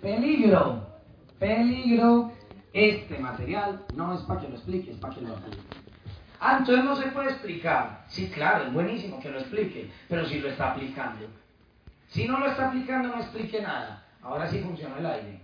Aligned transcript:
Peligro, 0.00 0.86
peligro. 1.38 2.32
Este 2.72 3.18
material 3.18 3.86
no 3.94 4.14
es 4.14 4.20
para 4.22 4.40
que 4.40 4.48
lo 4.48 4.54
explique, 4.56 4.90
es 4.90 4.98
para 4.98 5.14
que 5.14 5.22
lo 5.22 5.34
aplique. 5.34 5.62
Ah, 6.38 6.58
entonces 6.58 6.84
no 6.84 6.94
se 6.94 7.06
puede 7.08 7.30
explicar. 7.30 8.04
Sí, 8.08 8.28
claro, 8.28 8.64
es 8.64 8.72
buenísimo 8.72 9.18
que 9.18 9.30
lo 9.30 9.38
explique, 9.38 9.90
pero 10.08 10.26
si 10.26 10.38
lo 10.40 10.48
está 10.48 10.72
aplicando. 10.72 11.26
Si 12.08 12.28
no 12.28 12.38
lo 12.38 12.46
está 12.46 12.68
aplicando, 12.68 13.08
no 13.08 13.16
explique 13.16 13.62
nada. 13.62 14.04
Ahora 14.22 14.48
sí 14.50 14.60
funciona 14.60 14.98
el 14.98 15.06
aire. 15.06 15.40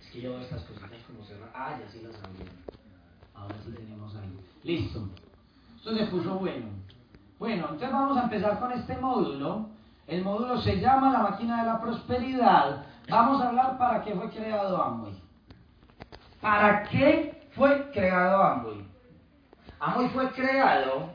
Es 0.00 0.10
que 0.10 0.20
yo 0.20 0.30
veo 0.30 0.40
estas 0.40 0.62
cositas 0.62 0.90
como 1.06 1.24
cerrar. 1.24 1.50
Ah, 1.54 1.76
ya 1.80 1.90
sí 1.90 2.00
las 2.02 2.14
sabía. 2.14 2.46
Ahora 3.34 3.56
sí 3.64 3.72
tenemos 3.72 4.14
aire. 4.14 4.36
Listo. 4.62 5.08
Esto 5.76 5.96
se 5.96 6.06
puso 6.06 6.38
bueno. 6.38 6.66
Bueno, 7.38 7.64
entonces 7.64 7.92
vamos 7.92 8.16
a 8.16 8.24
empezar 8.24 8.60
con 8.60 8.72
este 8.72 8.96
módulo. 8.96 9.68
El 10.06 10.22
módulo 10.22 10.60
se 10.60 10.80
llama 10.80 11.12
La 11.12 11.18
máquina 11.18 11.60
de 11.62 11.66
la 11.66 11.80
prosperidad. 11.80 12.86
Vamos 13.08 13.40
a 13.40 13.48
hablar 13.48 13.78
para 13.78 14.02
qué 14.02 14.12
fue 14.14 14.28
creado 14.30 14.82
Amway. 14.82 15.14
¿Para 16.40 16.82
qué 16.84 17.48
fue 17.54 17.90
creado 17.92 18.42
Amway? 18.42 18.84
Amway 19.78 20.08
fue 20.08 20.30
creado 20.32 21.10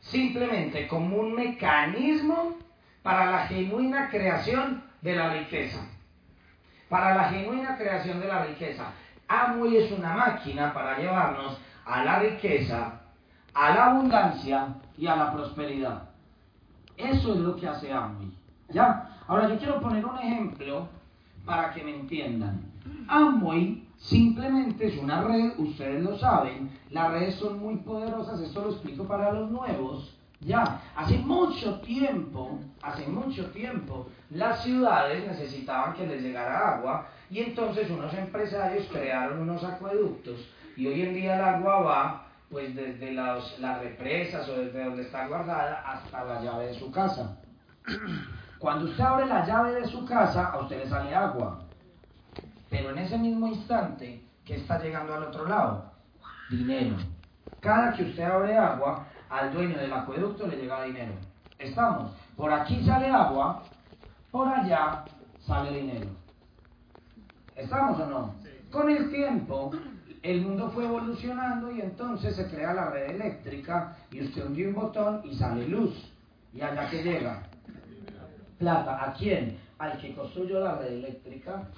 simplemente 0.00 0.88
como 0.88 1.18
un 1.18 1.34
mecanismo 1.34 2.56
para 3.02 3.30
la 3.30 3.46
genuina 3.46 4.08
creación 4.10 4.82
de 5.02 5.14
la 5.14 5.32
riqueza. 5.32 5.86
Para 6.88 7.14
la 7.14 7.24
genuina 7.24 7.76
creación 7.76 8.20
de 8.20 8.26
la 8.26 8.44
riqueza. 8.44 8.86
Amway 9.28 9.76
es 9.76 9.92
una 9.92 10.14
máquina 10.14 10.74
para 10.74 10.98
llevarnos 10.98 11.58
a 11.86 12.02
la 12.02 12.18
riqueza, 12.18 13.00
a 13.54 13.70
la 13.70 13.86
abundancia 13.86 14.74
y 14.98 15.06
a 15.06 15.14
la 15.14 15.32
prosperidad. 15.32 16.08
Eso 16.96 17.34
es 17.34 17.40
lo 17.40 17.54
que 17.54 17.68
hace 17.68 17.92
Amway. 17.92 18.32
¿Ya? 18.68 19.11
Ahora 19.32 19.48
yo 19.48 19.56
quiero 19.56 19.80
poner 19.80 20.04
un 20.04 20.18
ejemplo 20.18 20.88
para 21.46 21.72
que 21.72 21.82
me 21.82 21.94
entiendan. 21.94 22.60
Amway 23.08 23.82
simplemente 23.96 24.88
es 24.88 24.98
una 24.98 25.22
red, 25.22 25.58
ustedes 25.58 26.02
lo 26.02 26.18
saben, 26.18 26.70
las 26.90 27.10
redes 27.12 27.36
son 27.36 27.58
muy 27.58 27.76
poderosas, 27.76 28.38
esto 28.42 28.60
lo 28.60 28.72
explico 28.72 29.04
para 29.08 29.32
los 29.32 29.50
nuevos. 29.50 30.14
Ya, 30.40 30.82
hace 30.94 31.16
mucho 31.16 31.80
tiempo, 31.80 32.60
hace 32.82 33.06
mucho 33.06 33.50
tiempo, 33.52 34.06
las 34.28 34.62
ciudades 34.64 35.26
necesitaban 35.26 35.94
que 35.94 36.06
les 36.06 36.20
llegara 36.20 36.74
agua 36.74 37.08
y 37.30 37.38
entonces 37.38 37.90
unos 37.90 38.12
empresarios 38.12 38.86
crearon 38.92 39.40
unos 39.40 39.64
acueductos 39.64 40.46
y 40.76 40.88
hoy 40.88 41.00
en 41.00 41.14
día 41.14 41.36
el 41.36 41.40
agua 41.40 41.80
va 41.80 42.26
pues 42.50 42.76
desde 42.76 43.14
las, 43.14 43.58
las 43.60 43.80
represas 43.80 44.46
o 44.50 44.58
desde 44.58 44.84
donde 44.84 45.04
está 45.04 45.26
guardada 45.26 45.82
hasta 45.90 46.22
la 46.22 46.42
llave 46.42 46.66
de 46.66 46.74
su 46.74 46.92
casa. 46.92 47.38
Cuando 48.62 48.84
usted 48.84 49.02
abre 49.02 49.26
la 49.26 49.44
llave 49.44 49.72
de 49.72 49.88
su 49.88 50.04
casa, 50.04 50.50
a 50.50 50.60
usted 50.60 50.84
le 50.84 50.88
sale 50.88 51.12
agua. 51.12 51.58
Pero 52.70 52.90
en 52.90 52.98
ese 52.98 53.18
mismo 53.18 53.48
instante, 53.48 54.22
¿qué 54.44 54.54
está 54.54 54.80
llegando 54.80 55.12
al 55.12 55.24
otro 55.24 55.48
lado? 55.48 55.90
Dinero. 56.48 56.94
Cada 57.58 57.92
que 57.92 58.04
usted 58.04 58.22
abre 58.22 58.56
agua, 58.56 59.04
al 59.28 59.52
dueño 59.52 59.76
del 59.76 59.92
acueducto 59.92 60.46
le 60.46 60.58
llega 60.58 60.84
dinero. 60.84 61.12
Estamos. 61.58 62.12
Por 62.36 62.52
aquí 62.52 62.84
sale 62.86 63.08
agua, 63.08 63.64
por 64.30 64.46
allá 64.46 65.06
sale 65.40 65.80
dinero. 65.80 66.10
¿Estamos 67.56 67.98
o 67.98 68.06
no? 68.06 68.34
Con 68.70 68.88
el 68.90 69.10
tiempo, 69.10 69.72
el 70.22 70.40
mundo 70.40 70.70
fue 70.70 70.84
evolucionando 70.84 71.72
y 71.72 71.80
entonces 71.80 72.36
se 72.36 72.48
crea 72.48 72.74
la 72.74 72.90
red 72.90 73.10
eléctrica 73.10 73.96
y 74.12 74.22
usted 74.22 74.46
hunde 74.46 74.68
un 74.68 74.74
botón 74.74 75.20
y 75.24 75.34
sale 75.34 75.66
luz. 75.66 76.12
¿Y 76.54 76.60
allá 76.60 76.88
que 76.88 77.02
llega? 77.02 77.42
Plata. 78.62 79.04
¿A 79.04 79.12
quién? 79.12 79.58
Al 79.78 79.98
que 79.98 80.14
construyó 80.14 80.60
la 80.60 80.76
red 80.76 80.92
eléctrica. 80.92 81.68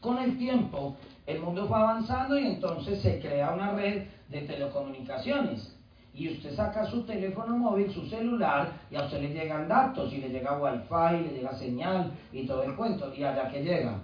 Con 0.00 0.18
el 0.18 0.36
tiempo, 0.36 0.96
el 1.26 1.40
mundo 1.40 1.66
fue 1.66 1.78
avanzando 1.78 2.38
y 2.38 2.46
entonces 2.46 3.00
se 3.00 3.18
crea 3.20 3.52
una 3.52 3.72
red 3.72 4.06
de 4.28 4.42
telecomunicaciones. 4.42 5.74
Y 6.12 6.30
usted 6.30 6.54
saca 6.54 6.84
su 6.84 7.04
teléfono 7.04 7.56
móvil, 7.56 7.90
su 7.90 8.04
celular, 8.06 8.72
y 8.90 8.96
a 8.96 9.04
usted 9.04 9.22
le 9.22 9.32
llegan 9.32 9.66
datos, 9.66 10.12
y 10.12 10.18
le 10.18 10.28
llega 10.28 10.58
wifi, 10.58 11.24
le 11.24 11.36
llega 11.38 11.54
señal, 11.54 12.12
y 12.32 12.46
todo 12.46 12.64
el 12.64 12.76
cuento. 12.76 13.14
¿Y 13.14 13.24
allá 13.24 13.48
que 13.48 13.62
llega? 13.62 13.98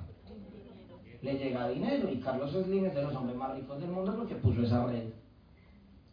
Le 1.20 1.34
llega 1.34 1.68
dinero. 1.68 2.08
Y 2.10 2.18
Carlos 2.20 2.50
Slim 2.52 2.86
es 2.86 2.94
de 2.94 3.02
los 3.02 3.14
hombres 3.14 3.36
más 3.36 3.54
ricos 3.54 3.78
del 3.78 3.90
mundo 3.90 4.14
porque 4.16 4.36
puso 4.36 4.62
esa 4.62 4.86
red. 4.86 5.10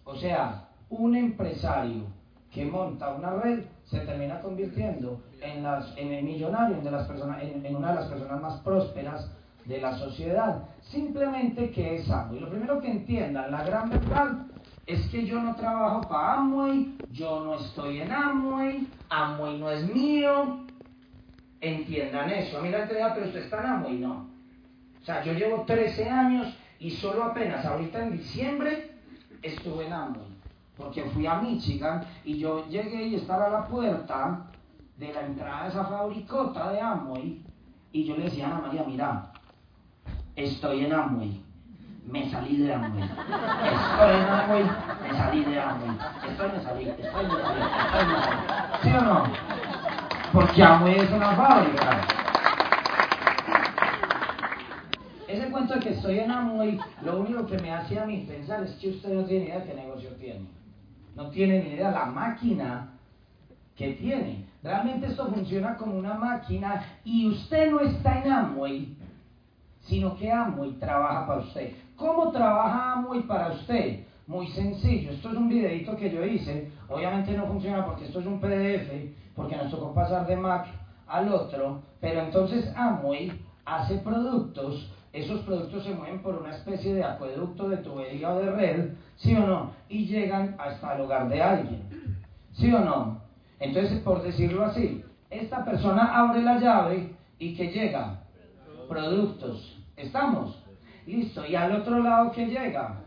O 0.03 0.15
sea, 0.15 0.67
un 0.89 1.15
empresario 1.15 2.03
que 2.51 2.65
monta 2.65 3.15
una 3.15 3.35
red 3.35 3.63
se 3.91 3.99
termina 3.99 4.39
convirtiendo 4.39 5.21
en, 5.41 5.65
el 5.65 6.23
millonario, 6.23 6.77
en, 6.77 6.83
de 6.83 6.91
las 6.91 7.05
personas, 7.07 7.43
en, 7.43 7.75
una 7.75 7.89
de 7.89 7.95
las 7.95 8.05
personas 8.05 8.41
más 8.41 8.61
prósperas 8.61 9.29
de 9.65 9.81
la 9.81 9.97
sociedad. 9.97 10.63
Simplemente 10.79 11.71
que 11.71 11.97
es 11.97 12.09
Amway. 12.09 12.39
Lo 12.39 12.49
primero 12.49 12.79
que 12.79 12.89
entiendan, 12.89 13.51
la 13.51 13.65
gran 13.65 13.89
verdad 13.89 14.47
es 14.85 15.05
que 15.09 15.25
yo 15.25 15.41
no 15.41 15.55
trabajo 15.55 16.07
para 16.07 16.35
Amway, 16.35 16.95
yo 17.11 17.43
no 17.43 17.55
estoy 17.55 17.99
en 17.99 18.13
Amway, 18.13 18.87
Amway 19.09 19.59
no 19.59 19.69
es 19.69 19.93
mío. 19.93 20.65
Entiendan 21.59 22.29
eso. 22.29 22.59
A 22.59 22.61
mí 22.61 22.69
la 22.69 22.83
entrega, 22.83 23.13
pero 23.13 23.27
usted 23.27 23.41
está 23.41 23.59
en 23.59 23.65
Amway, 23.65 23.97
no. 23.97 24.29
O 25.01 25.03
sea, 25.03 25.21
yo 25.21 25.33
llevo 25.33 25.63
13 25.63 26.09
años 26.09 26.57
y 26.79 26.91
solo 26.91 27.25
apenas 27.25 27.65
ahorita 27.65 28.01
en 28.03 28.17
diciembre 28.17 28.91
estuve 29.41 29.87
en 29.87 29.93
Amway. 29.93 30.30
Porque 30.81 31.03
fui 31.03 31.27
a 31.27 31.35
Michigan 31.35 32.03
y 32.25 32.39
yo 32.39 32.67
llegué 32.67 33.03
y 33.03 33.15
estaba 33.15 33.45
a 33.45 33.49
la 33.49 33.67
puerta 33.67 34.47
de 34.97 35.13
la 35.13 35.21
entrada 35.21 35.63
de 35.63 35.69
esa 35.69 35.85
fabricota 35.85 36.71
de 36.71 36.81
Amway 36.81 37.43
y 37.91 38.05
yo 38.05 38.17
le 38.17 38.23
decía 38.23 38.47
a 38.47 38.51
Ana 38.51 38.67
María, 38.67 38.83
mira, 38.87 39.31
estoy 40.35 40.85
en 40.85 40.93
Amway, 40.93 41.41
me 42.05 42.29
salí 42.31 42.57
de 42.57 42.73
Amway, 42.73 43.03
estoy 43.03 44.15
en 44.15 44.27
Amway, 44.27 44.63
me 45.03 45.17
salí 45.17 45.43
de 45.43 45.59
Amway, 45.59 45.97
estoy, 46.29 46.51
me 46.51 46.63
salí, 46.63 46.89
estoy, 46.89 47.25
me 47.25 47.31
salí, 47.31 47.63
estoy, 47.69 48.05
me 48.05 48.21
salí. 48.21 48.37
¿Sí 48.81 48.89
o 48.89 49.01
no? 49.01 49.23
Porque 50.33 50.63
Amway 50.63 50.99
es 50.99 51.11
una 51.11 51.31
fábrica. 51.31 52.01
Ese 55.27 55.51
cuento 55.51 55.73
de 55.75 55.79
que 55.79 55.89
estoy 55.89 56.19
en 56.19 56.31
Amway, 56.31 56.79
lo 57.03 57.19
único 57.19 57.45
que 57.45 57.57
me 57.59 57.71
hace 57.71 57.99
a 57.99 58.05
mí 58.05 58.25
pensar 58.27 58.63
es 58.63 58.71
que 58.75 58.89
usted 58.89 59.13
no 59.13 59.25
tiene 59.25 59.45
idea 59.45 59.59
de 59.59 59.65
qué 59.65 59.73
negocio 59.73 60.09
tiene. 60.11 60.60
No 61.15 61.29
tiene 61.29 61.63
ni 61.63 61.69
idea 61.71 61.91
la 61.91 62.05
máquina 62.05 62.91
que 63.75 63.93
tiene. 63.93 64.45
Realmente 64.63 65.07
esto 65.07 65.27
funciona 65.27 65.75
como 65.75 65.97
una 65.97 66.13
máquina 66.13 66.85
y 67.03 67.27
usted 67.27 67.71
no 67.71 67.79
está 67.79 68.21
en 68.21 68.31
Amway, 68.31 68.95
sino 69.81 70.15
que 70.17 70.31
Amway 70.31 70.73
trabaja 70.73 71.25
para 71.25 71.41
usted. 71.41 71.73
¿Cómo 71.95 72.31
trabaja 72.31 72.93
Amway 72.93 73.23
para 73.23 73.51
usted? 73.53 74.05
Muy 74.27 74.47
sencillo. 74.49 75.11
Esto 75.11 75.29
es 75.29 75.35
un 75.35 75.49
videito 75.49 75.95
que 75.97 76.11
yo 76.11 76.23
hice. 76.23 76.71
Obviamente 76.87 77.35
no 77.35 77.47
funciona 77.47 77.85
porque 77.85 78.05
esto 78.05 78.19
es 78.19 78.25
un 78.25 78.39
PDF, 78.39 78.91
porque 79.35 79.57
nos 79.57 79.71
tocó 79.71 79.93
pasar 79.93 80.27
de 80.27 80.35
Mac 80.35 80.67
al 81.07 81.33
otro. 81.33 81.81
Pero 81.99 82.21
entonces 82.21 82.71
Amway 82.75 83.31
hace 83.65 83.97
productos. 83.97 84.89
Esos 85.13 85.41
productos 85.41 85.83
se 85.83 85.93
mueven 85.93 86.21
por 86.21 86.35
una 86.35 86.55
especie 86.55 86.93
de 86.93 87.03
acueducto, 87.03 87.67
de 87.67 87.77
tubería 87.77 88.31
o 88.31 88.39
de 88.39 88.51
red, 88.51 88.89
¿sí 89.17 89.35
o 89.35 89.45
no? 89.45 89.71
Y 89.89 90.05
llegan 90.05 90.55
hasta 90.57 90.95
el 90.95 91.01
hogar 91.01 91.27
de 91.27 91.41
alguien. 91.41 91.81
¿Sí 92.53 92.73
o 92.73 92.79
no? 92.79 93.21
Entonces, 93.59 93.99
por 93.99 94.23
decirlo 94.23 94.65
así, 94.65 95.03
esta 95.29 95.65
persona 95.65 96.17
abre 96.17 96.41
la 96.41 96.59
llave 96.59 97.13
y 97.39 97.55
que 97.55 97.71
llega 97.71 98.23
productos. 98.87 99.77
¿Estamos? 99.97 100.63
Listo. 101.05 101.45
Y 101.45 101.55
al 101.55 101.75
otro 101.75 101.99
lado 101.99 102.31
que 102.31 102.45
llega? 102.45 103.01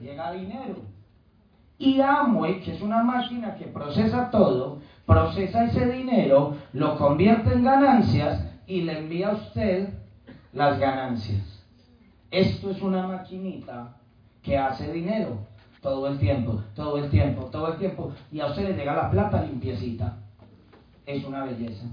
Llega 0.00 0.32
dinero. 0.32 0.76
Y 1.78 2.00
Amway, 2.00 2.60
que 2.60 2.74
es 2.74 2.82
una 2.82 3.02
máquina 3.02 3.54
que 3.54 3.66
procesa 3.66 4.30
todo, 4.30 4.80
procesa 5.06 5.64
ese 5.64 5.86
dinero, 5.86 6.56
lo 6.72 6.98
convierte 6.98 7.52
en 7.54 7.64
ganancias 7.64 8.44
y 8.66 8.82
le 8.82 8.98
envía 8.98 9.30
a 9.30 9.34
usted 9.34 9.88
las 10.52 10.78
ganancias. 10.78 11.42
Esto 12.30 12.70
es 12.70 12.80
una 12.82 13.06
maquinita 13.06 13.96
que 14.42 14.56
hace 14.56 14.92
dinero 14.92 15.38
todo 15.80 16.08
el 16.08 16.18
tiempo, 16.18 16.62
todo 16.74 16.98
el 16.98 17.10
tiempo, 17.10 17.44
todo 17.46 17.72
el 17.72 17.78
tiempo. 17.78 18.12
Y 18.30 18.40
a 18.40 18.46
usted 18.46 18.68
le 18.68 18.76
llega 18.76 18.94
la 18.94 19.10
plata 19.10 19.42
limpiecita. 19.42 20.18
Es 21.06 21.24
una 21.24 21.44
belleza. 21.44 21.86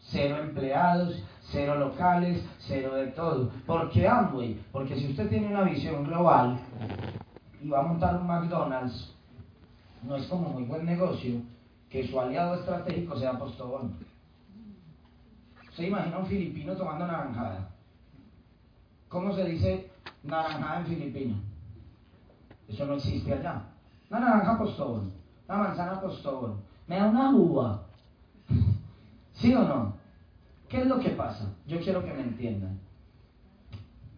Cero 0.00 0.38
empleados, 0.38 1.22
cero 1.50 1.74
locales, 1.76 2.42
cero 2.60 2.94
de 2.94 3.08
todo. 3.08 3.50
¿Por 3.66 3.90
qué 3.90 4.06
Amway? 4.06 4.58
Porque 4.72 4.96
si 4.96 5.10
usted 5.10 5.28
tiene 5.28 5.48
una 5.48 5.64
visión 5.64 6.04
global 6.04 6.58
y 7.60 7.68
va 7.68 7.80
a 7.80 7.82
montar 7.82 8.16
un 8.16 8.26
McDonald's, 8.26 9.14
no 10.02 10.16
es 10.16 10.26
como 10.26 10.50
muy 10.50 10.64
buen 10.64 10.86
negocio 10.86 11.42
que 11.90 12.06
su 12.06 12.18
aliado 12.18 12.54
estratégico 12.54 13.18
sea 13.18 13.38
Postobón. 13.38 13.96
¿Se 15.74 15.86
imagina 15.86 16.18
un 16.18 16.26
filipino 16.26 16.74
tomando 16.74 17.06
naranjada? 17.06 17.68
¿Cómo 19.08 19.32
se 19.34 19.44
dice 19.44 19.90
naranjada 20.22 20.80
en 20.80 20.86
filipino? 20.86 21.34
Eso 22.68 22.84
no 22.86 22.94
existe 22.94 23.32
allá. 23.32 23.62
Una 24.10 24.20
naranja 24.20 24.58
Postobón, 24.58 25.12
una 25.48 25.58
manzana 25.58 26.00
Postobón. 26.00 26.60
Me 26.86 26.96
da 26.96 27.06
una 27.06 27.30
uva. 27.30 27.82
¿Sí 29.34 29.54
o 29.54 29.62
no? 29.62 29.94
¿Qué 30.68 30.82
es 30.82 30.86
lo 30.86 30.98
que 31.00 31.10
pasa? 31.10 31.46
Yo 31.66 31.80
quiero 31.80 32.04
que 32.04 32.12
me 32.12 32.22
entiendan. 32.22 32.78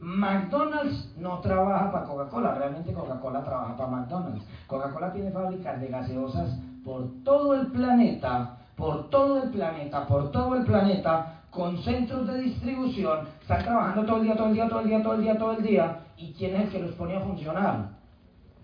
McDonald's 0.00 1.14
no 1.18 1.40
trabaja 1.40 1.92
para 1.92 2.06
Coca-Cola, 2.06 2.54
realmente 2.54 2.92
Coca-Cola 2.92 3.44
trabaja 3.44 3.76
para 3.76 3.90
McDonald's. 3.90 4.44
Coca-Cola 4.66 5.12
tiene 5.12 5.30
fábricas 5.30 5.80
de 5.80 5.88
gaseosas 5.88 6.58
por 6.84 7.06
todo 7.22 7.54
el 7.54 7.66
planeta, 7.68 8.56
por 8.76 9.10
todo 9.10 9.42
el 9.42 9.50
planeta, 9.50 10.06
por 10.06 10.30
todo 10.30 10.56
el 10.56 10.64
planeta, 10.64 11.39
con 11.50 11.82
centros 11.82 12.26
de 12.28 12.42
distribución, 12.42 13.28
están 13.40 13.64
trabajando 13.64 14.04
todo 14.04 14.18
el 14.18 14.24
día, 14.24 14.36
todo 14.36 14.48
el 14.48 14.54
día, 14.54 14.68
todo 14.68 14.80
el 14.80 14.88
día, 14.88 15.02
todo 15.02 15.14
el 15.14 15.22
día, 15.22 15.38
todo 15.38 15.52
el 15.52 15.62
día. 15.62 16.00
¿Y 16.16 16.32
quién 16.32 16.54
es 16.54 16.62
el 16.62 16.70
que 16.70 16.78
los 16.80 16.94
pone 16.94 17.16
a 17.16 17.20
funcionar? 17.20 17.88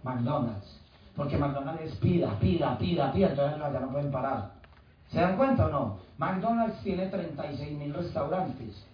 McDonald's. 0.03 0.81
Porque 1.17 1.37
McDonald's 1.37 1.97
pida, 1.97 2.39
pida, 2.39 2.79
pida, 2.79 3.13
pida, 3.13 3.31
entonces 3.31 3.59
ya 3.59 3.81
no 3.81 3.91
pueden 3.91 4.11
parar. 4.11 4.53
¿Se 5.11 5.21
dan 5.21 5.37
cuenta 5.37 5.67
o 5.67 5.71
no? 5.71 5.99
McDonald's 6.19 6.81
tiene 6.83 7.07
36 7.07 7.79
mil 7.79 7.95
restaurantes. 7.95 8.85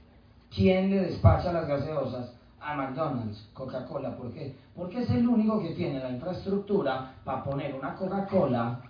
¿Quién 0.55 0.91
le 0.91 1.01
despacha 1.01 1.53
las 1.53 1.67
gaseosas? 1.67 2.33
A 2.61 2.75
McDonald's, 2.77 3.49
Coca-Cola. 3.55 4.17
¿Por 4.17 4.33
qué? 4.33 4.57
Porque 4.77 5.03
es 5.03 5.11
el 5.11 5.27
único 5.27 5.61
que 5.61 5.71
tiene 5.71 5.99
la 5.99 6.11
infraestructura 6.11 7.15
para 7.25 7.43
poner 7.43 7.75
una 7.75 7.95
Coca-Cola 7.97 8.81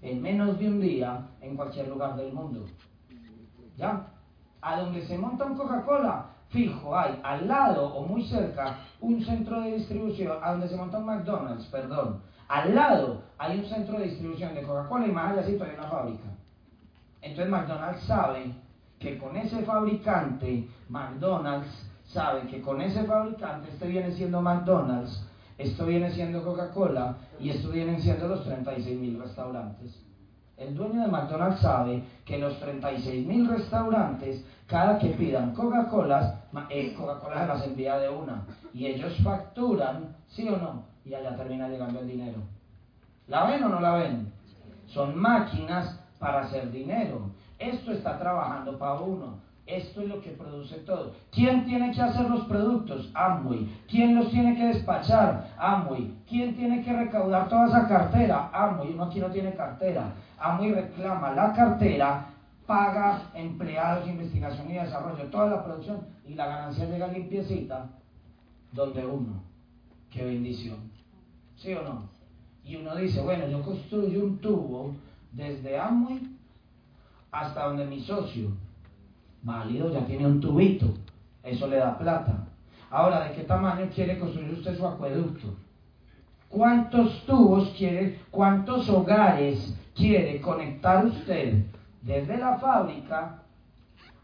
en 0.00 0.22
menos 0.22 0.58
de 0.58 0.68
un 0.68 0.80
día 0.80 1.26
en 1.40 1.56
cualquier 1.56 1.88
lugar 1.88 2.14
del 2.16 2.32
mundo. 2.32 2.66
¿Ya? 3.76 4.06
A 4.60 4.80
donde 4.80 5.06
se 5.06 5.16
monta 5.16 5.44
un 5.44 5.56
Coca-Cola, 5.56 6.26
fijo, 6.48 6.96
hay 6.96 7.20
al 7.22 7.46
lado 7.46 7.94
o 7.94 8.06
muy 8.06 8.24
cerca 8.24 8.78
un 9.00 9.22
centro 9.24 9.60
de 9.60 9.76
distribución, 9.76 10.38
a 10.42 10.52
donde 10.52 10.68
se 10.68 10.76
monta 10.76 10.98
un 10.98 11.06
McDonald's, 11.06 11.66
perdón. 11.66 12.20
Al 12.48 12.74
lado 12.74 13.22
hay 13.36 13.58
un 13.58 13.66
centro 13.66 13.98
de 13.98 14.06
distribución 14.06 14.54
de 14.54 14.62
Coca-Cola 14.62 15.06
y 15.06 15.12
más 15.12 15.32
allá 15.32 15.46
hay 15.46 15.74
una 15.78 15.88
fábrica. 15.88 16.28
Entonces 17.20 17.50
McDonald's 17.50 18.02
sabe 18.04 18.52
que 18.98 19.18
con 19.18 19.36
ese 19.36 19.62
fabricante, 19.62 20.68
McDonald's 20.88 21.68
sabe 22.06 22.46
que 22.48 22.60
con 22.62 22.80
ese 22.80 23.04
fabricante, 23.04 23.68
este 23.70 23.86
viene 23.86 24.12
siendo 24.12 24.40
McDonald's, 24.40 25.24
esto 25.58 25.86
viene 25.86 26.10
siendo 26.12 26.42
Coca-Cola 26.44 27.16
y 27.38 27.50
esto 27.50 27.70
vienen 27.70 28.00
siendo 28.00 28.28
los 28.28 28.44
36 28.44 28.98
mil 28.98 29.20
restaurantes. 29.20 30.07
El 30.58 30.74
dueño 30.74 31.02
de 31.02 31.08
McDonald's 31.08 31.60
sabe 31.60 32.02
que 32.24 32.36
los 32.36 32.58
36 32.58 33.24
mil 33.26 33.48
restaurantes, 33.48 34.44
cada 34.66 34.98
que 34.98 35.10
pidan 35.10 35.54
Coca-Cola, 35.54 36.40
eh, 36.68 36.94
Coca-Cola 36.94 37.46
las 37.46 37.64
envía 37.64 37.96
de 37.98 38.08
una. 38.08 38.44
Y 38.74 38.86
ellos 38.86 39.16
facturan, 39.22 40.16
sí 40.26 40.48
o 40.48 40.56
no, 40.56 40.82
y 41.04 41.14
allá 41.14 41.36
termina 41.36 41.68
llegando 41.68 42.00
el 42.00 42.08
dinero. 42.08 42.38
¿La 43.28 43.44
ven 43.44 43.62
o 43.62 43.68
no 43.68 43.80
la 43.80 43.94
ven? 43.94 44.32
Son 44.88 45.16
máquinas 45.16 46.00
para 46.18 46.40
hacer 46.40 46.72
dinero. 46.72 47.30
Esto 47.60 47.92
está 47.92 48.18
trabajando 48.18 48.76
para 48.78 48.94
uno. 48.94 49.38
Esto 49.64 50.00
es 50.00 50.08
lo 50.08 50.22
que 50.22 50.30
produce 50.30 50.76
todo. 50.78 51.12
¿Quién 51.30 51.66
tiene 51.66 51.92
que 51.92 52.00
hacer 52.00 52.28
los 52.28 52.46
productos? 52.46 53.10
Amway. 53.12 53.68
¿Quién 53.86 54.16
los 54.16 54.30
tiene 54.30 54.56
que 54.56 54.64
despachar? 54.64 55.50
Amway. 55.58 56.14
¿Quién 56.26 56.56
tiene 56.56 56.82
que 56.82 56.92
recaudar 56.92 57.48
toda 57.48 57.66
esa 57.68 57.86
cartera? 57.86 58.48
Amway. 58.52 58.94
Uno 58.94 59.04
aquí 59.04 59.20
no 59.20 59.28
tiene 59.28 59.52
cartera. 59.52 60.14
Amway 60.40 60.72
reclama 60.72 61.32
la 61.32 61.52
cartera, 61.52 62.26
paga 62.66 63.30
empleados, 63.34 64.08
investigación 64.08 64.70
y 64.70 64.74
desarrollo, 64.74 65.24
toda 65.30 65.50
la 65.50 65.64
producción 65.64 66.00
y 66.26 66.34
la 66.34 66.46
ganancia 66.46 66.84
llega 66.86 67.08
limpiecita 67.08 67.88
donde 68.72 69.04
uno. 69.04 69.42
Qué 70.10 70.24
bendición. 70.24 70.76
¿Sí 71.56 71.72
o 71.74 71.82
no? 71.82 72.08
Y 72.64 72.76
uno 72.76 72.94
dice, 72.96 73.20
bueno, 73.22 73.48
yo 73.48 73.62
construyo 73.62 74.24
un 74.24 74.38
tubo 74.38 74.94
desde 75.32 75.78
Amway 75.78 76.20
hasta 77.30 77.66
donde 77.66 77.86
mi 77.86 78.00
socio, 78.00 78.50
válido, 79.42 79.92
ya 79.92 80.04
tiene 80.06 80.26
un 80.26 80.40
tubito, 80.40 80.86
eso 81.42 81.66
le 81.66 81.76
da 81.76 81.98
plata. 81.98 82.46
Ahora, 82.90 83.24
¿de 83.24 83.34
qué 83.34 83.42
tamaño 83.42 83.88
quiere 83.94 84.18
construir 84.18 84.52
usted 84.52 84.76
su 84.76 84.86
acueducto? 84.86 85.54
¿Cuántos 86.48 87.24
tubos 87.26 87.74
quiere, 87.76 88.20
cuántos 88.30 88.88
hogares 88.88 89.74
quiere 89.98 90.40
conectar 90.40 91.04
usted 91.04 91.64
desde 92.02 92.38
la 92.38 92.58
fábrica 92.58 93.42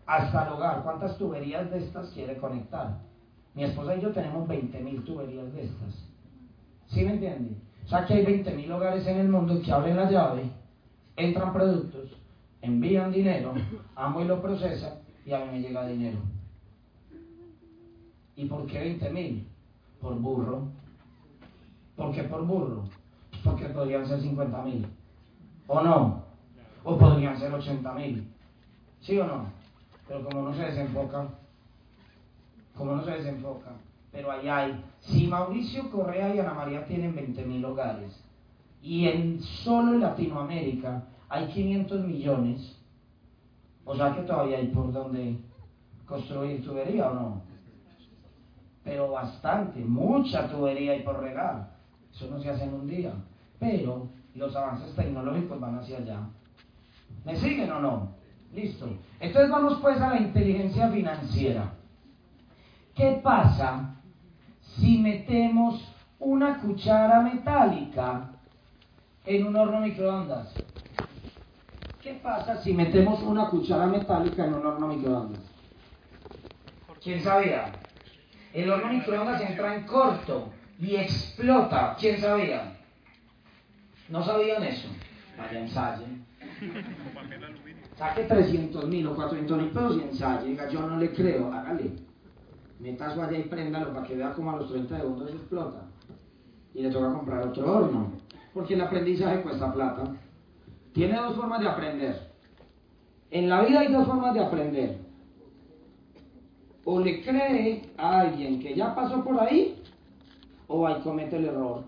hasta 0.06 0.46
el 0.46 0.52
hogar? 0.54 0.82
¿Cuántas 0.82 1.18
tuberías 1.18 1.70
de 1.70 1.80
estas 1.80 2.10
quiere 2.12 2.38
conectar? 2.38 3.00
Mi 3.54 3.64
esposa 3.64 3.96
y 3.96 4.00
yo 4.00 4.12
tenemos 4.12 4.48
20.000 4.48 5.04
tuberías 5.04 5.52
de 5.52 5.64
estas. 5.64 6.08
¿Sí 6.86 7.04
me 7.04 7.14
entiende? 7.14 7.56
O 7.84 7.88
sea 7.88 8.06
que 8.06 8.14
hay 8.14 8.24
20.000 8.24 8.70
hogares 8.70 9.06
en 9.06 9.18
el 9.18 9.28
mundo 9.28 9.60
que 9.60 9.72
abren 9.72 9.96
la 9.96 10.10
llave 10.10 10.64
entran 11.16 11.52
productos, 11.52 12.10
envían 12.62 13.12
dinero, 13.12 13.54
amo 13.94 14.20
y 14.20 14.24
lo 14.24 14.40
procesa 14.42 15.00
y 15.24 15.32
a 15.32 15.44
mí 15.44 15.52
me 15.52 15.60
llega 15.60 15.86
dinero. 15.86 16.18
¿Y 18.36 18.46
por 18.46 18.66
qué 18.66 18.80
20 18.80 19.10
mil? 19.10 19.46
Por 20.00 20.16
burro. 20.16 20.68
¿Por 21.96 22.12
qué 22.12 22.24
por 22.24 22.44
burro? 22.44 22.84
Porque 23.44 23.66
podrían 23.66 24.06
ser 24.06 24.20
50 24.20 24.62
mil. 24.62 24.86
¿O 25.66 25.80
no? 25.80 26.22
O 26.84 26.98
podrían 26.98 27.38
ser 27.38 27.52
80 27.52 27.92
mil. 27.94 28.28
¿Sí 29.00 29.18
o 29.18 29.26
no? 29.26 29.46
Pero 30.06 30.24
como 30.24 30.42
no 30.42 30.54
se 30.54 30.62
desenfoca, 30.62 31.28
como 32.76 32.96
no 32.96 33.04
se 33.04 33.12
desenfoca, 33.12 33.70
pero 34.12 34.30
ahí 34.30 34.48
hay. 34.48 34.84
Si 35.00 35.26
Mauricio 35.26 35.90
Correa 35.90 36.34
y 36.34 36.38
Ana 36.38 36.54
María 36.54 36.84
tienen 36.84 37.14
20 37.14 37.44
mil 37.44 37.64
hogares, 37.64 38.12
y 38.82 39.08
en 39.08 39.42
solo 39.42 39.94
en 39.94 40.00
Latinoamérica 40.00 41.04
hay 41.28 41.46
500 41.48 42.04
millones, 42.04 42.78
o 43.84 43.96
sea 43.96 44.14
que 44.14 44.22
todavía 44.22 44.58
hay 44.58 44.68
por 44.68 44.92
donde 44.92 45.38
construir 46.06 46.62
tubería 46.62 47.10
o 47.10 47.14
no. 47.14 47.42
Pero 48.84 49.10
bastante, 49.10 49.80
mucha 49.80 50.48
tubería 50.50 50.92
hay 50.92 51.02
por 51.02 51.20
regar. 51.20 51.74
Eso 52.12 52.28
no 52.30 52.38
se 52.38 52.50
hace 52.50 52.64
en 52.64 52.74
un 52.74 52.86
día. 52.86 53.14
Pero 53.58 54.08
los 54.34 54.54
avances 54.56 54.94
tecnológicos 54.94 55.60
van 55.60 55.78
hacia 55.78 55.98
allá. 55.98 56.20
¿Me 57.24 57.36
siguen 57.36 57.70
o 57.72 57.80
no? 57.80 58.12
Listo. 58.52 58.88
Entonces 59.20 59.50
vamos 59.50 59.78
pues 59.80 60.00
a 60.00 60.10
la 60.10 60.20
inteligencia 60.20 60.88
financiera. 60.90 61.72
¿Qué 62.94 63.20
pasa 63.22 63.96
si 64.76 64.98
metemos 64.98 65.94
una 66.18 66.60
cuchara 66.60 67.20
metálica 67.20 68.30
en 69.26 69.46
un 69.46 69.56
horno 69.56 69.80
microondas. 69.80 70.52
¿Qué 72.02 72.14
pasa 72.22 72.62
si 72.62 72.72
metemos 72.72 73.22
una 73.22 73.48
cuchara 73.48 73.86
metálica 73.86 74.44
en 74.44 74.54
un 74.54 74.66
horno 74.66 74.88
microondas? 74.88 75.40
¿Quién 77.02 77.22
sabía? 77.22 77.72
El 78.52 78.70
horno 78.70 78.92
microondas 78.92 79.40
entra 79.42 79.74
en 79.74 79.86
corto 79.86 80.50
y 80.78 80.96
explota. 80.96 81.96
¿Quién 81.98 82.20
sabía? 82.20 82.78
¿No 84.08 84.24
sabían 84.24 84.62
eso? 84.62 84.88
Vaya, 85.38 85.60
ensayen. 85.60 86.24
Saque 87.96 88.24
300 88.24 88.88
mil 88.88 89.06
o 89.06 89.14
400 89.14 89.58
mil 89.58 89.70
pesos 89.70 89.96
y 89.96 90.00
ensaye. 90.02 90.48
Diga, 90.48 90.68
yo 90.68 90.80
no 90.86 90.98
le 90.98 91.12
creo, 91.12 91.52
hágale. 91.52 91.92
Meta 92.80 93.10
allá 93.10 93.38
y 93.38 93.44
préndalo 93.44 93.92
para 93.94 94.06
que 94.06 94.16
vea 94.16 94.32
cómo 94.32 94.50
a 94.50 94.56
los 94.56 94.70
30 94.70 94.98
segundos 94.98 95.30
explota. 95.30 95.86
Y 96.74 96.82
le 96.82 96.90
toca 96.90 97.12
comprar 97.12 97.46
otro 97.46 97.72
horno 97.72 98.24
porque 98.54 98.74
el 98.74 98.80
aprendizaje 98.80 99.42
cuesta 99.42 99.72
plata. 99.72 100.16
Tiene 100.92 101.16
dos 101.16 101.34
formas 101.34 101.60
de 101.60 101.68
aprender. 101.68 102.30
En 103.32 103.48
la 103.48 103.62
vida 103.62 103.80
hay 103.80 103.92
dos 103.92 104.06
formas 104.06 104.32
de 104.32 104.40
aprender. 104.40 104.98
O 106.84 107.00
le 107.00 107.22
cree 107.22 107.90
a 107.98 108.20
alguien 108.20 108.60
que 108.60 108.74
ya 108.74 108.94
pasó 108.94 109.24
por 109.24 109.40
ahí, 109.40 109.82
o 110.68 110.86
ahí 110.86 111.00
comete 111.02 111.36
el 111.36 111.46
error. 111.46 111.82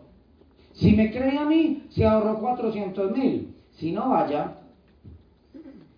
Si 0.77 0.95
me 0.95 1.11
cree 1.11 1.39
a 1.39 1.47
mí, 1.47 1.85
se 1.91 2.05
ahorró 2.05 2.39
400 2.39 3.13
mil. 3.17 3.55
Si 3.73 3.93
no, 3.93 4.11
vaya 4.11 4.59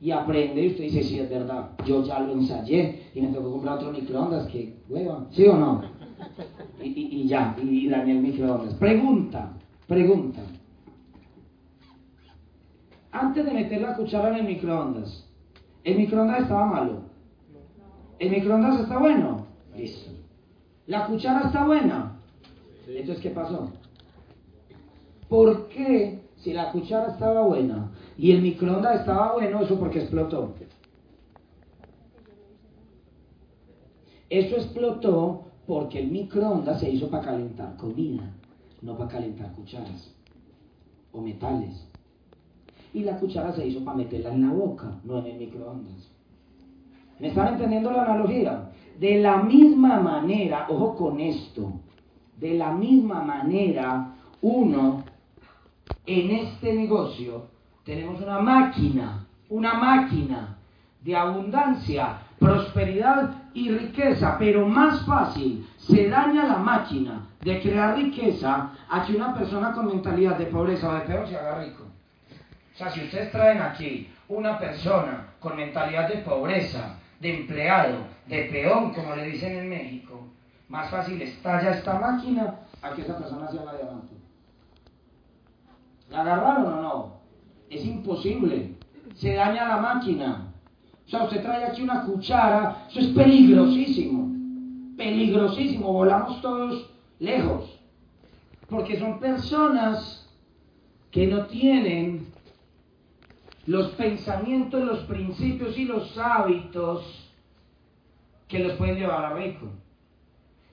y 0.00 0.12
aprende. 0.12 0.62
Y 0.62 0.68
usted 0.68 0.84
dice, 0.84 1.02
sí, 1.02 1.18
es 1.18 1.28
verdad, 1.28 1.70
yo 1.84 2.04
ya 2.04 2.20
lo 2.20 2.32
ensayé 2.32 3.10
y 3.12 3.20
me 3.20 3.28
tocó 3.28 3.50
comprar 3.50 3.78
otro 3.78 3.92
microondas, 3.92 4.46
que 4.46 4.76
hueva, 4.88 5.26
¿sí 5.32 5.46
o 5.46 5.56
no? 5.56 5.82
Y, 6.80 7.22
y 7.22 7.26
ya, 7.26 7.56
y 7.60 7.88
dañé 7.88 8.12
el 8.12 8.20
microondas. 8.20 8.74
Pregunta, 8.74 9.52
pregunta. 9.88 10.42
Antes 13.10 13.44
de 13.44 13.50
meter 13.50 13.80
la 13.80 13.96
cuchara 13.96 14.28
en 14.28 14.36
el 14.36 14.44
microondas, 14.44 15.28
¿el 15.82 15.96
microondas 15.96 16.42
estaba 16.42 16.66
malo? 16.66 17.00
¿El 18.20 18.30
microondas 18.30 18.80
está 18.80 18.98
bueno? 18.98 19.44
Listo. 19.76 20.12
¿La 20.86 21.06
cuchara 21.06 21.46
está 21.46 21.64
buena? 21.64 22.20
Entonces, 22.86 23.20
¿qué 23.20 23.30
pasó? 23.30 23.70
¿Por 25.28 25.68
qué, 25.68 26.22
si 26.36 26.52
la 26.52 26.72
cuchara 26.72 27.12
estaba 27.12 27.42
buena 27.42 27.90
y 28.16 28.32
el 28.32 28.42
microondas 28.42 29.00
estaba 29.00 29.34
bueno, 29.34 29.60
eso 29.60 29.78
porque 29.78 30.00
explotó? 30.00 30.54
Eso 34.30 34.56
explotó 34.56 35.44
porque 35.66 36.00
el 36.00 36.10
microondas 36.10 36.80
se 36.80 36.90
hizo 36.90 37.08
para 37.08 37.24
calentar 37.24 37.76
comida, 37.76 38.30
no 38.82 38.96
para 38.96 39.10
calentar 39.10 39.52
cucharas 39.52 40.14
o 41.12 41.20
metales 41.20 41.88
y 42.92 43.04
la 43.04 43.18
cuchara 43.18 43.52
se 43.52 43.66
hizo 43.66 43.84
para 43.84 43.96
meterla 43.96 44.32
en 44.32 44.42
la 44.46 44.52
boca, 44.52 44.98
no 45.04 45.18
en 45.18 45.26
el 45.26 45.38
microondas. 45.38 46.10
¿Me 47.18 47.28
están 47.28 47.54
entendiendo 47.54 47.90
la 47.90 48.04
analogía? 48.04 48.70
De 48.98 49.20
la 49.20 49.42
misma 49.42 50.00
manera, 50.00 50.66
ojo 50.68 50.96
con 50.96 51.20
esto, 51.20 51.72
de 52.38 52.54
la 52.54 52.72
misma 52.72 53.22
manera, 53.22 54.14
uno 54.40 55.04
en 56.08 56.30
este 56.30 56.72
negocio 56.72 57.46
tenemos 57.84 58.20
una 58.22 58.38
máquina, 58.40 59.26
una 59.50 59.74
máquina 59.74 60.56
de 61.02 61.14
abundancia, 61.14 62.18
prosperidad 62.38 63.30
y 63.52 63.70
riqueza, 63.70 64.36
pero 64.38 64.66
más 64.66 65.04
fácil 65.04 65.68
se 65.76 66.08
daña 66.08 66.46
la 66.46 66.56
máquina 66.56 67.26
de 67.42 67.60
crear 67.60 67.94
riqueza 67.96 68.70
a 68.88 69.04
que 69.04 69.16
una 69.16 69.34
persona 69.34 69.72
con 69.72 69.86
mentalidad 69.86 70.38
de 70.38 70.46
pobreza 70.46 70.88
o 70.88 70.94
de 70.94 71.00
peor 71.00 71.28
se 71.28 71.36
haga 71.36 71.62
rico. 71.62 71.84
O 72.74 72.78
sea, 72.78 72.90
si 72.90 73.04
ustedes 73.04 73.30
traen 73.30 73.60
aquí 73.60 74.10
una 74.28 74.58
persona 74.58 75.26
con 75.40 75.56
mentalidad 75.56 76.08
de 76.08 76.18
pobreza, 76.18 76.96
de 77.20 77.40
empleado, 77.40 77.98
de 78.26 78.44
peón, 78.44 78.94
como 78.94 79.14
le 79.14 79.26
dicen 79.26 79.56
en 79.56 79.68
México, 79.68 80.26
más 80.68 80.88
fácil 80.90 81.20
estalla 81.20 81.72
esta 81.72 81.98
máquina 81.98 82.54
a 82.80 82.92
que 82.92 83.02
esa 83.02 83.18
persona 83.18 83.48
se 83.50 83.58
haga 83.58 83.74
diamante. 83.74 84.17
¿La 86.10 86.20
agarraron 86.20 86.72
o 86.72 86.82
no? 86.82 87.12
Es 87.70 87.84
imposible. 87.84 88.74
Se 89.14 89.34
daña 89.34 89.68
la 89.68 89.76
máquina. 89.78 90.52
O 91.06 91.10
sea, 91.10 91.24
usted 91.24 91.42
trae 91.42 91.64
aquí 91.64 91.82
una 91.82 92.04
cuchara, 92.04 92.86
eso 92.90 93.00
es 93.00 93.08
peligrosísimo. 93.08 94.96
Peligrosísimo. 94.96 95.92
Volamos 95.92 96.40
todos 96.40 96.90
lejos. 97.18 97.78
Porque 98.68 98.98
son 98.98 99.18
personas 99.18 100.28
que 101.10 101.26
no 101.26 101.46
tienen 101.46 102.26
los 103.66 103.88
pensamientos, 103.92 104.84
los 104.84 105.00
principios 105.00 105.76
y 105.78 105.84
los 105.84 106.16
hábitos 106.16 107.28
que 108.46 108.60
los 108.60 108.72
pueden 108.74 108.96
llevar 108.96 109.24
a 109.24 109.34
rico. 109.34 109.66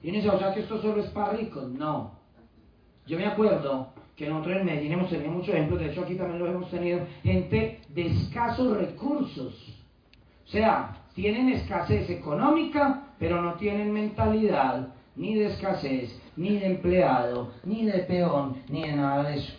Y 0.02 0.10
uno 0.10 0.18
dice, 0.18 0.30
o 0.30 0.40
sea 0.40 0.54
que 0.54 0.62
esto 0.62 0.82
solo 0.82 1.02
es 1.02 1.10
para 1.10 1.34
ricos. 1.34 1.70
No. 1.72 2.12
Yo 3.06 3.18
me 3.18 3.26
acuerdo 3.26 3.95
que 4.16 4.30
nosotros 4.30 4.58
en 4.58 4.66
Medellín 4.66 4.94
hemos 4.94 5.10
tenido 5.10 5.32
muchos 5.32 5.50
ejemplos, 5.50 5.80
de 5.80 5.92
hecho 5.92 6.02
aquí 6.02 6.16
también 6.16 6.40
lo 6.40 6.48
hemos 6.48 6.70
tenido, 6.70 7.02
gente 7.24 7.82
de 7.90 8.08
escasos 8.08 8.78
recursos. 8.78 9.54
O 10.46 10.48
sea, 10.48 10.96
tienen 11.14 11.50
escasez 11.50 12.10
económica, 12.10 13.04
pero 13.20 13.42
no 13.42 13.56
tienen 13.56 13.92
mentalidad 13.92 14.90
ni 15.16 15.36
de 15.36 15.48
escasez, 15.48 16.22
ni 16.36 16.58
de 16.60 16.66
empleado, 16.66 17.52
ni 17.64 17.86
de 17.86 18.00
peón, 18.00 18.58
ni 18.70 18.84
de 18.84 18.96
nada 18.96 19.24
de 19.24 19.38
eso. 19.38 19.54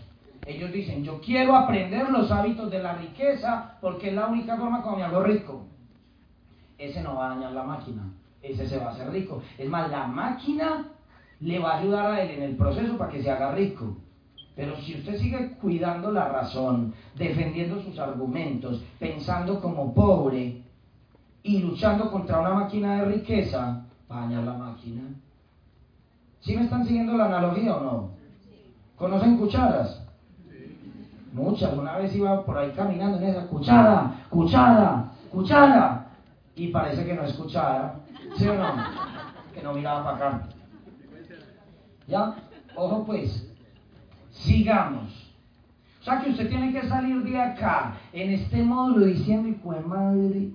Ellos 0.47 0.71
dicen, 0.71 1.03
yo 1.03 1.21
quiero 1.21 1.57
aprender 1.57 2.09
los 2.11 2.31
hábitos 2.31 2.71
de 2.71 2.83
la 2.83 2.95
riqueza 2.95 3.77
porque 3.81 4.09
es 4.09 4.15
la 4.15 4.27
única 4.27 4.57
forma 4.57 4.83
como 4.83 4.99
me 4.99 5.05
hago 5.05 5.23
rico. 5.23 5.67
Ese 6.79 7.03
no 7.03 7.17
va 7.17 7.27
a 7.27 7.35
dañar 7.35 7.53
la 7.53 7.65
máquina, 7.65 8.13
ese 8.43 8.67
se 8.67 8.79
va 8.79 8.87
a 8.87 8.91
hacer 8.91 9.11
rico. 9.11 9.43
Es 9.59 9.69
más, 9.69 9.91
la 9.91 10.07
máquina 10.07 10.93
le 11.41 11.59
va 11.59 11.73
a 11.73 11.79
ayudar 11.79 12.13
a 12.13 12.23
él 12.23 12.31
en 12.31 12.43
el 12.43 12.57
proceso 12.57 12.97
para 12.97 13.11
que 13.11 13.23
se 13.23 13.31
haga 13.31 13.53
rico. 13.53 13.97
Pero 14.57 14.75
si 14.81 14.95
usted 14.95 15.19
sigue 15.19 15.53
cuidando 15.61 16.11
la 16.11 16.29
razón, 16.29 16.95
defendiendo 17.15 17.81
sus 17.83 17.99
argumentos, 17.99 18.83
pensando 18.99 19.61
como 19.61 19.93
pobre 19.93 20.63
y 21.43 21.59
luchando 21.59 22.11
contra 22.11 22.41
una 22.41 22.55
máquina 22.55 22.97
de 22.97 23.05
riqueza, 23.05 23.85
va 24.11 24.27
la 24.27 24.53
máquina. 24.55 25.03
¿Sí 26.41 26.57
me 26.57 26.65
están 26.65 26.87
siguiendo 26.87 27.19
la 27.19 27.27
analogía 27.27 27.77
o 27.77 27.85
no? 27.85 28.11
¿Conocen 28.97 29.37
cucharas? 29.37 30.03
Muchas. 31.33 31.77
Una 31.77 31.99
vez 31.99 32.15
iba 32.17 32.43
por 32.47 32.57
ahí 32.57 32.71
caminando 32.71 33.19
en 33.19 33.25
esa 33.25 33.47
cuchara, 33.49 34.25
cuchara, 34.31 35.13
cuchara. 35.31 36.07
Y 36.55 36.69
parece 36.69 37.05
que 37.05 37.13
no 37.13 37.25
es 37.25 37.35
cuchara. 37.35 37.97
¿Sí 38.37 38.49
o 38.49 38.55
no? 38.55 38.75
Que 39.53 39.63
no 39.63 39.75
miraba 39.75 40.03
para 40.03 40.17
acá. 40.17 40.49
¿Ya? 42.09 42.37
Ojo 42.75 43.05
pues. 43.05 43.53
Sigamos. 44.39 45.13
O 46.01 46.05
sea 46.05 46.21
que 46.21 46.31
usted 46.31 46.49
tiene 46.49 46.73
que 46.73 46.87
salir 46.89 47.23
de 47.25 47.41
acá 47.41 47.97
en 48.13 48.31
este 48.31 48.63
módulo 48.63 49.07
diciendo, 49.07 49.49
hijo 49.49 49.73
de 49.73 49.81
madre, 49.81 50.51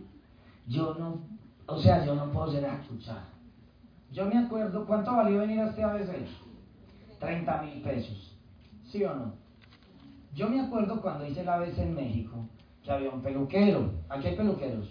yo 0.67 0.95
no, 0.97 1.19
o 1.65 1.77
sea, 1.77 2.05
yo 2.05 2.15
no 2.15 2.31
puedo 2.31 2.51
ser 2.51 2.65
a 2.65 2.79
cuchara. 2.87 3.25
Yo 4.11 4.25
me 4.25 4.37
acuerdo, 4.37 4.85
¿cuánto 4.85 5.15
valió 5.15 5.39
venir 5.39 5.59
a 5.59 5.69
este 5.69 5.83
ABC? 5.83 6.09
30 7.19 7.61
mil 7.63 7.81
pesos. 7.81 8.37
¿Sí 8.85 9.03
o 9.03 9.13
no? 9.13 9.33
Yo 10.33 10.49
me 10.49 10.61
acuerdo 10.61 11.01
cuando 11.01 11.25
hice 11.25 11.43
la 11.43 11.57
vez 11.57 11.77
en 11.77 11.93
México, 11.93 12.45
que 12.83 12.91
había 12.91 13.09
un 13.09 13.21
peluquero. 13.21 13.91
Aquí 14.09 14.27
hay 14.27 14.35
peluqueros. 14.35 14.89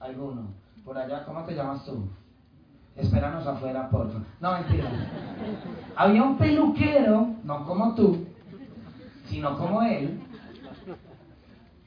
Alguno. 0.00 0.48
Por 0.84 0.98
allá, 0.98 1.24
¿cómo 1.24 1.44
te 1.44 1.54
llamas 1.54 1.84
tú? 1.84 2.08
Espéranos 2.96 3.46
afuera, 3.46 3.88
por 3.88 4.08
favor. 4.08 4.26
No, 4.40 4.52
mentira. 4.52 4.90
había 5.96 6.22
un 6.22 6.36
peluquero, 6.36 7.34
no 7.42 7.64
como 7.64 7.94
tú, 7.94 8.26
sino 9.26 9.56
como 9.56 9.82
él. 9.82 10.20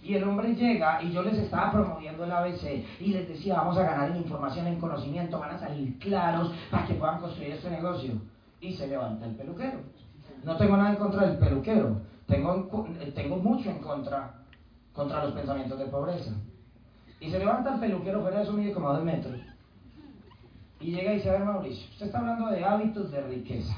Y 0.01 0.15
el 0.15 0.23
hombre 0.23 0.53
llega 0.53 1.01
y 1.01 1.11
yo 1.11 1.23
les 1.23 1.37
estaba 1.37 1.71
promoviendo 1.71 2.25
el 2.25 2.31
ABC 2.31 2.85
y 2.99 3.07
les 3.07 3.27
decía, 3.27 3.55
vamos 3.55 3.77
a 3.77 3.83
ganar 3.83 4.11
en 4.11 4.17
información, 4.17 4.67
en 4.67 4.79
conocimiento, 4.79 5.39
van 5.39 5.55
a 5.55 5.59
salir 5.59 5.97
claros 5.97 6.53
para 6.69 6.85
que 6.85 6.93
puedan 6.93 7.19
construir 7.19 7.53
este 7.53 7.71
negocio. 7.71 8.13
Y 8.61 8.73
se 8.73 8.87
levanta 8.87 9.25
el 9.25 9.35
peluquero. 9.35 9.79
No 10.43 10.57
tengo 10.57 10.77
nada 10.77 10.91
en 10.91 10.97
contra 10.97 11.25
del 11.25 11.39
peluquero, 11.39 12.01
tengo, 12.27 12.87
eh, 12.99 13.11
tengo 13.15 13.37
mucho 13.37 13.69
en 13.69 13.79
contra, 13.79 14.43
contra 14.93 15.23
los 15.23 15.33
pensamientos 15.33 15.79
de 15.79 15.85
pobreza. 15.85 16.31
Y 17.19 17.31
se 17.31 17.39
levanta 17.39 17.73
el 17.73 17.79
peluquero, 17.79 18.21
fuera 18.21 18.37
de 18.37 18.43
eso 18.43 18.53
mide 18.53 18.73
como 18.73 18.89
a 18.89 18.93
dos 18.93 19.03
metros. 19.03 19.39
Y 20.79 20.91
llega 20.91 21.13
y 21.13 21.15
dice, 21.15 21.35
a 21.35 21.39
Mauricio, 21.39 21.87
usted 21.91 22.07
está 22.07 22.19
hablando 22.19 22.47
de 22.47 22.63
hábitos 22.63 23.11
de 23.11 23.21
riqueza. 23.21 23.75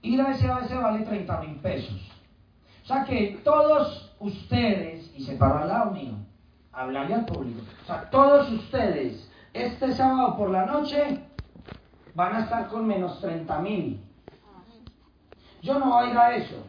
Y 0.00 0.16
la 0.16 0.34
SABC 0.34 0.82
vale 0.82 1.04
30 1.04 1.40
mil 1.40 1.56
pesos. 1.56 2.00
O 2.82 2.86
sea 2.86 3.04
que 3.04 3.40
todos 3.44 4.14
ustedes, 4.18 5.12
y 5.16 5.24
se 5.24 5.36
paró 5.36 5.58
al 5.58 5.68
lado 5.68 5.90
mío, 5.92 6.14
hablarle 6.72 7.14
al 7.14 7.26
público, 7.26 7.60
o 7.82 7.86
sea, 7.86 8.10
todos 8.10 8.50
ustedes, 8.50 9.30
este 9.52 9.92
sábado 9.92 10.36
por 10.36 10.50
la 10.50 10.66
noche, 10.66 11.20
van 12.14 12.34
a 12.34 12.40
estar 12.40 12.68
con 12.68 12.86
menos 12.86 13.20
30 13.20 13.58
mil. 13.60 14.00
Yo 15.62 15.78
no 15.78 15.90
voy 15.90 16.08
a 16.08 16.10
ir 16.10 16.18
a 16.18 16.34
eso. 16.34 16.66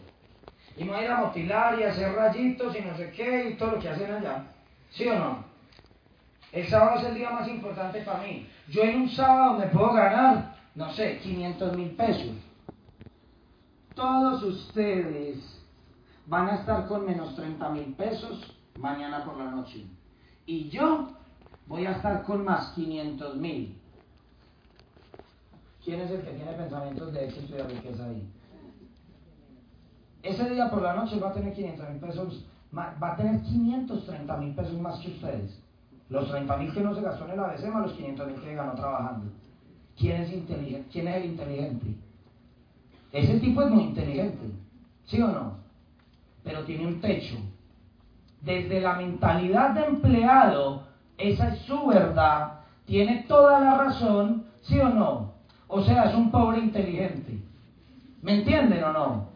Y 0.77 0.83
me 0.83 0.91
voy 0.91 0.99
a 0.99 1.03
ir 1.05 1.11
a 1.11 1.17
motilar 1.17 1.79
y 1.79 1.83
a 1.83 1.89
hacer 1.89 2.13
rayitos 2.13 2.75
y 2.75 2.81
no 2.81 2.95
sé 2.95 3.11
qué 3.11 3.49
y 3.49 3.55
todo 3.55 3.71
lo 3.71 3.79
que 3.79 3.89
hacen 3.89 4.11
allá. 4.11 4.45
¿Sí 4.91 5.07
o 5.07 5.17
no? 5.17 5.52
El 6.53 6.67
sábado 6.67 6.99
es 6.99 7.05
el 7.05 7.15
día 7.15 7.31
más 7.31 7.47
importante 7.47 8.03
para 8.03 8.21
mí. 8.21 8.47
Yo 8.69 8.83
en 8.83 9.01
un 9.01 9.09
sábado 9.09 9.57
me 9.57 9.65
puedo 9.67 9.91
ganar, 9.91 10.55
no 10.75 10.93
sé, 10.93 11.17
500 11.17 11.75
mil 11.75 11.89
pesos. 11.95 12.35
Todos 13.95 14.43
ustedes 14.43 15.39
van 16.27 16.49
a 16.49 16.55
estar 16.57 16.87
con 16.87 17.07
menos 17.07 17.35
30 17.35 17.69
mil 17.69 17.95
pesos 17.95 18.55
mañana 18.77 19.25
por 19.25 19.35
la 19.37 19.49
noche. 19.49 19.83
Y 20.45 20.69
yo 20.69 21.09
voy 21.65 21.87
a 21.87 21.93
estar 21.93 22.21
con 22.21 22.45
más 22.45 22.73
500 22.73 23.35
mil. 23.37 23.75
¿Quién 25.83 26.01
es 26.01 26.11
el 26.11 26.21
que 26.21 26.33
tiene 26.33 26.53
pensamientos 26.53 27.13
de 27.13 27.25
éxito 27.25 27.55
y 27.55 27.57
de 27.57 27.63
riqueza 27.63 28.05
ahí? 28.05 28.29
Ese 30.21 30.49
día 30.51 30.69
por 30.69 30.83
la 30.83 30.93
noche 30.93 31.19
va 31.19 31.29
a 31.29 31.33
tener 31.33 31.51
500 31.55 31.89
mil 31.89 31.99
pesos, 31.99 32.45
va 32.71 32.95
a 33.01 33.15
tener 33.15 33.41
530 33.41 34.37
mil 34.37 34.53
pesos 34.53 34.79
más 34.79 34.99
que 34.99 35.09
ustedes. 35.09 35.62
Los 36.13 36.29
30 36.29 36.57
mil 36.57 36.71
que 36.71 36.81
no 36.81 36.93
se 36.93 37.01
gastó 37.01 37.25
en 37.25 37.31
el 37.31 37.39
ABC 37.39 37.73
más 37.73 37.87
los 37.87 37.93
500 37.93 38.27
mil 38.27 38.39
que 38.39 38.53
ganó 38.53 38.75
trabajando. 38.75 39.31
¿Quién 39.97 40.21
es, 40.21 40.31
inteligente? 40.31 40.87
¿Quién 40.91 41.07
es 41.07 41.15
el 41.15 41.25
inteligente? 41.25 41.95
Ese 43.11 43.39
tipo 43.39 43.63
es 43.63 43.71
muy 43.71 43.85
inteligente, 43.85 44.45
¿sí 45.05 45.19
o 45.19 45.27
no? 45.29 45.57
Pero 46.43 46.65
tiene 46.65 46.85
un 46.85 47.01
techo. 47.01 47.35
Desde 48.41 48.79
la 48.79 48.93
mentalidad 48.93 49.71
de 49.71 49.85
empleado, 49.85 50.83
esa 51.17 51.47
es 51.47 51.61
su 51.61 51.87
verdad, 51.87 52.59
tiene 52.85 53.25
toda 53.27 53.59
la 53.59 53.75
razón, 53.75 54.45
¿sí 54.61 54.79
o 54.79 54.89
no? 54.89 55.33
O 55.67 55.81
sea, 55.81 56.11
es 56.11 56.15
un 56.15 56.29
pobre 56.29 56.59
inteligente. 56.59 57.39
¿Me 58.21 58.35
entienden 58.35 58.83
o 58.83 58.93
no? 58.93 59.29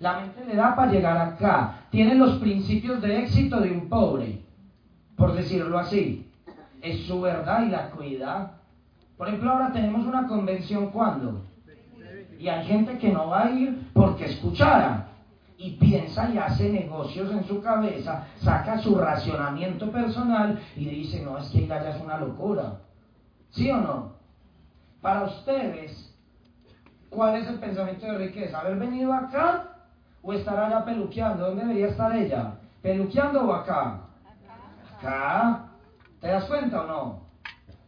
La 0.00 0.18
mente 0.18 0.44
le 0.44 0.56
da 0.56 0.74
para 0.74 0.90
llegar 0.90 1.16
acá. 1.18 1.84
Tiene 1.90 2.16
los 2.16 2.40
principios 2.40 3.00
de 3.00 3.20
éxito 3.20 3.60
de 3.60 3.70
un 3.70 3.88
pobre, 3.88 4.39
por 5.20 5.34
decirlo 5.34 5.78
así. 5.78 6.26
Es 6.80 7.06
su 7.06 7.20
verdad 7.20 7.62
y 7.66 7.68
la 7.68 7.90
cuida. 7.90 8.52
Por 9.18 9.28
ejemplo, 9.28 9.50
ahora 9.50 9.70
tenemos 9.70 10.06
una 10.06 10.26
convención 10.26 10.90
cuando. 10.90 11.42
Y 12.38 12.48
hay 12.48 12.64
gente 12.64 12.96
que 12.96 13.12
no 13.12 13.28
va 13.28 13.44
a 13.44 13.50
ir 13.50 13.90
porque 13.92 14.24
escuchara. 14.24 15.08
Y 15.58 15.72
piensa 15.72 16.30
y 16.30 16.38
hace 16.38 16.70
negocios 16.70 17.30
en 17.32 17.44
su 17.44 17.60
cabeza, 17.60 18.28
saca 18.38 18.78
su 18.78 18.96
racionamiento 18.96 19.92
personal 19.92 20.58
y 20.74 20.86
dice, 20.86 21.22
no, 21.22 21.36
es 21.36 21.50
que 21.50 21.58
ir 21.58 21.72
allá 21.72 21.90
es 21.90 22.02
una 22.02 22.16
locura. 22.16 22.78
¿Sí 23.50 23.70
o 23.70 23.76
no? 23.76 24.12
Para 25.02 25.24
ustedes, 25.24 26.16
¿cuál 27.10 27.36
es 27.36 27.46
el 27.46 27.58
pensamiento 27.58 28.06
de 28.06 28.16
riqueza? 28.16 28.60
Haber 28.60 28.78
venido 28.78 29.12
acá 29.12 29.66
¿O 30.22 30.34
estará 30.34 30.66
allá 30.66 30.84
peluqueando? 30.84 31.46
¿Dónde 31.46 31.62
debería 31.62 31.88
estar 31.88 32.14
ella? 32.14 32.54
¿Peluqueando 32.82 33.48
o 33.48 33.52
acá? 33.54 34.09
Acá. 35.00 35.66
¿Te 36.20 36.28
das 36.28 36.44
cuenta 36.44 36.82
o 36.82 36.86
no? 36.86 37.20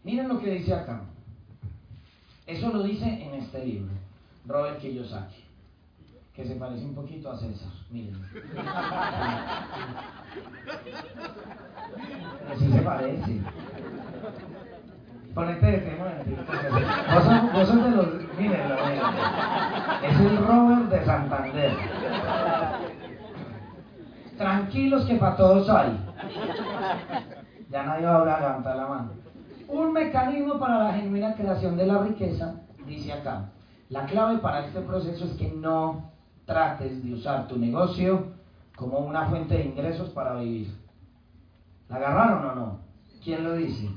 Miren 0.05 0.29
lo 0.29 0.41
que 0.41 0.51
dice 0.51 0.75
acá. 0.75 1.03
Eso 2.47 2.71
lo 2.71 2.83
dice 2.83 3.07
en 3.07 3.35
este 3.35 3.65
libro, 3.65 3.93
Robert 4.47 4.81
Kiyosaki, 4.81 5.45
que 6.35 6.45
se 6.45 6.57
parece 6.57 6.85
un 6.85 6.95
poquito 6.95 7.31
a 7.31 7.39
César. 7.39 7.71
Miren. 7.91 8.21
Pero 12.39 12.59
sí 12.59 12.73
se 12.73 12.81
parece. 12.81 13.41
Ponete 15.35 15.67
de 15.67 15.79
tema 15.79 16.05
vos 17.15 17.53
vos 17.53 17.69
sos 17.69 17.85
de 17.85 17.91
los. 17.91 18.07
Mírenlo, 18.39 18.75
mírenlo. 18.75 19.09
Es 20.03 20.21
el 20.21 20.37
Robert 20.39 20.89
de 20.91 21.05
Santander. 21.05 21.77
Tranquilos 24.37 25.05
que 25.05 25.15
para 25.15 25.37
todos 25.37 25.69
hay. 25.69 25.99
Ya 27.71 27.85
nadie 27.85 28.05
va 28.05 28.13
a 28.13 28.19
hablar, 28.19 28.41
levantar 28.43 28.77
la 28.77 28.87
mano. 28.87 29.11
Un 29.69 29.93
mecanismo 29.93 30.59
para 30.59 30.85
la 30.85 30.93
genuina 30.93 31.35
creación 31.35 31.77
de 31.77 31.87
la 31.87 32.03
riqueza, 32.03 32.61
dice 32.87 33.13
acá. 33.13 33.51
La 33.89 34.05
clave 34.05 34.39
para 34.39 34.67
este 34.67 34.81
proceso 34.81 35.25
es 35.25 35.33
que 35.33 35.51
no 35.51 36.11
trates 36.45 37.03
de 37.03 37.15
usar 37.15 37.49
tu 37.49 37.57
negocio 37.57 38.33
como 38.77 38.99
una 38.99 39.27
fuente 39.27 39.55
de 39.55 39.65
ingresos 39.65 40.11
para 40.11 40.35
vivir. 40.35 40.75
¿La 41.89 41.97
agarraron 41.97 42.45
o 42.45 42.55
no? 42.55 42.79
¿Quién 43.25 43.45
lo 43.45 43.55
dice? 43.55 43.89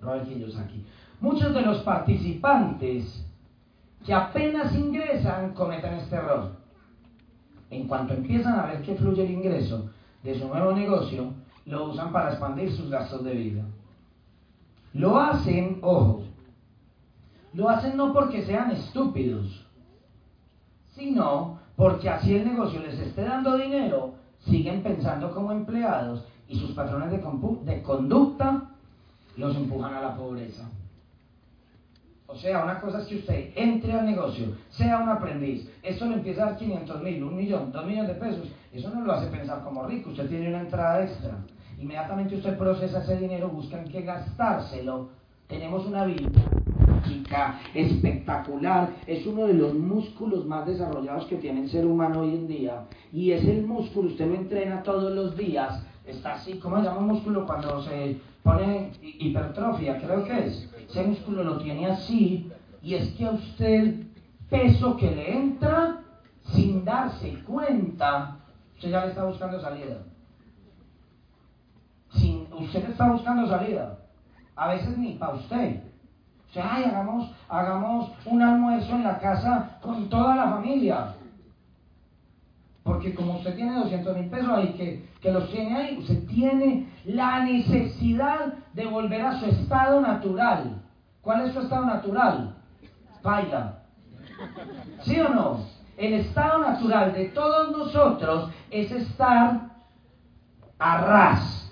Robert 0.00 0.28
Kiyosaki. 0.28 0.84
Muchos 1.20 1.54
de 1.54 1.62
los 1.62 1.78
participantes 1.78 3.24
que 4.04 4.12
apenas 4.12 4.74
ingresan 4.74 5.54
cometen 5.54 5.94
este 5.94 6.16
error. 6.16 6.52
En 7.70 7.88
cuanto 7.88 8.14
empiezan 8.14 8.58
a 8.58 8.66
ver 8.66 8.82
que 8.82 8.94
fluye 8.94 9.24
el 9.24 9.30
ingreso 9.30 9.90
de 10.22 10.38
su 10.38 10.46
nuevo 10.46 10.72
negocio, 10.72 11.32
lo 11.66 11.90
usan 11.90 12.12
para 12.12 12.30
expandir 12.30 12.72
sus 12.72 12.90
gastos 12.90 13.24
de 13.24 13.32
vida. 13.32 13.62
Lo 14.92 15.18
hacen, 15.18 15.78
ojo, 15.82 16.22
lo 17.52 17.68
hacen 17.68 17.96
no 17.96 18.12
porque 18.12 18.44
sean 18.44 18.70
estúpidos, 18.70 19.66
sino 20.94 21.58
porque 21.76 22.08
así 22.08 22.34
el 22.34 22.46
negocio 22.46 22.80
les 22.80 22.98
esté 22.98 23.24
dando 23.24 23.56
dinero, 23.56 24.14
siguen 24.40 24.82
pensando 24.82 25.32
como 25.32 25.52
empleados 25.52 26.24
y 26.48 26.58
sus 26.58 26.72
patrones 26.72 27.10
de, 27.10 27.18
de 27.18 27.82
conducta 27.82 28.70
los 29.36 29.56
empujan 29.56 29.94
a 29.94 30.00
la 30.00 30.16
pobreza. 30.16 30.68
O 32.26 32.36
sea, 32.36 32.64
una 32.64 32.80
cosa 32.80 33.00
es 33.00 33.06
que 33.06 33.16
usted 33.16 33.52
entre 33.54 33.92
al 33.92 34.06
negocio, 34.06 34.56
sea 34.70 34.98
un 34.98 35.08
aprendiz, 35.08 35.70
eso 35.82 36.06
le 36.06 36.14
empieza 36.14 36.42
a 36.42 36.46
dar 36.46 36.56
500 36.56 37.02
mil, 37.02 37.22
un 37.22 37.36
millón, 37.36 37.70
dos 37.70 37.86
millones 37.86 38.08
de 38.08 38.14
pesos, 38.14 38.48
eso 38.72 38.90
no 38.90 39.02
lo 39.02 39.12
hace 39.12 39.28
pensar 39.28 39.62
como 39.62 39.86
rico, 39.86 40.10
usted 40.10 40.28
tiene 40.28 40.48
una 40.48 40.60
entrada 40.60 41.04
extra. 41.04 41.38
Inmediatamente 41.78 42.36
usted 42.36 42.56
procesa 42.56 43.02
ese 43.02 43.16
dinero, 43.16 43.48
busca 43.48 43.80
en 43.80 43.90
qué 43.90 44.02
gastárselo. 44.02 45.08
Tenemos 45.48 45.86
una 45.86 46.04
biblioteca 46.04 47.60
espectacular, 47.74 48.90
es 49.06 49.26
uno 49.26 49.46
de 49.46 49.54
los 49.54 49.74
músculos 49.74 50.46
más 50.46 50.66
desarrollados 50.66 51.26
que 51.26 51.36
tiene 51.36 51.62
el 51.62 51.70
ser 51.70 51.86
humano 51.86 52.20
hoy 52.20 52.34
en 52.34 52.46
día. 52.46 52.86
Y 53.12 53.32
es 53.32 53.44
el 53.44 53.66
músculo, 53.66 54.08
usted 54.08 54.26
lo 54.26 54.34
entrena 54.34 54.82
todos 54.82 55.12
los 55.12 55.36
días, 55.36 55.84
está 56.06 56.34
así, 56.34 56.54
¿cómo 56.58 56.78
se 56.78 56.84
llama 56.84 57.00
un 57.00 57.08
músculo 57.08 57.46
cuando 57.46 57.82
se 57.82 58.18
pone 58.42 58.92
hipertrofia? 59.02 60.00
Creo 60.00 60.24
que 60.24 60.46
es. 60.46 60.70
Ese 60.88 61.02
músculo 61.02 61.44
lo 61.44 61.58
tiene 61.58 61.86
así 61.86 62.50
y 62.82 62.94
es 62.94 63.08
que 63.14 63.26
a 63.26 63.32
usted 63.32 63.94
peso 64.48 64.96
que 64.96 65.10
le 65.10 65.36
entra 65.36 66.00
sin 66.52 66.84
darse 66.84 67.42
cuenta, 67.46 68.36
usted 68.76 68.90
ya 68.90 69.04
le 69.04 69.10
está 69.10 69.24
buscando 69.24 69.60
salida. 69.60 69.98
Usted 72.58 72.90
está 72.90 73.10
buscando 73.10 73.48
salida. 73.48 73.98
A 74.56 74.68
veces 74.68 74.96
ni 74.96 75.14
para 75.14 75.34
usted. 75.34 75.82
O 76.48 76.52
sea, 76.52 76.74
ay, 76.74 76.84
hagamos, 76.84 77.30
hagamos 77.48 78.12
un 78.26 78.40
almuerzo 78.40 78.94
en 78.94 79.04
la 79.04 79.18
casa 79.18 79.78
con 79.82 80.08
toda 80.08 80.36
la 80.36 80.50
familia. 80.50 81.14
Porque 82.84 83.14
como 83.14 83.38
usted 83.38 83.56
tiene 83.56 83.74
200 83.74 84.16
mil 84.16 84.30
pesos 84.30 84.50
ahí, 84.50 84.74
que, 84.74 85.08
que 85.20 85.32
los 85.32 85.50
tiene 85.50 85.76
ahí, 85.76 85.98
usted 85.98 86.26
tiene 86.28 86.88
la 87.06 87.40
necesidad 87.42 88.54
de 88.72 88.86
volver 88.86 89.22
a 89.22 89.40
su 89.40 89.46
estado 89.46 90.00
natural. 90.00 90.82
¿Cuál 91.22 91.46
es 91.46 91.54
su 91.54 91.60
estado 91.60 91.86
natural? 91.86 92.54
Baila. 93.22 93.78
¿Sí 95.02 95.18
o 95.18 95.28
no? 95.30 95.60
El 95.96 96.12
estado 96.12 96.58
natural 96.58 97.14
de 97.14 97.26
todos 97.26 97.72
nosotros 97.72 98.50
es 98.70 98.92
estar 98.92 99.70
a 100.78 100.96
ras. 100.98 101.63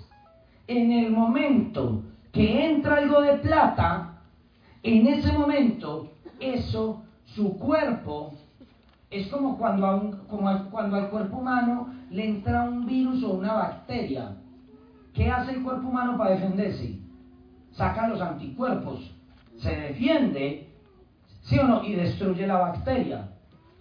En 0.67 0.91
el 0.91 1.11
momento 1.11 2.03
que 2.31 2.65
entra 2.65 2.97
algo 2.97 3.21
de 3.21 3.33
plata, 3.39 4.21
en 4.81 5.07
ese 5.07 5.31
momento, 5.31 6.11
eso, 6.39 7.03
su 7.25 7.57
cuerpo 7.57 8.33
es 9.09 9.27
como 9.27 9.57
cuando, 9.57 10.25
como 10.27 10.69
cuando 10.71 10.95
al 10.97 11.09
cuerpo 11.09 11.37
humano 11.37 11.93
le 12.09 12.25
entra 12.25 12.63
un 12.63 12.85
virus 12.85 13.23
o 13.23 13.33
una 13.33 13.53
bacteria. 13.53 14.35
¿Qué 15.13 15.29
hace 15.29 15.53
el 15.53 15.63
cuerpo 15.63 15.87
humano 15.87 16.17
para 16.17 16.31
defenderse? 16.31 16.99
Saca 17.71 18.07
los 18.07 18.21
anticuerpos, 18.21 19.11
se 19.57 19.75
defiende, 19.75 20.67
¿sí 21.43 21.59
o 21.59 21.67
no? 21.67 21.83
Y 21.83 21.93
destruye 21.93 22.47
la 22.47 22.57
bacteria. 22.57 23.29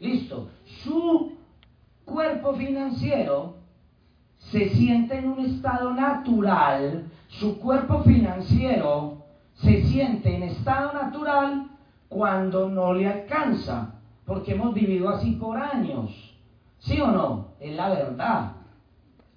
Listo. 0.01 0.51
Su 0.83 1.33
cuerpo 2.05 2.55
financiero 2.55 3.62
se 4.51 4.69
siente 4.71 5.19
en 5.19 5.29
un 5.29 5.39
estado 5.41 5.93
natural, 5.93 7.05
su 7.29 7.59
cuerpo 7.59 8.03
financiero 8.03 9.23
se 9.55 9.83
siente 9.85 10.35
en 10.35 10.43
estado 10.45 10.93
natural 10.93 11.69
cuando 12.09 12.69
no 12.69 12.93
le 12.93 13.09
alcanza 13.09 13.95
porque 14.27 14.53
hemos 14.53 14.75
vivido 14.75 15.09
así 15.09 15.33
por 15.33 15.57
años. 15.57 16.11
¿Sí 16.79 17.01
o 17.01 17.09
no? 17.09 17.49
Es 17.61 17.75
la 17.77 17.91
verdad. 17.91 18.53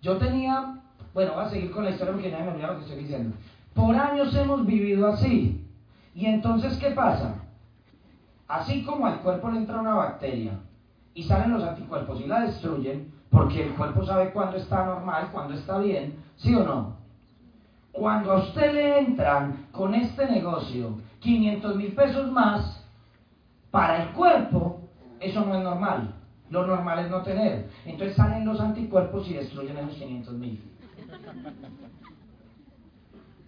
Yo 0.01 0.17
tenía, 0.17 0.81
bueno, 1.13 1.33
voy 1.35 1.45
a 1.45 1.49
seguir 1.49 1.71
con 1.71 1.85
la 1.85 1.91
historia 1.91 2.13
porque 2.13 2.31
nadie 2.31 2.45
me 2.45 2.51
olvida 2.51 2.67
lo 2.67 2.77
que 2.77 2.83
estoy 2.83 2.99
diciendo. 2.99 3.35
Por 3.73 3.95
años 3.95 4.35
hemos 4.35 4.65
vivido 4.65 5.07
así. 5.07 5.65
Y 6.13 6.25
entonces, 6.25 6.77
¿qué 6.77 6.91
pasa? 6.91 7.35
Así 8.47 8.83
como 8.83 9.05
al 9.05 9.19
cuerpo 9.19 9.49
le 9.49 9.59
entra 9.59 9.79
una 9.79 9.95
bacteria 9.95 10.53
y 11.13 11.23
salen 11.23 11.53
los 11.53 11.63
anticuerpos 11.63 12.21
y 12.21 12.27
la 12.27 12.41
destruyen, 12.41 13.11
porque 13.29 13.63
el 13.63 13.73
cuerpo 13.73 14.05
sabe 14.05 14.31
cuándo 14.31 14.57
está 14.57 14.85
normal, 14.85 15.29
cuándo 15.31 15.53
está 15.55 15.79
bien, 15.79 16.15
¿sí 16.37 16.53
o 16.55 16.63
no? 16.63 16.95
Cuando 17.91 18.33
a 18.33 18.39
usted 18.39 18.73
le 18.73 18.99
entran 18.99 19.67
con 19.71 19.95
este 19.95 20.25
negocio 20.27 20.97
500 21.19 21.75
mil 21.75 21.93
pesos 21.93 22.31
más, 22.31 22.85
para 23.71 24.03
el 24.03 24.09
cuerpo, 24.09 24.81
eso 25.19 25.43
no 25.45 25.55
es 25.55 25.63
normal. 25.63 26.13
Lo 26.49 26.65
normal 26.65 26.99
es 26.99 27.11
no 27.11 27.23
tener. 27.23 27.69
Entonces 27.85 28.15
salen 28.15 28.45
los 28.45 28.59
anticuerpos 28.59 29.27
y 29.27 29.33
destruyen 29.33 29.77
esos 29.77 29.95
500 29.95 30.33
mil. 30.35 30.63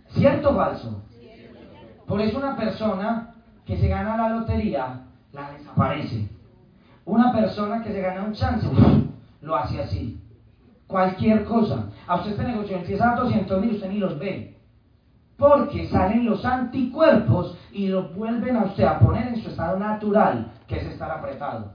¿Cierto 0.09 0.49
o 0.49 0.55
falso? 0.55 1.01
Por 2.07 2.21
eso 2.21 2.37
una 2.37 2.55
persona 2.55 3.35
que 3.65 3.77
se 3.77 3.87
gana 3.87 4.17
la 4.17 4.29
lotería, 4.29 5.01
la 5.33 5.51
desaparece. 5.51 6.27
Una 7.05 7.31
persona 7.31 7.83
que 7.83 7.91
se 7.91 8.01
gana 8.01 8.23
un 8.23 8.33
chance, 8.33 8.67
lo 9.47 9.55
hace 9.55 9.81
así. 9.81 10.21
Cualquier 10.85 11.43
cosa. 11.45 11.89
A 12.05 12.17
usted 12.17 12.31
este 12.31 12.43
negocio 12.43 12.77
empieza 12.77 13.11
a 13.11 13.19
200 13.19 13.61
mil, 13.61 13.75
usted 13.75 13.89
ni 13.89 13.97
los 13.97 14.19
ve 14.19 14.57
porque 15.37 15.87
salen 15.87 16.25
los 16.25 16.43
anticuerpos 16.43 17.55
y 17.71 17.87
lo 17.87 18.09
vuelven 18.09 18.57
a 18.57 18.65
usted 18.65 18.83
a 18.83 18.99
poner 18.99 19.27
en 19.27 19.41
su 19.41 19.49
estado 19.49 19.77
natural, 19.77 20.51
que 20.67 20.77
es 20.77 20.87
estar 20.87 21.11
apretado. 21.11 21.73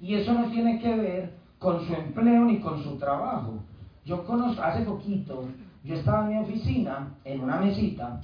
Y 0.00 0.14
eso 0.14 0.32
no 0.32 0.46
tiene 0.46 0.80
que 0.80 0.96
ver 0.96 1.34
con 1.58 1.86
su 1.86 1.92
empleo 1.92 2.44
ni 2.44 2.60
con 2.60 2.82
su 2.82 2.96
trabajo. 2.98 3.58
Yo 4.04 4.24
conozco, 4.24 4.62
hace 4.62 4.84
poquito, 4.84 5.44
yo 5.84 5.94
estaba 5.94 6.24
en 6.24 6.28
mi 6.28 6.42
oficina, 6.42 7.14
en 7.24 7.40
una 7.42 7.56
mesita, 7.60 8.22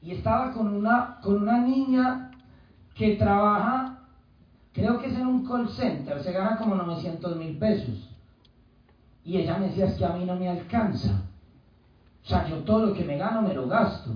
y 0.00 0.12
estaba 0.12 0.52
con 0.52 0.72
una, 0.72 1.18
con 1.20 1.42
una 1.42 1.58
niña 1.58 2.30
que 2.94 3.16
trabaja, 3.16 3.91
creo 4.72 5.00
que 5.00 5.08
es 5.08 5.14
en 5.14 5.26
un 5.26 5.46
call 5.46 5.68
center, 5.68 6.22
se 6.22 6.32
gana 6.32 6.56
como 6.56 6.74
900 6.74 7.36
mil 7.36 7.58
pesos. 7.58 8.08
Y 9.24 9.38
ella 9.38 9.58
me 9.58 9.68
decía, 9.68 9.86
es 9.86 9.94
que 9.94 10.04
a 10.04 10.14
mí 10.14 10.24
no 10.24 10.36
me 10.36 10.48
alcanza. 10.48 11.22
O 12.24 12.28
sea, 12.28 12.48
yo 12.48 12.58
todo 12.58 12.86
lo 12.86 12.94
que 12.94 13.04
me 13.04 13.18
gano 13.18 13.42
me 13.42 13.54
lo 13.54 13.66
gasto. 13.66 14.10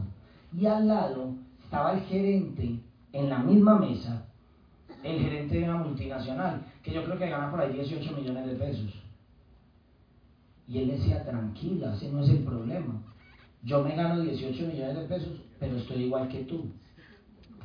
Y 0.57 0.67
al 0.67 0.89
lado 0.89 1.35
estaba 1.63 1.93
el 1.93 2.01
gerente 2.03 2.81
en 3.13 3.29
la 3.29 3.39
misma 3.39 3.79
mesa, 3.79 4.27
el 5.03 5.21
gerente 5.21 5.59
de 5.59 5.65
una 5.65 5.79
multinacional, 5.79 6.65
que 6.83 6.93
yo 6.93 7.05
creo 7.05 7.19
que 7.19 7.29
gana 7.29 7.51
por 7.51 7.61
ahí 7.61 7.73
18 7.73 8.13
millones 8.13 8.47
de 8.47 8.55
pesos. 8.55 8.95
Y 10.69 10.79
él 10.79 10.89
decía, 10.89 11.25
tranquila, 11.25 11.95
ese 11.95 12.11
no 12.11 12.23
es 12.23 12.31
el 12.31 12.45
problema. 12.45 13.03
Yo 13.63 13.83
me 13.83 13.95
gano 13.95 14.21
18 14.21 14.67
millones 14.67 14.97
de 14.97 15.05
pesos, 15.05 15.33
pero 15.61 15.77
estoy 15.77 16.05
igual 16.05 16.29
que 16.29 16.45
tú. 16.45 16.67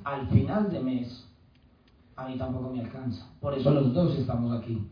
Al 0.03 0.27
final 0.29 0.71
de 0.71 0.79
mes, 0.79 1.27
a 2.21 2.27
mí 2.27 2.37
tampoco 2.37 2.69
me 2.69 2.81
alcanza. 2.81 3.25
Por 3.39 3.53
eso 3.53 3.71
los 3.71 3.93
dos 3.93 4.15
estamos 4.15 4.57
aquí. 4.57 4.87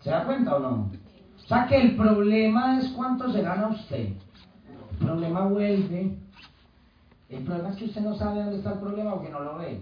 ¿Se 0.00 0.10
da 0.10 0.24
cuenta 0.24 0.56
o 0.56 0.58
no? 0.58 0.90
O 1.36 1.46
sea 1.46 1.66
que 1.66 1.80
el 1.80 1.96
problema 1.96 2.78
es 2.78 2.88
cuánto 2.90 3.32
se 3.32 3.42
gana 3.42 3.68
usted. 3.68 4.10
El 4.92 4.98
problema 4.98 5.46
vuelve. 5.46 6.16
El 7.30 7.42
problema 7.42 7.70
es 7.70 7.76
que 7.76 7.84
usted 7.86 8.02
no 8.02 8.14
sabe 8.14 8.42
dónde 8.42 8.58
está 8.58 8.72
el 8.72 8.78
problema 8.80 9.14
porque 9.14 9.30
no 9.30 9.40
lo 9.40 9.56
ve. 9.56 9.80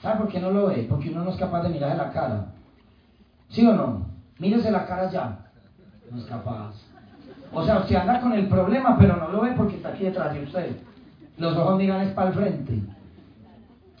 ¿Sabe 0.00 0.20
por 0.20 0.28
qué 0.28 0.40
no 0.40 0.50
lo 0.50 0.68
ve? 0.68 0.86
Porque 0.88 1.10
uno 1.10 1.24
no 1.24 1.30
es 1.30 1.36
capaz 1.36 1.62
de 1.62 1.70
mirar 1.70 1.96
la 1.96 2.12
cara. 2.12 2.46
¿Sí 3.48 3.66
o 3.66 3.74
no? 3.74 4.06
Mírese 4.38 4.70
la 4.70 4.86
cara 4.86 5.10
ya. 5.10 5.50
No 6.10 6.18
es 6.18 6.24
capaz. 6.26 6.72
O 7.52 7.64
sea, 7.64 7.78
usted 7.78 7.96
anda 7.96 8.20
con 8.20 8.32
el 8.32 8.48
problema, 8.48 8.96
pero 8.96 9.16
no 9.16 9.28
lo 9.28 9.40
ve 9.40 9.52
porque 9.56 9.76
está 9.76 9.88
aquí 9.88 10.04
detrás 10.04 10.32
de 10.34 10.44
usted. 10.44 10.76
Los 11.36 11.56
ojos 11.56 11.78
miran 11.78 12.02
es 12.02 12.12
para 12.12 12.28
el 12.28 12.34
frente. 12.34 12.82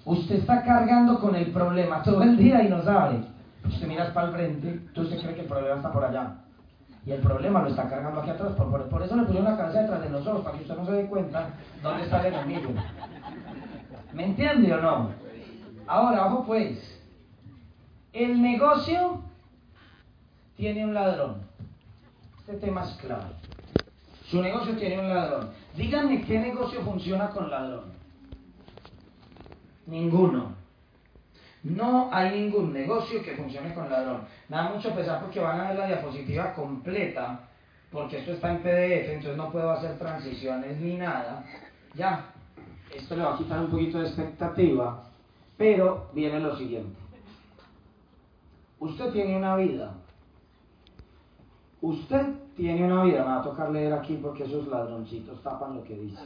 Usted 0.08 0.36
está 0.36 0.62
cargando 0.62 1.20
con 1.20 1.34
el 1.34 1.50
problema 1.52 2.02
todo 2.02 2.22
el 2.22 2.38
día 2.38 2.62
y 2.62 2.70
no 2.70 2.82
sabe. 2.82 3.24
Usted 3.62 3.86
mira 3.86 4.10
para 4.14 4.28
el 4.28 4.32
frente, 4.32 4.80
tú 4.94 5.04
se 5.04 5.18
cree 5.18 5.34
que 5.34 5.42
el 5.42 5.46
problema 5.46 5.76
está 5.76 5.92
por 5.92 6.02
allá. 6.02 6.36
Y 7.04 7.12
el 7.12 7.20
problema 7.20 7.60
lo 7.60 7.68
está 7.68 7.90
cargando 7.90 8.22
aquí 8.22 8.30
atrás. 8.30 8.52
Por, 8.52 8.88
por 8.88 9.02
eso 9.02 9.16
le 9.16 9.24
pusieron 9.24 9.50
la 9.50 9.58
cabeza 9.58 9.82
detrás 9.82 10.00
de 10.00 10.08
nosotros, 10.08 10.42
para 10.42 10.56
que 10.56 10.62
usted 10.62 10.76
no 10.78 10.86
se 10.86 10.92
dé 10.92 11.06
cuenta 11.08 11.50
dónde 11.82 12.04
está 12.04 12.26
el 12.26 12.32
enemigo. 12.32 12.70
¿Me 14.14 14.24
entiende 14.24 14.72
o 14.72 14.80
no? 14.80 15.10
Ahora, 15.86 16.24
ojo 16.24 16.46
pues. 16.46 16.78
El 18.14 18.40
negocio 18.40 19.20
tiene 20.56 20.86
un 20.86 20.94
ladrón. 20.94 21.42
Este 22.38 22.54
tema 22.54 22.84
es 22.84 22.92
clave. 23.02 23.34
Su 24.30 24.40
negocio 24.40 24.74
tiene 24.74 25.00
un 25.00 25.10
ladrón. 25.10 25.50
Díganme 25.76 26.24
qué 26.24 26.38
negocio 26.38 26.80
funciona 26.80 27.28
con 27.28 27.50
ladrón. 27.50 27.97
Ninguno. 29.88 30.54
No 31.64 32.08
hay 32.12 32.40
ningún 32.40 32.72
negocio 32.72 33.22
que 33.22 33.34
funcione 33.34 33.74
con 33.74 33.90
ladrón. 33.90 34.20
Nada 34.48 34.70
mucho 34.74 34.94
pesar 34.94 35.20
porque 35.20 35.40
van 35.40 35.60
a 35.60 35.68
ver 35.68 35.78
la 35.78 35.86
diapositiva 35.86 36.54
completa, 36.54 37.40
porque 37.90 38.18
esto 38.18 38.32
está 38.32 38.52
en 38.52 38.58
PDF, 38.58 39.08
entonces 39.08 39.36
no 39.36 39.50
puedo 39.50 39.70
hacer 39.70 39.98
transiciones 39.98 40.78
ni 40.78 40.96
nada. 40.96 41.44
Ya, 41.94 42.32
esto 42.94 43.16
le 43.16 43.22
va 43.22 43.34
a 43.34 43.38
quitar 43.38 43.60
un 43.60 43.70
poquito 43.70 43.98
de 43.98 44.06
expectativa, 44.06 45.04
pero 45.56 46.10
viene 46.12 46.38
lo 46.38 46.56
siguiente. 46.56 46.96
Usted 48.78 49.10
tiene 49.10 49.36
una 49.36 49.56
vida. 49.56 49.92
Usted 51.80 52.26
tiene 52.56 52.84
una 52.84 53.04
vida. 53.04 53.20
Me 53.20 53.30
va 53.30 53.40
a 53.40 53.42
tocar 53.42 53.70
leer 53.70 53.92
aquí 53.92 54.18
porque 54.22 54.44
esos 54.44 54.68
ladroncitos 54.68 55.42
tapan 55.42 55.76
lo 55.76 55.82
que 55.82 55.94
dice. 55.94 56.22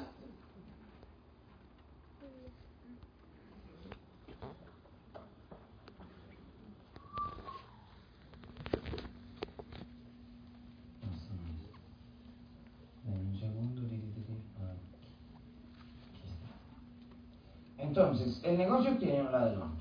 Entonces, 17.92 18.40
el 18.42 18.56
negocio 18.56 18.96
tiene 18.96 19.20
un 19.20 19.30
ladrón. 19.30 19.72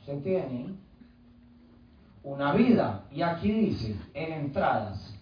Usted 0.00 0.22
tiene 0.22 0.66
una 2.22 2.52
vida. 2.52 3.04
Y 3.10 3.22
aquí 3.22 3.50
dice, 3.50 3.96
en 4.12 4.32
entradas. 4.34 5.14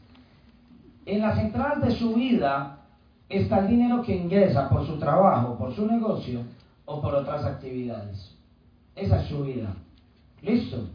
En 1.07 1.21
las 1.21 1.39
entradas 1.39 1.81
de 1.85 1.93
su 1.93 2.15
vida 2.15 2.81
está 3.29 3.61
el 3.61 3.69
dinero 3.69 4.03
que 4.03 4.17
ingresa 4.17 4.69
por 4.69 4.85
su 4.85 4.99
trabajo, 4.99 5.57
por 5.57 5.73
su 5.73 5.87
negocio 5.87 6.41
o 6.85 7.01
por 7.01 7.15
otras 7.15 7.45
actividades. 7.45 8.37
Esa 8.97 9.23
es 9.23 9.29
su 9.29 9.45
vida. 9.45 9.73
¿Listo? 10.43 10.89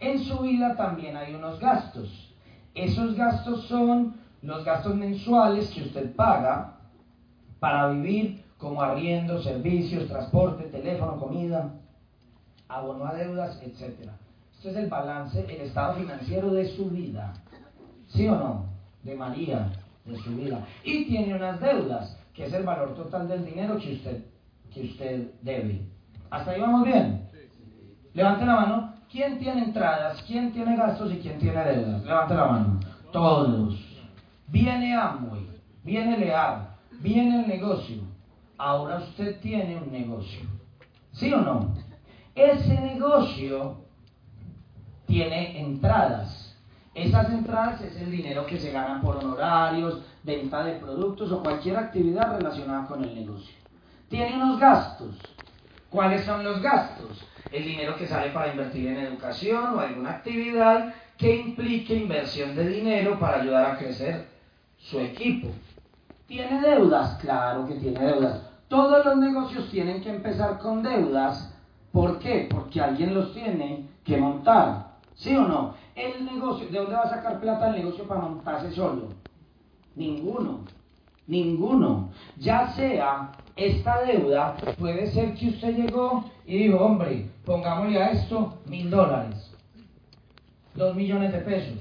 En 0.00 0.24
su 0.24 0.40
vida 0.40 0.74
también 0.74 1.16
hay 1.16 1.36
unos 1.36 1.60
gastos. 1.60 2.34
Esos 2.74 3.14
gastos 3.14 3.64
son 3.68 4.16
los 4.42 4.64
gastos 4.64 4.96
mensuales 4.96 5.70
que 5.70 5.82
usted 5.82 6.16
paga 6.16 6.78
para 7.60 7.90
vivir 7.90 8.44
como 8.58 8.82
arriendo, 8.82 9.42
servicios, 9.42 10.08
transporte, 10.08 10.64
teléfono, 10.64 11.18
comida, 11.18 11.74
abono 12.68 13.06
a 13.06 13.14
deudas, 13.14 13.60
etc. 13.62 14.10
Esto 14.54 14.70
es 14.70 14.76
el 14.76 14.88
balance, 14.88 15.40
el 15.40 15.60
estado 15.60 15.94
financiero 15.94 16.50
de 16.52 16.68
su 16.76 16.90
vida. 16.90 17.34
¿Sí 18.08 18.26
o 18.28 18.36
no? 18.36 18.66
De 19.02 19.14
María, 19.14 19.72
de 20.04 20.16
su 20.16 20.34
vida. 20.36 20.66
Y 20.84 21.04
tiene 21.06 21.34
unas 21.34 21.60
deudas, 21.60 22.16
que 22.34 22.46
es 22.46 22.52
el 22.52 22.64
valor 22.64 22.94
total 22.94 23.28
del 23.28 23.44
dinero 23.44 23.78
que 23.78 23.94
usted, 23.94 24.24
que 24.72 24.82
usted 24.84 25.30
debe. 25.42 25.82
¿Hasta 26.30 26.52
ahí 26.52 26.60
vamos 26.60 26.84
bien? 26.84 27.28
Levante 28.14 28.46
la 28.46 28.56
mano. 28.56 28.92
¿Quién 29.10 29.38
tiene 29.38 29.64
entradas? 29.64 30.22
¿Quién 30.26 30.52
tiene 30.52 30.76
gastos 30.76 31.12
y 31.12 31.18
quién 31.18 31.38
tiene 31.38 31.62
deudas? 31.64 32.04
Levante 32.04 32.34
la 32.34 32.44
mano. 32.46 32.80
Todos. 33.12 33.78
Viene 34.48 34.94
Amway, 34.94 35.46
viene 35.82 36.18
Leal, 36.18 36.68
viene 37.00 37.40
el 37.42 37.48
negocio, 37.48 38.02
ahora 38.58 38.98
usted 38.98 39.40
tiene 39.40 39.76
un 39.76 39.90
negocio. 39.90 40.40
¿Sí 41.12 41.32
o 41.32 41.40
no? 41.40 41.74
Ese 42.34 42.80
negocio 42.80 43.78
tiene 45.06 45.60
entradas. 45.60 46.54
Esas 46.94 47.30
entradas 47.30 47.80
es 47.82 47.96
el 47.96 48.10
dinero 48.10 48.46
que 48.46 48.58
se 48.58 48.72
gana 48.72 49.00
por 49.00 49.16
honorarios, 49.16 50.00
venta 50.22 50.64
de 50.64 50.78
productos 50.78 51.30
o 51.32 51.42
cualquier 51.42 51.76
actividad 51.76 52.36
relacionada 52.36 52.86
con 52.86 53.04
el 53.04 53.14
negocio. 53.14 53.54
Tiene 54.08 54.36
unos 54.36 54.58
gastos. 54.58 55.16
¿Cuáles 55.90 56.24
son 56.24 56.44
los 56.44 56.60
gastos? 56.60 57.24
El 57.52 57.64
dinero 57.64 57.96
que 57.96 58.06
sale 58.06 58.30
para 58.30 58.50
invertir 58.50 58.88
en 58.88 58.98
educación 58.98 59.74
o 59.74 59.80
alguna 59.80 60.10
actividad 60.10 60.94
que 61.16 61.36
implique 61.36 61.94
inversión 61.94 62.54
de 62.54 62.68
dinero 62.68 63.18
para 63.18 63.40
ayudar 63.40 63.70
a 63.70 63.78
crecer 63.78 64.26
su 64.78 65.00
equipo. 65.00 65.48
¿Tiene 66.26 66.60
deudas? 66.60 67.18
Claro 67.18 67.66
que 67.66 67.74
tiene 67.74 68.00
deudas. 68.00 68.45
Todos 68.68 69.04
los 69.04 69.16
negocios 69.16 69.70
tienen 69.70 70.02
que 70.02 70.10
empezar 70.10 70.58
con 70.58 70.82
deudas. 70.82 71.52
¿Por 71.92 72.18
qué? 72.18 72.48
Porque 72.50 72.80
alguien 72.80 73.14
los 73.14 73.32
tiene 73.32 73.88
que 74.04 74.16
montar. 74.16 74.96
¿Sí 75.14 75.34
o 75.34 75.46
no? 75.46 75.74
El 75.94 76.24
negocio, 76.24 76.68
¿de 76.68 76.78
dónde 76.78 76.94
va 76.94 77.02
a 77.02 77.10
sacar 77.10 77.40
plata 77.40 77.68
el 77.68 77.76
negocio 77.76 78.06
para 78.06 78.20
montarse 78.20 78.70
solo? 78.72 79.08
Ninguno. 79.94 80.60
Ninguno. 81.26 82.10
Ya 82.38 82.68
sea 82.68 83.32
esta 83.56 84.02
deuda, 84.02 84.56
puede 84.78 85.10
ser 85.10 85.34
que 85.34 85.48
usted 85.48 85.74
llegó 85.74 86.24
y 86.44 86.58
dijo, 86.58 86.76
hombre, 86.76 87.30
pongámosle 87.44 88.02
a 88.02 88.10
esto 88.10 88.58
mil 88.66 88.90
dólares, 88.90 89.52
dos 90.74 90.94
millones 90.94 91.32
de 91.32 91.38
pesos, 91.38 91.78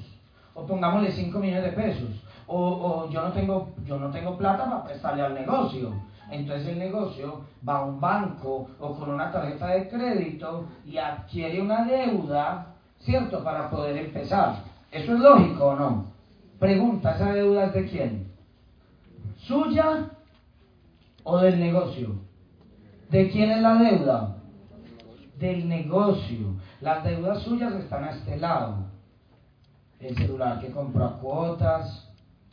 o 0.53 0.65
pongámosle 0.65 1.11
cinco 1.11 1.39
millones 1.39 1.65
de 1.65 1.71
pesos, 1.71 2.09
o, 2.47 3.09
yo 3.11 3.21
no 3.21 3.33
tengo, 3.33 3.69
yo 3.85 3.99
no 3.99 4.09
tengo 4.11 4.37
plata 4.37 4.65
para 4.65 4.83
prestarle 4.85 5.23
al 5.23 5.33
negocio. 5.33 5.93
Entonces 6.29 6.67
el 6.69 6.79
negocio 6.79 7.41
va 7.67 7.77
a 7.79 7.85
un 7.85 7.99
banco 7.99 8.67
o 8.79 8.95
con 8.95 9.09
una 9.09 9.31
tarjeta 9.31 9.67
de 9.67 9.89
crédito 9.89 10.65
y 10.85 10.97
adquiere 10.97 11.61
una 11.61 11.85
deuda, 11.85 12.75
¿cierto? 12.99 13.43
Para 13.43 13.69
poder 13.69 13.97
empezar. 13.97 14.63
¿Eso 14.91 15.13
es 15.13 15.19
lógico 15.19 15.65
o 15.65 15.75
no? 15.75 16.05
Pregunta, 16.59 17.15
¿esa 17.15 17.33
deuda 17.33 17.65
es 17.65 17.73
de 17.73 17.89
quién? 17.89 18.31
¿Suya 19.39 20.09
o 21.23 21.37
del 21.39 21.59
negocio? 21.59 22.15
¿De 23.09 23.29
quién 23.29 23.51
es 23.51 23.61
la 23.61 23.75
deuda? 23.75 24.37
Del 25.37 25.67
negocio. 25.67 26.55
Las 26.81 27.03
deudas 27.03 27.43
suyas 27.43 27.73
están 27.73 28.03
a 28.05 28.11
este 28.11 28.37
lado. 28.37 28.85
El 29.99 30.15
celular 30.15 30.59
que 30.59 30.71
compra 30.71 31.17
cuotas, 31.21 32.04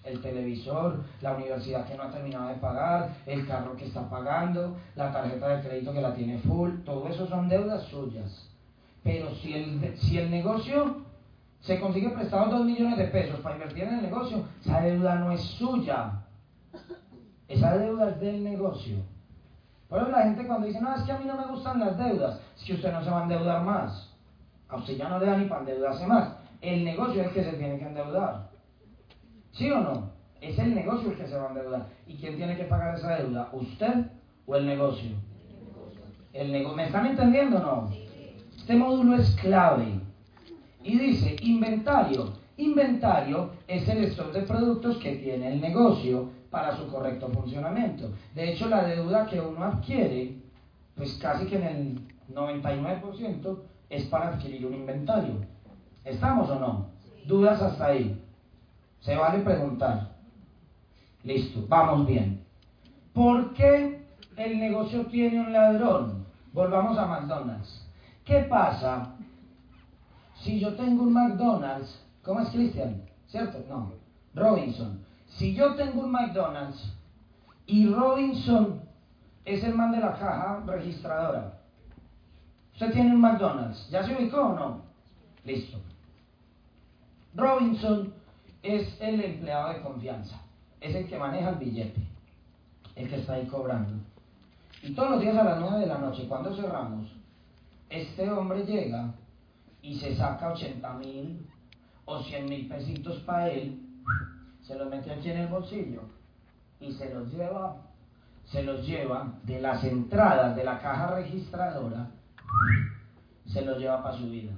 el 0.05 0.21
televisor, 0.21 1.05
la 1.21 1.35
universidad 1.35 1.87
que 1.87 1.97
no 1.97 2.05
ha 2.05 2.11
terminado 2.11 2.49
de 2.49 2.55
pagar, 2.55 3.11
el 3.27 3.47
carro 3.47 3.77
que 3.77 3.87
está 3.87 4.09
pagando, 4.09 4.77
la 4.97 5.13
tarjeta 5.13 5.49
de 5.49 5.69
crédito 5.69 5.93
que 5.93 6.01
la 6.01 6.15
tiene 6.15 6.39
full, 6.39 6.81
todo 6.85 7.09
eso 7.09 7.27
son 7.27 7.49
deudas 7.49 7.85
suyas. 7.85 8.49
Pero 9.03 9.35
si 9.37 9.55
el, 9.55 9.97
si 9.99 10.19
el 10.19 10.31
negocio 10.31 11.03
se 11.61 11.81
consigue 11.81 12.11
prestado 12.11 12.51
2 12.59 12.67
millones 12.67 12.99
de 12.99 13.05
pesos 13.07 13.39
para 13.41 13.55
invertir 13.55 13.85
en 13.85 13.95
el 13.95 14.03
negocio, 14.03 14.45
esa 14.61 14.81
deuda 14.81 15.17
no 15.17 15.33
es 15.33 15.41
suya. 15.41 16.25
Esa 17.49 17.77
deuda 17.77 18.11
es 18.11 18.21
del 18.21 18.43
negocio. 18.43 18.97
Por 19.89 20.01
eso 20.01 20.11
la 20.11 20.23
gente 20.23 20.47
cuando 20.47 20.67
dice, 20.67 20.81
no, 20.81 20.95
es 20.95 21.03
que 21.03 21.13
a 21.13 21.19
mí 21.19 21.27
no 21.27 21.37
me 21.37 21.47
gustan 21.47 21.79
las 21.79 21.99
deudas, 21.99 22.41
es 22.57 22.65
que 22.65 22.75
usted 22.75 22.93
no 22.93 23.05
se 23.05 23.11
va 23.11 23.21
a 23.21 23.23
endeudar 23.25 23.63
más. 23.63 24.11
A 24.69 24.77
usted 24.77 24.97
ya 24.97 25.09
no 25.09 25.19
le 25.19 25.27
da 25.27 25.37
ni 25.37 25.45
para 25.45 25.61
endeudarse 25.61 26.07
más. 26.07 26.35
El 26.63 26.85
negocio 26.85 27.21
es 27.21 27.29
el 27.29 27.35
que 27.35 27.45
se 27.45 27.57
tiene 27.59 27.79
que 27.79 27.87
endeudar. 27.87 28.52
¿Sí 29.53 29.71
o 29.71 29.81
no? 29.81 30.11
Es 30.41 30.59
el 30.59 30.75
negocio 30.75 31.11
el 31.11 31.17
que 31.17 31.27
se 31.27 31.37
va 31.37 31.47
a 31.47 31.49
endeudar. 31.49 31.87
¿Y 32.07 32.17
quién 32.17 32.37
tiene 32.37 32.57
que 32.57 32.65
pagar 32.65 32.97
esa 32.97 33.17
deuda? 33.17 33.51
¿Usted 33.53 34.07
o 34.47 34.57
el 34.57 34.67
negocio? 34.67 35.11
El 36.33 36.51
negocio. 36.51 36.77
¿Me 36.77 36.87
están 36.87 37.07
entendiendo 37.07 37.59
o 37.59 37.61
no? 37.61 37.91
Este 38.57 38.75
módulo 38.75 39.17
es 39.17 39.31
clave. 39.37 40.01
Y 40.83 40.99
dice, 40.99 41.37
inventario. 41.43 42.33
Inventario 42.57 43.51
es 43.69 43.87
el 43.89 44.05
stock 44.05 44.33
de 44.33 44.43
productos 44.43 44.97
que 44.99 45.17
tiene 45.17 45.53
el 45.53 45.61
negocio 45.61 46.31
para 46.51 46.77
su 46.77 46.89
correcto 46.89 47.29
funcionamiento. 47.29 48.11
De 48.35 48.53
hecho, 48.53 48.69
la 48.69 48.85
deuda 48.85 49.27
que 49.27 49.41
uno 49.41 49.65
adquiere, 49.65 50.37
pues 50.97 51.15
casi 51.15 51.47
que 51.47 51.57
en 51.57 51.63
el 51.63 52.01
99% 52.35 53.59
es 53.91 54.05
para 54.05 54.29
adquirir 54.29 54.67
un 54.67 54.75
inventario. 54.75 55.35
¿Estamos 56.05 56.49
o 56.51 56.59
no? 56.59 56.87
¿Dudas 57.27 57.61
hasta 57.61 57.87
ahí? 57.87 58.22
Se 59.03 59.17
vale 59.17 59.41
preguntar. 59.41 60.13
Listo, 61.25 61.65
vamos 61.69 62.07
bien. 62.07 62.45
¿Por 63.13 63.53
qué 63.55 64.07
el 64.37 64.59
negocio 64.59 65.07
tiene 65.07 65.41
un 65.41 65.53
ladrón? 65.53 66.25
Volvamos 66.53 66.97
a 66.99 67.07
McDonald's. 67.07 67.87
¿Qué 68.25 68.41
pasa 68.49 69.15
si 70.37 70.61
yo 70.61 70.75
tengo 70.75 71.03
un 71.03 71.13
McDonald's? 71.13 72.01
¿Cómo 72.23 72.41
es 72.41 72.51
Cristian? 72.51 73.03
¿Cierto? 73.27 73.65
No. 73.69 73.93
Robinson. 74.35 75.01
Si 75.27 75.55
yo 75.55 75.75
tengo 75.75 76.03
un 76.03 76.13
McDonald's 76.13 76.95
y 77.67 77.89
Robinson 77.89 78.83
es 79.45 79.65
el 79.65 79.75
man 79.75 79.91
de 79.91 79.99
la 79.99 80.13
caja 80.13 80.63
registradora. 80.67 81.59
Usted 82.75 82.93
tiene 82.93 83.15
un 83.15 83.21
McDonald's. 83.21 83.89
¿Ya 83.91 84.05
se 84.05 84.15
ubicó 84.15 84.41
o 84.41 84.55
no? 84.55 84.83
Listo. 85.45 85.79
Robinson 87.35 88.13
es 88.63 89.01
el 89.01 89.23
empleado 89.23 89.73
de 89.73 89.83
confianza. 89.83 90.41
Es 90.81 90.95
el 90.95 91.07
que 91.07 91.19
maneja 91.19 91.51
el 91.51 91.57
billete. 91.57 92.01
El 92.95 93.09
que 93.09 93.17
está 93.17 93.35
ahí 93.35 93.47
cobrando. 93.47 93.95
Y 94.83 94.95
todos 94.95 95.13
los 95.13 95.21
días 95.21 95.37
a 95.37 95.45
las 95.45 95.61
9 95.61 95.81
de 95.81 95.87
la 95.87 95.99
noche, 95.99 96.27
cuando 96.29 96.55
cerramos, 96.55 97.09
este 97.89 98.31
hombre 98.31 98.65
llega 98.65 99.15
y 99.81 99.99
se 99.99 100.17
saca 100.17 100.53
80 100.53 100.93
mil 100.95 101.47
o 102.05 102.21
100 102.21 102.47
mil 102.47 102.69
pesitos 102.69 103.19
para 103.21 103.49
él, 103.49 103.81
se 104.63 104.77
los 104.77 104.89
mete 104.89 105.13
aquí 105.13 105.31
en 105.31 105.39
el 105.39 105.49
bolsillo 105.49 106.03
y 106.81 106.93
se 106.93 107.13
los 107.15 107.33
lleva, 107.33 107.77
se 108.45 108.63
los 108.63 108.87
lleva 108.87 109.39
de 109.45 109.61
las 109.61 109.85
entradas 109.85 110.57
de 110.57 110.65
la 110.65 110.81
caja 110.81 111.15
registradora, 111.15 112.11
se 113.47 113.63
los 113.63 113.79
lleva 113.79 114.03
para 114.03 114.17
su 114.17 114.29
vida. 114.29 114.53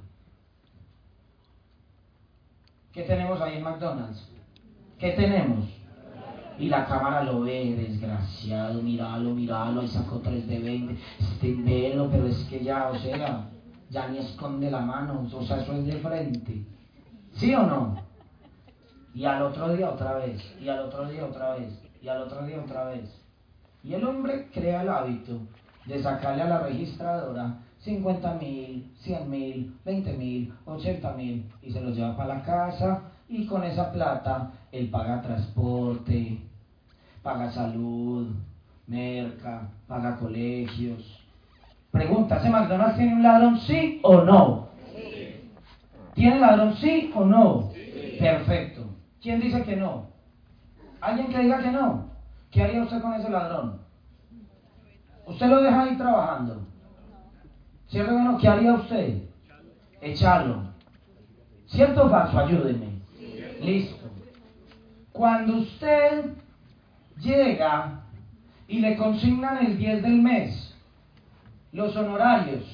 ¿Qué 2.94 3.02
tenemos 3.02 3.40
ahí 3.40 3.56
en 3.56 3.64
McDonald's? 3.64 4.24
¿Qué 5.00 5.10
tenemos? 5.10 5.68
Y 6.60 6.68
la 6.68 6.86
cámara 6.86 7.24
lo 7.24 7.40
ve, 7.40 7.74
desgraciado, 7.74 8.80
míralo, 8.80 9.34
míralo, 9.34 9.80
ahí 9.80 9.88
sacó 9.88 10.20
3 10.20 10.46
de 10.46 10.58
20, 10.60 10.96
este 11.18 11.54
velo, 11.56 12.08
pero 12.08 12.28
es 12.28 12.38
que 12.48 12.62
ya, 12.62 12.90
o 12.90 12.98
sea, 13.00 13.50
ya 13.90 14.08
ni 14.08 14.18
esconde 14.18 14.70
la 14.70 14.78
mano, 14.80 15.28
o 15.32 15.42
sea, 15.42 15.60
eso 15.60 15.72
es 15.72 15.86
de 15.86 15.94
frente. 15.94 16.64
¿Sí 17.32 17.52
o 17.52 17.64
no? 17.64 18.00
Y 19.12 19.24
al 19.24 19.42
otro 19.42 19.74
día 19.74 19.90
otra 19.90 20.14
vez, 20.14 20.40
y 20.60 20.68
al 20.68 20.78
otro 20.78 21.08
día 21.08 21.24
otra 21.24 21.56
vez, 21.56 21.72
y 22.00 22.06
al 22.06 22.22
otro 22.22 22.46
día 22.46 22.60
otra 22.60 22.84
vez. 22.84 23.10
Y 23.82 23.94
el 23.94 24.04
hombre 24.04 24.50
crea 24.54 24.82
el 24.82 24.88
hábito 24.88 25.40
de 25.86 26.00
sacarle 26.00 26.42
a 26.42 26.48
la 26.48 26.60
registradora 26.60 27.58
50 27.84 28.34
mil, 28.34 28.90
100 29.00 29.30
mil, 29.30 29.76
20 29.84 30.12
mil, 30.14 30.52
80 30.64 31.12
mil 31.12 31.44
y 31.60 31.70
se 31.70 31.82
los 31.82 31.94
lleva 31.94 32.16
para 32.16 32.36
la 32.36 32.42
casa 32.42 33.02
y 33.28 33.44
con 33.44 33.62
esa 33.62 33.92
plata 33.92 34.52
él 34.72 34.88
paga 34.88 35.20
transporte, 35.20 36.38
paga 37.22 37.50
salud, 37.50 38.28
merca, 38.86 39.68
paga 39.86 40.16
colegios. 40.16 41.20
Pregunta, 41.90 42.38
¿ese 42.38 42.48
McDonald's 42.48 42.96
tiene 42.96 43.14
un 43.14 43.22
ladrón 43.22 43.58
sí 43.60 44.00
o 44.02 44.22
no? 44.22 44.68
Sí. 44.94 45.50
¿Tiene 46.14 46.40
ladrón 46.40 46.74
sí 46.76 47.12
o 47.14 47.24
no? 47.24 47.70
Sí. 47.74 48.16
Perfecto. 48.18 48.86
¿Quién 49.20 49.40
dice 49.40 49.62
que 49.62 49.76
no? 49.76 50.06
¿Alguien 51.02 51.28
que 51.28 51.38
diga 51.38 51.62
que 51.62 51.70
no? 51.70 52.08
¿Qué 52.50 52.62
haría 52.62 52.82
usted 52.82 53.02
con 53.02 53.12
ese 53.12 53.28
ladrón? 53.28 53.80
Usted 55.26 55.48
lo 55.48 55.62
deja 55.62 55.82
ahí 55.82 55.96
trabajando. 55.96 56.63
¿Cierto 57.94 58.16
o 58.16 58.18
no? 58.18 58.38
¿Qué 58.38 58.48
haría 58.48 58.74
usted? 58.74 59.22
Echarlo. 60.00 60.64
¿Cierto 61.68 62.06
o 62.06 62.10
falso? 62.10 62.40
Ayúdeme. 62.40 62.88
Listo. 63.60 64.10
Cuando 65.12 65.58
usted 65.58 66.32
llega 67.20 68.00
y 68.66 68.80
le 68.80 68.96
consignan 68.96 69.64
el 69.64 69.78
10 69.78 70.02
del 70.02 70.20
mes, 70.20 70.74
los 71.70 71.94
honorarios, 71.94 72.64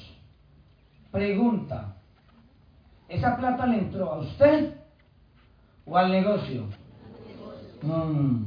pregunta, 1.11 1.97
¿esa 3.07 3.37
plata 3.37 3.67
le 3.67 3.77
entró 3.77 4.11
a 4.11 4.19
usted 4.21 4.73
o 5.85 5.99
al 5.99 6.11
negocio? 6.11 6.65
Mm. 7.83 8.45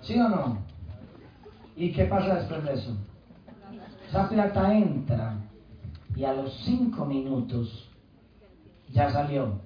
¿Sí 0.00 0.20
o 0.20 0.28
no? 0.28 0.73
¿Y 1.76 1.92
qué 1.92 2.04
pasa 2.04 2.36
después 2.36 2.64
de 2.64 2.74
eso? 2.74 2.96
Esa 4.08 4.28
plata 4.28 4.72
entra 4.72 5.36
y 6.14 6.24
a 6.24 6.32
los 6.32 6.54
cinco 6.64 7.04
minutos 7.04 7.90
ya 8.92 9.10
salió. 9.10 9.58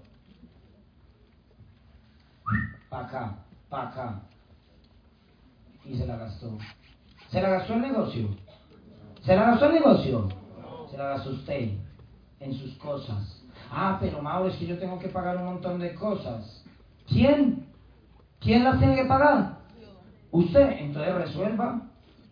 Pa' 2.89 3.01
acá, 3.01 3.37
pa' 3.69 3.89
acá. 3.89 4.23
Y 5.85 5.97
se 5.97 6.07
la 6.07 6.17
gastó. 6.17 6.57
¿Se 7.31 7.43
la 7.43 7.51
gastó 7.51 7.75
el 7.75 7.83
negocio? 7.83 8.29
¿Se 9.23 9.37
la 9.37 9.51
gastó 9.51 9.67
el 9.67 9.75
negocio? 9.75 10.29
Se 10.91 10.97
la 10.97 11.09
gastó 11.11 11.31
usted 11.31 11.73
en 12.41 12.55
sus 12.55 12.75
cosas. 12.79 13.43
Ah, 13.71 13.99
pero 14.01 14.23
Mauro, 14.23 14.49
es 14.49 14.57
que 14.57 14.67
yo 14.67 14.79
tengo 14.79 14.99
que 14.99 15.09
pagar 15.09 15.37
un 15.37 15.45
montón 15.45 15.79
de 15.79 15.95
cosas. 15.95 16.65
¿Quién? 17.07 17.67
¿Quién 18.41 18.65
las 18.65 18.79
tiene 18.79 18.97
que 18.97 19.05
pagar? 19.05 19.59
Usted. 20.31 20.71
Entonces 20.79 21.15
resuelva 21.15 21.88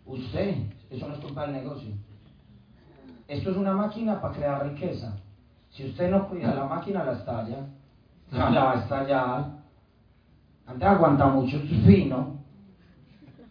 usted. 0.07 0.57
Eso 0.91 1.09
no 1.09 1.15
es 1.15 1.21
culpa 1.21 1.43
del 1.43 1.53
negocio. 1.53 1.95
Esto 3.29 3.51
es 3.51 3.57
una 3.57 3.73
máquina 3.73 4.21
para 4.21 4.35
crear 4.35 4.69
riqueza. 4.69 5.17
Si 5.71 5.85
usted 5.85 6.11
no 6.11 6.29
cuida 6.29 6.55
la 6.55 6.65
máquina, 6.65 7.05
la 7.05 7.13
estalla. 7.13 7.67
La 8.31 8.65
va 8.65 8.73
a 8.73 8.83
estallar. 8.83 9.45
Antes 10.67 10.89
aguanta 10.89 11.27
mucho, 11.27 11.57
es 11.57 11.85
fino. 11.85 12.37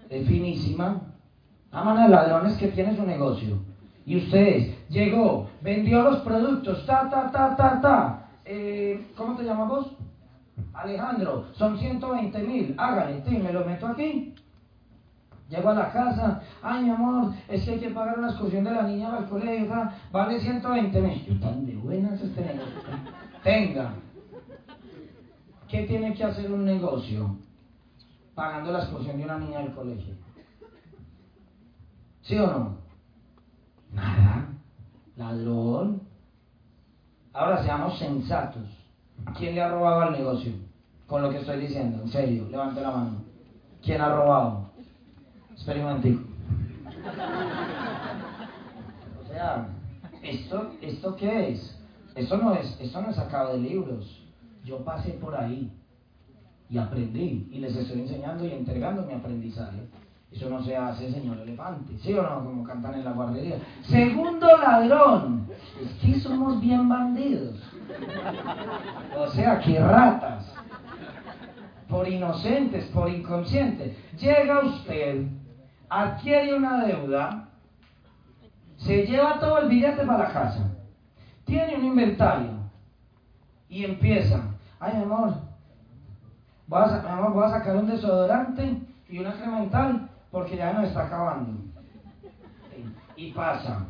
Es 0.10 0.28
finísima. 0.28 1.02
Aman 1.72 1.98
a 1.98 2.08
ladrones 2.08 2.58
que 2.58 2.70
tiene 2.70 2.96
su 2.96 3.04
negocio. 3.04 3.60
Y 4.06 4.18
usted 4.18 4.76
llegó, 4.90 5.50
vendió 5.62 6.04
los 6.04 6.20
productos, 6.20 6.86
ta, 6.86 7.10
ta, 7.10 7.32
ta, 7.32 7.56
ta, 7.56 7.82
ta. 7.82 8.30
Eh, 8.46 9.12
¿Cómo 9.18 9.36
te 9.36 9.44
llamas 9.44 9.68
vos? 9.68 9.92
Alejandro, 10.74 11.48
son 11.54 11.78
120 11.78 12.40
mil, 12.44 12.76
hágale, 12.78 13.22
me 13.30 13.52
lo 13.52 13.66
meto 13.66 13.88
aquí. 13.88 14.36
Llego 15.50 15.70
a 15.70 15.76
la 15.76 15.92
casa, 15.92 16.42
ay 16.64 16.86
mi 16.86 16.90
amor, 16.90 17.32
es 17.48 17.64
que 17.64 17.72
hay 17.72 17.80
que 17.80 17.92
pagar 17.92 18.18
una 18.18 18.30
excursión 18.30 18.64
de 18.64 18.72
la 18.72 18.84
niña 18.84 19.16
al 19.16 19.30
colegio, 19.30 19.72
vale 20.12 20.40
120 20.40 21.02
mil. 21.02 21.26
Yo 21.26 21.40
tan 21.40 21.66
de 21.66 21.76
buenas 21.76 22.20
este 22.20 22.42
negocio. 22.42 22.82
Tenga. 23.44 23.94
¿Qué 25.68 25.84
tiene 25.84 26.14
que 26.16 26.24
hacer 26.24 26.52
un 26.52 26.66
negocio 26.66 27.38
pagando 28.34 28.72
la 28.72 28.80
excursión 28.80 29.18
de 29.18 29.24
una 29.24 29.38
niña 29.38 29.60
al 29.60 29.74
colegio? 29.76 30.16
¿Sí 32.24 32.38
o 32.40 32.48
no? 32.48 32.78
Nada. 33.92 34.48
Ladrón. 35.16 36.02
Ahora 37.34 37.64
seamos 37.64 38.00
sensatos. 38.00 38.64
¿Quién 39.38 39.56
le 39.56 39.62
ha 39.62 39.70
robado 39.70 40.02
al 40.02 40.12
negocio? 40.14 40.54
Con 41.06 41.22
lo 41.22 41.30
que 41.30 41.38
estoy 41.38 41.60
diciendo, 41.60 42.02
en 42.02 42.10
serio, 42.10 42.48
levante 42.50 42.82
la 42.82 42.92
mano. 42.92 43.24
¿Quién 43.84 44.02
ha 44.02 44.10
robado? 44.16 44.65
Un 45.68 46.28
O 49.20 49.28
sea, 49.28 49.68
¿esto, 50.22 50.72
¿esto 50.80 51.16
qué 51.16 51.50
es? 51.50 51.80
Esto 52.14 52.38
no 52.38 52.54
es, 52.54 52.80
esto 52.80 53.02
no 53.02 53.10
es 53.10 53.16
sacado 53.16 53.54
de 53.54 53.60
libros. 53.60 54.24
Yo 54.64 54.84
pasé 54.86 55.14
por 55.14 55.36
ahí 55.36 55.72
y 56.70 56.78
aprendí 56.78 57.50
y 57.52 57.58
les 57.58 57.76
estoy 57.76 58.02
enseñando 58.02 58.46
y 58.46 58.52
entregando 58.52 59.08
mi 59.08 59.14
aprendizaje. 59.14 59.90
Eso 60.32 60.50
no 60.50 60.62
se 60.64 60.78
hace, 60.78 61.12
señor 61.12 61.40
elefante, 61.40 61.98
¿sí 61.98 62.14
o 62.14 62.22
no? 62.22 62.44
Como 62.44 62.64
cantan 62.64 62.94
en 62.96 63.06
la 63.06 63.14
guardería. 63.14 63.58
Segundo 63.88 64.46
ladrón, 64.58 65.48
es 65.82 65.92
que 66.00 66.20
somos 66.20 66.62
bien 66.62 66.88
bandidos. 66.88 67.60
O 69.18 69.28
sea, 69.32 69.60
que 69.60 69.80
ratas. 69.80 70.54
Por 71.88 72.08
inocentes, 72.08 72.86
por 72.88 73.10
inconscientes. 73.10 73.98
Llega 74.20 74.60
usted, 74.66 75.26
adquiere 75.90 76.56
una 76.56 76.86
deuda, 76.86 77.50
se 78.78 79.06
lleva 79.06 79.40
todo 79.40 79.60
el 79.60 79.70
billete 79.70 80.06
para 80.06 80.28
la 80.28 80.34
casa, 80.34 80.72
tiene 81.46 81.76
un 81.78 81.86
inventario 81.86 82.52
y 83.70 83.86
empieza. 83.86 84.42
Ay, 84.80 85.02
amor, 85.02 85.34
voy 86.68 86.82
a, 86.82 87.14
amor, 87.14 87.34
voy 87.34 87.46
a 87.46 87.50
sacar 87.50 87.76
un 87.78 87.88
desodorante 87.88 88.82
y 89.10 89.20
una 89.20 89.30
incremental 89.30 90.10
porque 90.32 90.58
ya 90.58 90.74
no 90.74 90.84
está 90.84 91.06
acabando. 91.06 91.62
Y 93.16 93.32
pasa 93.32 93.86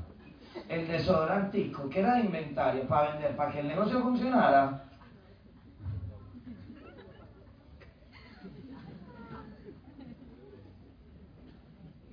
el 0.69 0.88
desodorantico, 0.88 1.89
que 1.89 1.99
era 1.99 2.15
de 2.15 2.21
inventario 2.21 2.88
para 2.88 3.12
vender, 3.12 3.36
para 3.36 3.51
que 3.51 3.60
el 3.60 3.67
negocio 3.67 4.01
funcionara. 4.01 4.85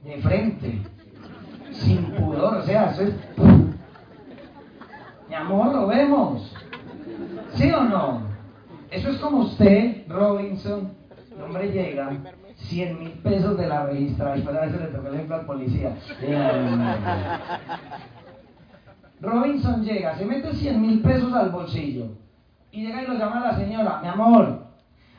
De 0.04 0.16
frente, 0.20 0.82
sin 1.72 2.04
pudor, 2.12 2.56
o 2.56 2.62
sea, 2.62 2.90
eso 2.90 3.02
es. 3.02 3.14
Mi 5.28 5.34
amor, 5.34 5.72
lo 5.72 5.86
vemos. 5.86 6.54
¿Sí 7.54 7.70
o 7.70 7.84
no? 7.84 8.22
Eso 8.90 9.10
es 9.10 9.16
como 9.18 9.38
usted, 9.38 10.06
Robinson. 10.08 10.92
El 11.34 11.42
hombre 11.42 11.70
llega, 11.70 12.10
100 12.56 12.98
mil 12.98 13.12
pesos 13.12 13.56
de 13.56 13.66
la 13.66 13.86
registra, 13.86 14.34
después 14.34 14.56
a 14.56 14.60
veces 14.62 14.80
le 14.80 14.86
tocó 14.88 15.08
el 15.08 15.14
ejemplo 15.14 15.36
al 15.36 15.46
policía. 15.46 15.96
Robinson 19.20 19.84
llega, 19.84 20.16
se 20.16 20.26
mete 20.26 20.52
100 20.52 20.80
mil 20.80 21.00
pesos 21.00 21.32
al 21.32 21.50
bolsillo 21.50 22.06
y 22.72 22.86
llega 22.86 23.02
y 23.02 23.06
lo 23.06 23.14
llama 23.14 23.38
a 23.38 23.52
la 23.52 23.56
señora, 23.56 24.00
mi 24.02 24.08
amor, 24.08 24.64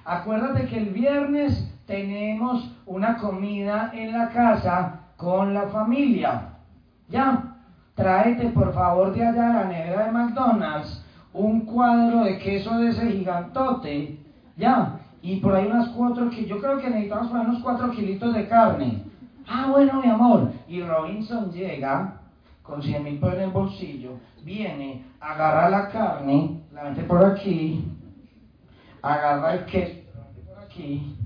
acuérdate 0.03 0.65
que 0.67 0.77
el 0.77 0.89
viernes 0.89 1.72
tenemos 1.85 2.71
una 2.85 3.17
comida 3.17 3.91
en 3.93 4.13
la 4.13 4.29
casa 4.29 5.01
con 5.17 5.53
la 5.53 5.67
familia. 5.67 6.49
Ya, 7.09 7.55
tráete 7.95 8.49
por 8.49 8.73
favor 8.73 9.13
de 9.13 9.25
allá 9.25 9.49
a 9.49 9.63
la 9.63 9.65
nevera 9.65 10.05
de 10.05 10.11
McDonald's 10.11 11.03
un 11.33 11.61
cuadro 11.61 12.23
de 12.23 12.37
queso 12.37 12.77
de 12.77 12.89
ese 12.89 13.11
gigantote. 13.11 14.19
Ya, 14.55 14.99
y 15.21 15.37
por 15.37 15.55
ahí 15.55 15.65
unas 15.65 15.89
cuatro 15.89 16.29
que 16.29 16.45
yo 16.45 16.59
creo 16.59 16.77
que 16.77 16.89
necesitamos 16.89 17.27
poner 17.27 17.47
unos 17.47 17.63
cuatro 17.63 17.91
kilitos 17.91 18.33
de 18.33 18.47
carne. 18.47 19.03
Ah, 19.47 19.67
bueno, 19.69 20.01
mi 20.01 20.09
amor. 20.09 20.51
Y 20.67 20.81
Robinson 20.81 21.51
llega 21.51 22.19
con 22.61 22.81
100 22.81 23.03
mil 23.03 23.19
pesos 23.19 23.35
en 23.35 23.41
el 23.41 23.49
bolsillo, 23.49 24.11
viene, 24.43 25.03
agarra 25.19 25.69
la 25.69 25.89
carne, 25.89 26.61
la 26.73 26.83
mete 26.83 27.03
por 27.03 27.25
aquí, 27.25 27.85
agarra 29.01 29.55
el 29.55 29.65
queso 29.65 29.99
por 30.47 30.63
aquí 30.63 31.17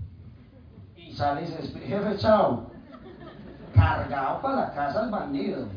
sale 1.18 1.42
y 1.44 1.52
despide, 1.52 1.88
jefe, 1.88 2.18
chao. 2.18 2.68
Cargado 3.74 4.42
para 4.42 4.56
la 4.56 4.74
casa 4.74 5.04
el 5.04 5.10
bandido. 5.10 5.68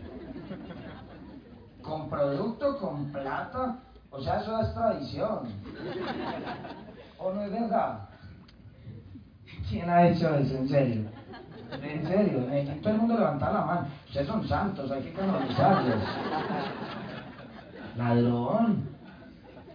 Con 1.83 2.11
producto, 2.11 2.79
con 2.79 3.07
plata, 3.11 3.79
o 4.11 4.21
sea, 4.21 4.41
eso 4.41 4.61
es 4.61 4.75
tradición. 4.75 5.49
¿O 7.19 7.33
no 7.33 7.43
es 7.43 7.51
verdad? 7.51 8.09
¿Quién 9.69 9.89
ha 9.89 10.09
hecho 10.09 10.35
eso? 10.35 10.57
En 10.57 10.69
serio. 10.69 11.11
En 11.73 12.07
serio, 12.07 12.81
todo 12.83 12.93
el 12.93 12.99
mundo 12.99 13.15
levanta 13.15 13.53
la 13.53 13.61
mano. 13.65 13.87
Ustedes 14.07 14.27
son 14.27 14.47
santos, 14.47 14.91
hay 14.91 15.03
que 15.03 15.13
canonizarlos. 15.13 16.03
Ladrón, 17.97 18.89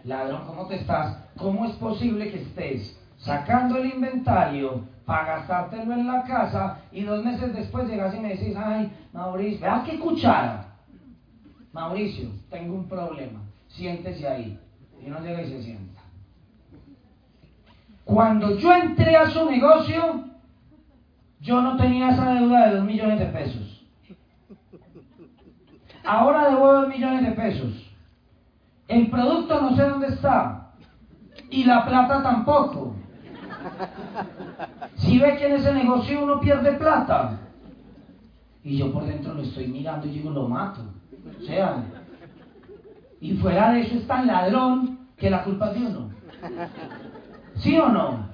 ladrón, 0.04 0.46
¿cómo 0.46 0.68
te 0.68 0.76
estás? 0.76 1.18
¿Cómo 1.38 1.66
es 1.66 1.76
posible 1.78 2.32
que 2.32 2.42
estés 2.42 3.00
sacando 3.18 3.78
el 3.78 3.94
inventario 3.94 4.95
para 5.06 5.38
gastártelo 5.38 5.94
en 5.94 6.08
la 6.08 6.24
casa 6.24 6.80
y 6.92 7.04
dos 7.04 7.24
meses 7.24 7.54
después 7.54 7.88
llegas 7.88 8.16
y 8.16 8.20
me 8.20 8.30
decís, 8.30 8.56
ay, 8.58 8.92
Mauricio, 9.14 9.62
vea 9.62 9.84
qué 9.86 10.00
cuchara. 10.00 10.66
Mauricio, 11.72 12.30
tengo 12.50 12.76
un 12.76 12.88
problema, 12.88 13.40
siéntese 13.68 14.28
ahí. 14.28 14.60
Y 15.06 15.10
no 15.10 15.20
llega 15.20 15.42
y 15.42 15.50
se 15.50 15.62
sienta. 15.62 16.02
Cuando 18.04 18.58
yo 18.58 18.74
entré 18.74 19.16
a 19.16 19.30
su 19.30 19.50
negocio, 19.50 20.26
yo 21.42 21.62
no 21.62 21.78
tenía 21.78 22.10
esa 22.10 22.34
deuda 22.34 22.68
de 22.68 22.76
dos 22.78 22.86
millones 22.86 23.20
de 23.20 23.26
pesos. 23.28 23.86
Ahora 26.04 26.50
debo 26.50 26.72
dos 26.72 26.88
millones 26.88 27.24
de 27.24 27.32
pesos. 27.32 27.94
El 28.88 29.10
producto 29.10 29.60
no 29.62 29.76
sé 29.76 29.84
dónde 29.84 30.08
está. 30.08 30.72
Y 31.50 31.64
la 31.64 31.86
plata 31.86 32.22
tampoco. 32.22 32.96
Si 34.98 35.20
ve 35.20 35.38
que 35.38 35.48
en 35.48 35.54
ese 35.54 35.74
negocio 35.74 36.24
uno 36.24 36.40
pierde 36.40 36.74
plata. 36.74 37.40
Y 38.64 38.78
yo 38.78 38.92
por 38.92 39.06
dentro 39.06 39.34
lo 39.34 39.42
estoy 39.42 39.68
mirando 39.68 40.08
y 40.08 40.12
digo, 40.12 40.32
lo 40.32 40.48
mato. 40.48 40.82
O 41.40 41.46
sea, 41.46 41.84
y 43.20 43.34
fuera 43.38 43.72
de 43.72 43.82
eso 43.82 43.96
es 43.96 44.08
tan 44.08 44.28
ladrón 44.28 45.00
que 45.18 45.30
la 45.30 45.44
culpa 45.44 45.72
es 45.72 45.80
de 45.80 45.88
uno. 45.88 46.10
¿Sí 47.56 47.78
o 47.78 47.90
no? 47.90 48.30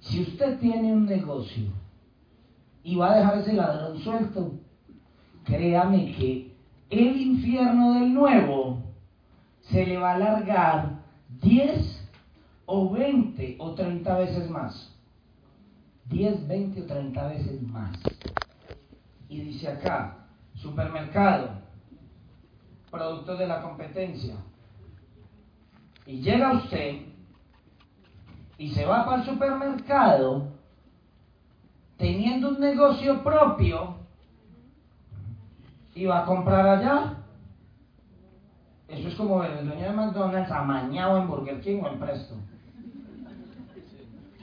Si 0.00 0.22
usted 0.22 0.58
tiene 0.58 0.92
un 0.92 1.06
negocio 1.06 1.64
y 2.82 2.96
va 2.96 3.12
a 3.12 3.16
dejar 3.18 3.38
ese 3.38 3.52
ladrón 3.52 3.98
suelto, 4.00 4.52
créame 5.44 6.12
que 6.16 6.54
el 6.90 7.16
infierno 7.16 7.94
del 7.94 8.12
nuevo 8.12 8.82
se 9.62 9.86
le 9.86 9.98
va 9.98 10.10
a 10.10 10.14
alargar 10.14 10.99
10 11.42 12.08
o 12.66 12.90
20 12.90 13.56
o 13.58 13.74
30 13.74 14.18
veces 14.18 14.50
más. 14.50 14.96
10, 16.06 16.46
20 16.48 16.82
o 16.82 16.86
30 16.86 17.28
veces 17.28 17.62
más. 17.62 17.96
Y 19.28 19.40
dice 19.40 19.68
acá, 19.68 20.26
supermercado, 20.54 21.50
productos 22.90 23.38
de 23.38 23.46
la 23.46 23.62
competencia. 23.62 24.36
Y 26.06 26.20
llega 26.20 26.54
usted 26.54 27.02
y 28.58 28.70
se 28.70 28.84
va 28.84 29.04
para 29.04 29.22
el 29.22 29.28
supermercado 29.28 30.48
teniendo 31.96 32.48
un 32.48 32.60
negocio 32.60 33.22
propio 33.22 33.96
y 35.94 36.06
va 36.06 36.20
a 36.20 36.24
comprar 36.24 36.66
allá. 36.66 37.19
Eso 38.90 39.08
es 39.08 39.14
como 39.14 39.44
el 39.44 39.66
dueño 39.66 39.84
de 39.84 39.92
McDonald's 39.92 40.50
amañado 40.50 41.18
en 41.18 41.28
Burger 41.28 41.60
King 41.60 41.80
o 41.82 41.88
en 41.88 42.00
Presto. 42.00 42.34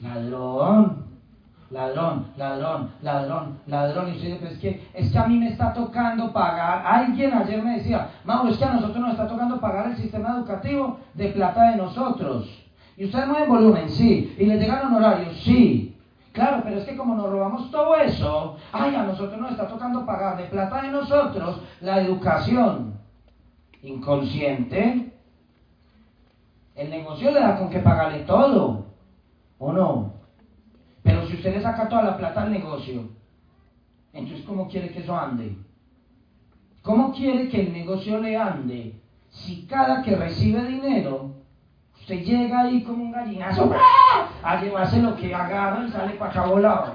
Ladrón, 0.01 1.05
ladrón, 1.69 2.27
ladrón, 2.37 2.91
ladrón, 3.01 3.59
ladrón. 3.65 4.07
Y 4.07 4.11
usted 4.11 4.27
dice, 4.27 4.39
pues 4.39 4.53
es 4.53 4.59
que, 4.59 4.87
es 4.93 5.11
que 5.11 5.17
a 5.17 5.27
mí 5.27 5.37
me 5.37 5.49
está 5.49 5.73
tocando 5.73 6.31
pagar. 6.31 6.81
Alguien 6.85 7.33
ayer 7.33 7.61
me 7.61 7.77
decía, 7.77 8.09
Mauro, 8.23 8.49
es 8.49 8.57
que 8.57 8.65
a 8.65 8.73
nosotros 8.73 8.99
nos 8.99 9.11
está 9.11 9.27
tocando 9.27 9.59
pagar 9.59 9.87
el 9.87 9.97
sistema 9.97 10.37
educativo 10.37 10.99
de 11.13 11.27
plata 11.29 11.71
de 11.71 11.77
nosotros. 11.77 12.47
Y 12.95 13.05
ustedes 13.05 13.27
mueven 13.27 13.49
volumen, 13.49 13.89
sí. 13.89 14.33
Y 14.39 14.45
les 14.45 14.61
llegan 14.61 14.87
honorarios, 14.87 15.37
sí. 15.43 15.95
Claro, 16.31 16.61
pero 16.63 16.77
es 16.77 16.85
que 16.85 16.95
como 16.95 17.15
nos 17.15 17.29
robamos 17.29 17.69
todo 17.71 17.95
eso, 17.95 18.57
ay, 18.71 18.95
a 18.95 19.03
nosotros 19.03 19.41
nos 19.41 19.51
está 19.51 19.67
tocando 19.67 20.05
pagar 20.05 20.37
de 20.37 20.43
plata 20.43 20.83
de 20.83 20.89
nosotros 20.89 21.61
la 21.81 21.99
educación. 22.01 22.96
Inconsciente. 23.83 25.11
El 26.75 26.89
negocio 26.89 27.31
le 27.31 27.39
da 27.39 27.57
con 27.57 27.69
que 27.69 27.79
pagarle 27.79 28.19
todo, 28.19 28.85
¿o 29.57 29.73
no? 29.73 30.13
Pero 31.03 31.25
si 31.25 31.35
usted 31.35 31.55
le 31.55 31.61
saca 31.61 31.89
toda 31.89 32.03
la 32.03 32.17
plata 32.17 32.43
al 32.43 32.51
negocio, 32.51 33.09
entonces 34.13 34.45
¿cómo 34.45 34.67
quiere 34.67 34.89
que 34.89 34.99
eso 34.99 35.17
ande? 35.17 35.57
¿Cómo 36.83 37.11
quiere 37.13 37.49
que 37.49 37.61
el 37.61 37.73
negocio 37.73 38.19
le 38.19 38.37
ande 38.37 39.01
si 39.29 39.65
cada 39.65 40.03
que 40.03 40.15
recibe 40.15 40.65
dinero 40.65 41.37
Usted 42.07 42.23
llega 42.23 42.61
ahí 42.61 42.83
como 42.83 43.03
un 43.03 43.11
gallinazo 43.11 43.69
a 44.41 44.61
llevarse 44.61 45.01
lo 45.01 45.17
que 45.17 45.35
agarra 45.35 45.85
y 45.85 45.91
sale 45.91 46.13
para 46.13 46.31
acá 46.31 46.45
volado. 46.45 46.93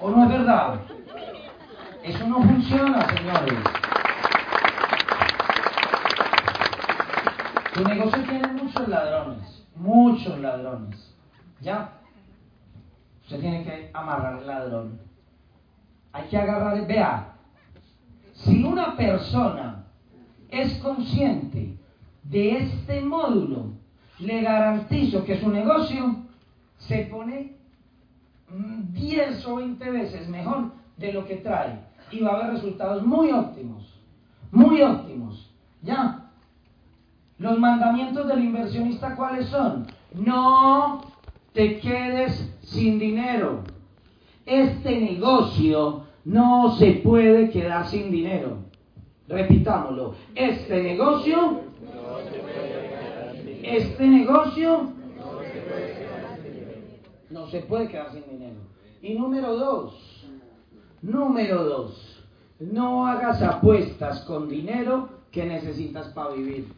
¿O 0.00 0.10
no 0.10 0.24
es 0.24 0.28
verdad? 0.28 0.80
Eso 2.02 2.26
no 2.26 2.42
funciona, 2.42 3.08
señores. 3.08 3.54
Tu 7.76 7.84
negocio 7.84 8.22
tiene 8.24 8.48
muchos 8.54 8.88
ladrones, 8.88 9.68
muchos 9.76 10.38
ladrones. 10.38 11.14
¿Ya? 11.60 11.92
Usted 13.24 13.38
tiene 13.40 13.64
que 13.64 13.90
amarrar 13.92 14.34
al 14.34 14.46
ladrón. 14.46 15.00
Hay 16.10 16.26
que 16.28 16.38
agarrar, 16.38 16.86
vea, 16.86 17.34
si 18.32 18.64
una 18.64 18.96
persona 18.96 19.84
es 20.48 20.72
consciente 20.78 21.76
de 22.22 22.56
este 22.56 23.02
módulo, 23.02 23.72
le 24.20 24.40
garantizo 24.40 25.22
que 25.24 25.38
su 25.38 25.50
negocio 25.50 26.16
se 26.78 27.02
pone 27.10 27.56
10 28.48 29.46
o 29.46 29.56
20 29.56 29.90
veces 29.90 30.28
mejor 30.30 30.72
de 30.96 31.12
lo 31.12 31.26
que 31.26 31.36
trae 31.36 31.78
y 32.10 32.20
va 32.20 32.30
a 32.30 32.34
haber 32.36 32.52
resultados 32.54 33.04
muy 33.04 33.32
óptimos, 33.32 34.00
muy 34.50 34.80
óptimos. 34.80 35.52
¿Ya? 35.82 36.25
Los 37.38 37.58
mandamientos 37.58 38.26
del 38.28 38.44
inversionista, 38.44 39.14
¿cuáles 39.14 39.46
son? 39.48 39.86
No 40.14 41.02
te 41.52 41.78
quedes 41.80 42.52
sin 42.62 42.98
dinero. 42.98 43.62
Este 44.46 45.00
negocio 45.00 46.04
no 46.24 46.76
se 46.76 46.92
puede 47.04 47.50
quedar 47.50 47.86
sin 47.88 48.10
dinero. 48.10 48.58
Repitámoslo. 49.28 50.14
Este 50.34 50.82
negocio 50.82 51.66
este 53.66 54.06
negocio 54.06 54.92
no 57.30 57.48
se 57.48 57.62
puede 57.62 57.88
quedar 57.88 58.12
sin 58.12 58.22
dinero. 58.30 58.60
Y 59.02 59.14
número 59.14 59.56
dos, 59.56 60.24
número 61.02 61.64
dos, 61.64 62.24
no 62.60 63.08
hagas 63.08 63.42
apuestas 63.42 64.20
con 64.20 64.48
dinero 64.48 65.08
que 65.32 65.44
necesitas 65.44 66.06
para 66.08 66.30
vivir. 66.30 66.68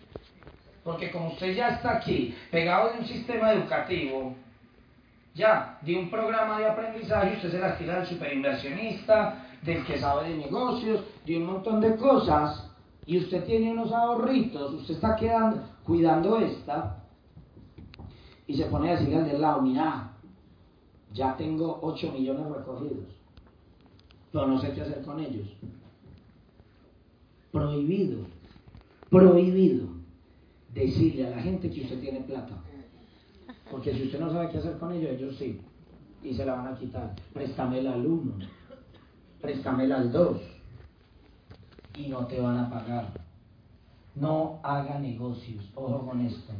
Porque 0.88 1.10
como 1.10 1.28
usted 1.32 1.54
ya 1.54 1.68
está 1.68 1.98
aquí, 1.98 2.34
pegado 2.50 2.90
de 2.90 3.00
un 3.00 3.04
sistema 3.04 3.52
educativo, 3.52 4.34
ya, 5.34 5.78
de 5.82 5.94
un 5.94 6.08
programa 6.08 6.58
de 6.58 6.66
aprendizaje, 6.66 7.36
usted 7.36 7.50
se 7.50 7.58
las 7.58 7.76
tira 7.76 8.00
al 8.00 8.06
superinversionista, 8.06 9.44
del 9.60 9.84
que 9.84 9.98
sabe 9.98 10.30
de 10.30 10.38
negocios, 10.38 11.04
de 11.26 11.36
un 11.36 11.44
montón 11.44 11.82
de 11.82 11.94
cosas, 11.94 12.70
y 13.04 13.18
usted 13.18 13.44
tiene 13.44 13.72
unos 13.72 13.92
ahorritos, 13.92 14.72
usted 14.72 14.94
está 14.94 15.14
quedando, 15.14 15.62
cuidando 15.84 16.38
esta, 16.38 17.04
y 18.46 18.56
se 18.56 18.64
pone 18.64 18.88
a 18.88 18.92
decirle 18.92 19.16
al 19.16 19.26
del 19.26 19.42
lado, 19.42 19.60
mira, 19.60 20.12
ya 21.12 21.36
tengo 21.36 21.80
8 21.82 22.12
millones 22.12 22.46
recogidos, 22.46 23.14
pero 24.32 24.46
no 24.46 24.58
sé 24.58 24.72
qué 24.72 24.80
hacer 24.80 25.02
con 25.02 25.20
ellos. 25.20 25.48
Prohibido, 27.52 28.20
prohibido 29.10 29.97
decirle 30.78 31.26
a 31.26 31.30
la 31.30 31.42
gente 31.42 31.70
que 31.70 31.82
usted 31.82 32.00
tiene 32.00 32.20
plata. 32.20 32.54
Porque 33.70 33.92
si 33.92 34.04
usted 34.04 34.20
no 34.20 34.30
sabe 34.30 34.50
qué 34.50 34.58
hacer 34.58 34.78
con 34.78 34.92
ellos, 34.92 35.12
ellos 35.12 35.36
sí. 35.36 35.60
Y 36.22 36.34
se 36.34 36.44
la 36.44 36.54
van 36.54 36.74
a 36.74 36.78
quitar. 36.78 37.14
Préstamela 37.32 37.94
al 37.94 38.06
uno, 38.06 38.34
préstamela 39.40 39.96
al 39.96 40.12
dos. 40.12 40.40
Y 41.96 42.08
no 42.08 42.26
te 42.26 42.40
van 42.40 42.58
a 42.58 42.70
pagar. 42.70 43.12
No 44.14 44.60
haga 44.62 44.98
negocios. 44.98 45.70
Ojo 45.74 46.06
con 46.06 46.20
esto. 46.20 46.52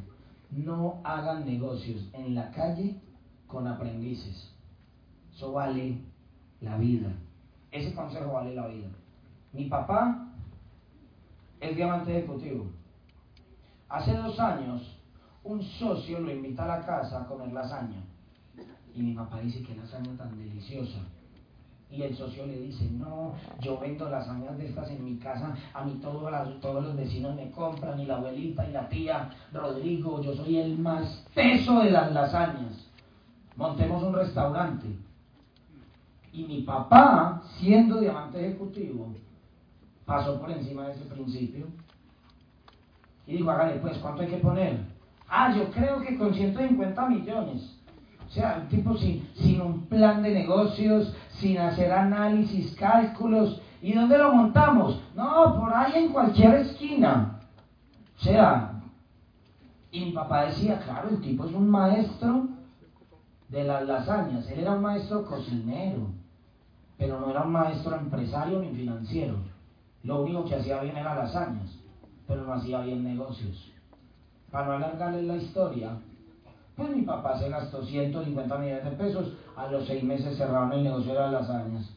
No 0.51 1.01
hagan 1.05 1.45
negocios 1.45 2.09
en 2.13 2.35
la 2.35 2.51
calle 2.51 2.97
con 3.47 3.67
aprendices. 3.67 4.53
Eso 5.35 5.53
vale 5.53 5.99
la 6.61 6.77
vida. 6.77 7.13
Ese 7.71 7.95
consejo 7.95 8.33
vale 8.33 8.55
la 8.55 8.67
vida. 8.69 8.89
Mi 9.53 9.67
papá 9.67 10.33
es 11.61 11.77
diamante 11.77 12.17
ejecutivo. 12.17 12.67
Hace 13.89 14.15
dos 14.15 14.39
años, 14.39 14.83
un 15.45 15.63
socio 15.63 16.21
lo 16.21 16.31
invita 16.31 16.65
a 16.65 16.79
la 16.79 16.87
casa 16.87 17.23
a 17.23 17.27
comer 17.27 17.53
lasaña. 17.53 18.03
Y 18.95 19.03
mi 19.03 19.15
papá 19.15 19.41
dice 19.41 19.63
que 19.63 19.75
lasaña 19.75 20.17
tan 20.17 20.37
deliciosa. 20.37 20.99
Y 21.91 22.03
el 22.03 22.15
socio 22.15 22.45
le 22.47 22.59
dice, 22.59 22.91
no, 22.91 23.33
yo 23.61 23.79
vendo 23.79 24.11
lasañas 24.11 24.59
de 24.59 24.67
estas 24.67 24.91
en 24.91 25.03
mi 25.03 25.17
casa, 25.17 25.57
a 25.73 25.85
mí 25.85 25.99
todos, 26.03 26.31
todos 26.61 26.85
los 26.85 26.97
vecinos 26.97 27.35
me 27.35 27.51
compran, 27.51 27.99
y 27.99 28.05
la 28.05 28.17
abuelita 28.17 28.69
y 28.69 28.73
la 28.73 28.89
tía 28.91 29.31
Rodrigo, 29.55 30.21
yo 30.21 30.35
soy 30.35 30.59
el 30.59 30.79
más 30.79 31.25
peso 31.35 31.81
de 31.81 31.91
las 31.91 32.13
lasañas. 32.13 32.87
Montemos 33.57 34.03
un 34.03 34.13
restaurante. 34.13 34.87
Y 36.31 36.45
mi 36.45 36.61
papá, 36.61 37.43
siendo 37.57 38.01
diamante 38.01 38.47
ejecutivo, 38.47 39.15
pasó 40.05 40.39
por 40.39 40.51
encima 40.51 40.89
de 40.89 40.93
ese 40.93 41.05
principio 41.07 41.67
y 43.29 43.37
dijo, 43.37 43.51
hágale 43.51 43.75
pues, 43.75 43.99
¿cuánto 43.99 44.23
hay 44.23 44.29
que 44.29 44.39
poner? 44.39 44.81
Ah, 45.29 45.55
yo 45.55 45.71
creo 45.71 46.01
que 46.01 46.17
con 46.17 46.33
150 46.33 47.09
millones. 47.11 47.79
O 48.27 48.31
sea, 48.31 48.57
el 48.57 48.69
tipo 48.69 48.97
sin, 48.97 49.29
sin 49.35 49.61
un 49.61 49.87
plan 49.87 50.23
de 50.23 50.33
negocios, 50.33 51.15
sin 51.33 51.59
hacer 51.59 51.93
análisis, 51.93 52.75
cálculos. 52.75 53.61
¿Y 53.83 53.93
dónde 53.93 54.17
lo 54.17 54.33
montamos? 54.33 55.03
No, 55.15 55.61
por 55.61 55.75
ahí 55.75 56.05
en 56.05 56.13
cualquier 56.13 56.55
esquina. 56.55 57.39
O 58.19 58.23
sea, 58.23 58.81
y 59.91 60.07
mi 60.07 60.13
papá 60.13 60.47
decía, 60.47 60.81
claro, 60.81 61.11
el 61.11 61.21
tipo 61.21 61.45
es 61.45 61.53
un 61.53 61.69
maestro 61.69 62.49
de 63.51 63.65
las 63.65 63.87
lasañas. 63.87 64.51
Él 64.51 64.61
era 64.61 64.73
un 64.73 64.83
maestro 64.83 65.27
cocinero, 65.27 66.09
pero 66.97 67.21
no 67.21 67.31
era 67.31 67.43
un 67.43 67.53
maestro 67.53 67.95
empresario 67.95 68.61
ni 68.61 68.71
financiero. 68.71 69.37
Lo 70.03 70.23
único 70.23 70.47
que 70.47 70.55
hacía 70.55 70.81
bien 70.81 70.97
era 70.97 71.15
lasañas 71.15 71.78
pero 72.29 72.45
no 72.45 72.53
hacía 72.53 72.81
bien 72.83 73.03
negocios. 73.03 73.73
Para 74.53 74.67
no 74.67 74.73
alargarles 74.75 75.25
la 75.25 75.37
historia, 75.37 75.91
pues 76.77 76.95
mi 76.95 77.03
papá 77.03 77.39
se 77.39 77.49
gastó 77.49 77.83
150 77.83 78.59
millones 78.59 78.85
de 78.85 78.91
pesos, 78.93 79.33
a 79.57 79.67
los 79.67 79.87
seis 79.87 80.05
meses 80.05 80.37
cerraron 80.37 80.73
el 80.75 80.85
negocio 80.85 81.13
de 81.15 81.19
las 81.19 81.33
lasañas. 81.33 81.91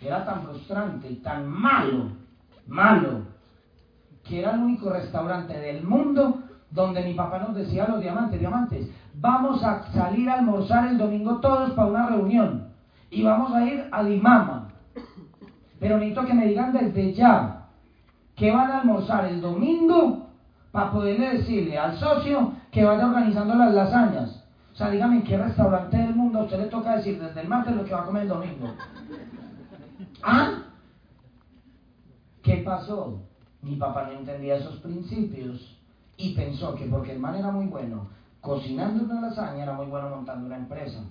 Era 0.00 0.24
tan 0.24 0.42
frustrante 0.42 1.08
y 1.08 1.16
tan 1.16 1.48
malo, 1.48 2.10
malo, 2.66 3.26
que 4.24 4.40
era 4.40 4.54
el 4.54 4.60
único 4.60 4.90
restaurante 4.90 5.56
del 5.56 5.84
mundo 5.84 6.42
donde 6.70 7.04
mi 7.04 7.14
papá 7.14 7.38
nos 7.38 7.54
decía 7.54 7.86
los 7.86 8.00
diamantes, 8.00 8.40
diamantes, 8.40 8.90
vamos 9.14 9.62
a 9.62 9.84
salir 9.92 10.28
a 10.28 10.34
almorzar 10.34 10.88
el 10.88 10.98
domingo 10.98 11.38
todos 11.38 11.72
para 11.72 11.88
una 11.88 12.06
reunión 12.08 12.68
y 13.10 13.22
vamos 13.22 13.52
a 13.52 13.64
ir 13.64 13.84
a 13.92 14.02
Dimama. 14.02 14.68
Pero 15.78 15.98
necesito 15.98 16.24
que 16.24 16.34
me 16.34 16.46
digan 16.46 16.72
desde 16.72 17.12
ya 17.12 17.61
que 18.36 18.50
van 18.50 18.70
a 18.70 18.80
almorzar 18.80 19.26
el 19.26 19.40
domingo 19.40 20.28
para 20.70 20.90
poderle 20.90 21.38
decirle 21.38 21.78
al 21.78 21.98
socio 21.98 22.52
que 22.70 22.84
vaya 22.84 23.06
organizando 23.06 23.54
las 23.54 23.74
lasañas. 23.74 24.44
O 24.72 24.74
sea, 24.74 24.90
dígame 24.90 25.16
en 25.16 25.24
qué 25.24 25.36
restaurante 25.36 25.98
del 25.98 26.14
mundo 26.14 26.40
a 26.40 26.44
usted 26.44 26.58
le 26.58 26.66
toca 26.66 26.96
decir 26.96 27.20
desde 27.20 27.42
el 27.42 27.48
martes 27.48 27.76
lo 27.76 27.84
que 27.84 27.92
va 27.92 28.02
a 28.02 28.06
comer 28.06 28.22
el 28.22 28.28
domingo. 28.28 28.74
¿Ah? 30.22 30.62
¿Qué 32.42 32.56
pasó? 32.58 33.20
Mi 33.60 33.76
papá 33.76 34.06
no 34.06 34.12
entendía 34.12 34.56
esos 34.56 34.76
principios 34.76 35.78
y 36.16 36.34
pensó 36.34 36.74
que 36.74 36.86
porque 36.86 37.12
el 37.12 37.20
man 37.20 37.36
era 37.36 37.50
muy 37.50 37.66
bueno 37.66 38.08
cocinando 38.42 39.04
una 39.04 39.20
lasaña 39.20 39.62
era 39.62 39.72
muy 39.72 39.86
bueno 39.86 40.10
montando 40.10 40.46
una 40.46 40.56
empresa. 40.56 41.04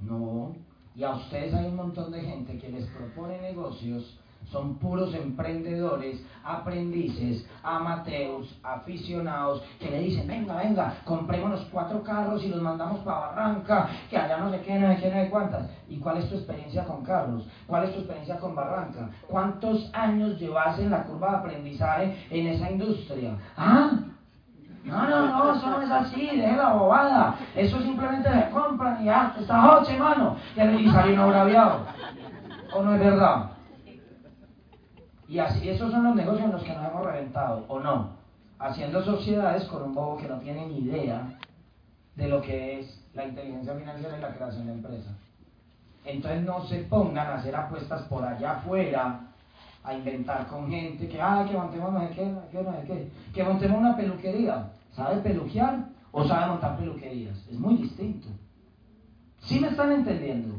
No. 0.00 0.54
Y 0.94 1.02
a 1.02 1.14
ustedes 1.14 1.52
hay 1.54 1.66
un 1.66 1.76
montón 1.76 2.12
de 2.12 2.20
gente 2.20 2.58
que 2.58 2.68
les 2.68 2.86
propone 2.90 3.40
negocios 3.40 4.18
son 4.50 4.78
puros 4.78 5.12
emprendedores, 5.14 6.24
aprendices, 6.44 7.46
amateurs, 7.62 8.58
aficionados, 8.62 9.62
que 9.80 9.90
le 9.90 10.00
dicen, 10.00 10.26
venga, 10.26 10.56
venga, 10.56 10.94
comprémonos 11.04 11.66
cuatro 11.72 12.02
carros 12.02 12.42
y 12.44 12.48
los 12.48 12.62
mandamos 12.62 13.00
para 13.00 13.18
Barranca, 13.18 13.88
que 14.08 14.16
allá 14.16 14.38
no 14.38 14.50
sé 14.50 14.60
qué, 14.60 14.78
no 14.78 14.94
sé 14.94 15.00
qué, 15.00 15.10
no 15.10 15.22
sé 15.22 15.30
cuántas. 15.30 15.68
¿Y 15.88 15.98
cuál 15.98 16.18
es 16.18 16.28
tu 16.28 16.36
experiencia 16.36 16.84
con 16.84 17.04
carros? 17.04 17.46
¿Cuál 17.66 17.84
es 17.84 17.92
tu 17.92 17.98
experiencia 17.98 18.38
con 18.38 18.54
Barranca? 18.54 19.10
¿Cuántos 19.26 19.90
años 19.92 20.38
llevas 20.38 20.78
en 20.78 20.90
la 20.90 21.04
curva 21.04 21.30
de 21.30 21.36
aprendizaje 21.36 22.26
en 22.30 22.46
esa 22.46 22.70
industria? 22.70 23.36
¿Ah? 23.56 23.90
No, 24.84 25.02
no, 25.08 25.26
no, 25.26 25.52
eso 25.52 25.68
no 25.68 25.82
es 25.82 25.90
así, 25.90 26.26
deje 26.26 26.56
la 26.56 26.74
bobada. 26.74 27.34
Eso 27.56 27.82
simplemente 27.82 28.30
le 28.30 28.50
compran 28.50 29.02
y 29.02 29.06
ya, 29.06 29.34
está 29.36 29.82
hermano. 29.88 30.36
Y 30.54 30.90
salió 30.90 31.24
agraviado. 31.24 31.86
¿O 32.72 32.82
no 32.82 32.94
es 32.94 33.00
verdad? 33.00 33.55
Y 35.28 35.38
así, 35.38 35.68
esos 35.68 35.90
son 35.90 36.04
los 36.04 36.14
negocios 36.14 36.44
en 36.44 36.52
los 36.52 36.62
que 36.62 36.74
nos 36.74 36.88
hemos 36.88 37.04
reventado, 37.04 37.64
¿o 37.68 37.80
no? 37.80 38.10
Haciendo 38.58 39.04
sociedades 39.04 39.64
con 39.64 39.82
un 39.82 39.94
bobo 39.94 40.16
que 40.16 40.28
no 40.28 40.38
tiene 40.38 40.66
ni 40.66 40.78
idea 40.78 41.38
de 42.14 42.28
lo 42.28 42.40
que 42.40 42.80
es 42.80 43.04
la 43.14 43.26
inteligencia 43.26 43.74
financiera 43.74 44.16
y 44.16 44.20
la 44.20 44.34
creación 44.34 44.66
de 44.66 44.72
empresas. 44.72 45.14
Entonces 46.04 46.42
no 46.42 46.64
se 46.66 46.78
pongan 46.84 47.26
a 47.26 47.34
hacer 47.36 47.56
apuestas 47.56 48.02
por 48.02 48.24
allá 48.24 48.52
afuera, 48.52 49.20
a 49.82 49.94
inventar 49.94 50.46
con 50.46 50.70
gente 50.70 51.08
que, 51.08 51.20
ah, 51.20 51.44
que 51.48 51.56
montemos 51.56 51.92
no 51.92 52.00
sé 52.00 52.08
qué, 52.08 52.34
qué, 52.50 52.62
no 52.62 52.72
sé 52.72 52.86
qué, 52.86 53.10
que 53.34 53.44
montemos 53.44 53.78
una 53.78 53.96
peluquería. 53.96 54.72
¿Sabe 54.92 55.20
peluquear 55.20 55.88
o 56.12 56.24
sabe 56.24 56.46
montar 56.46 56.76
peluquerías? 56.76 57.36
Es 57.50 57.58
muy 57.58 57.76
distinto. 57.76 58.28
¿Sí 59.40 59.60
me 59.60 59.68
están 59.68 59.92
entendiendo? 59.92 60.54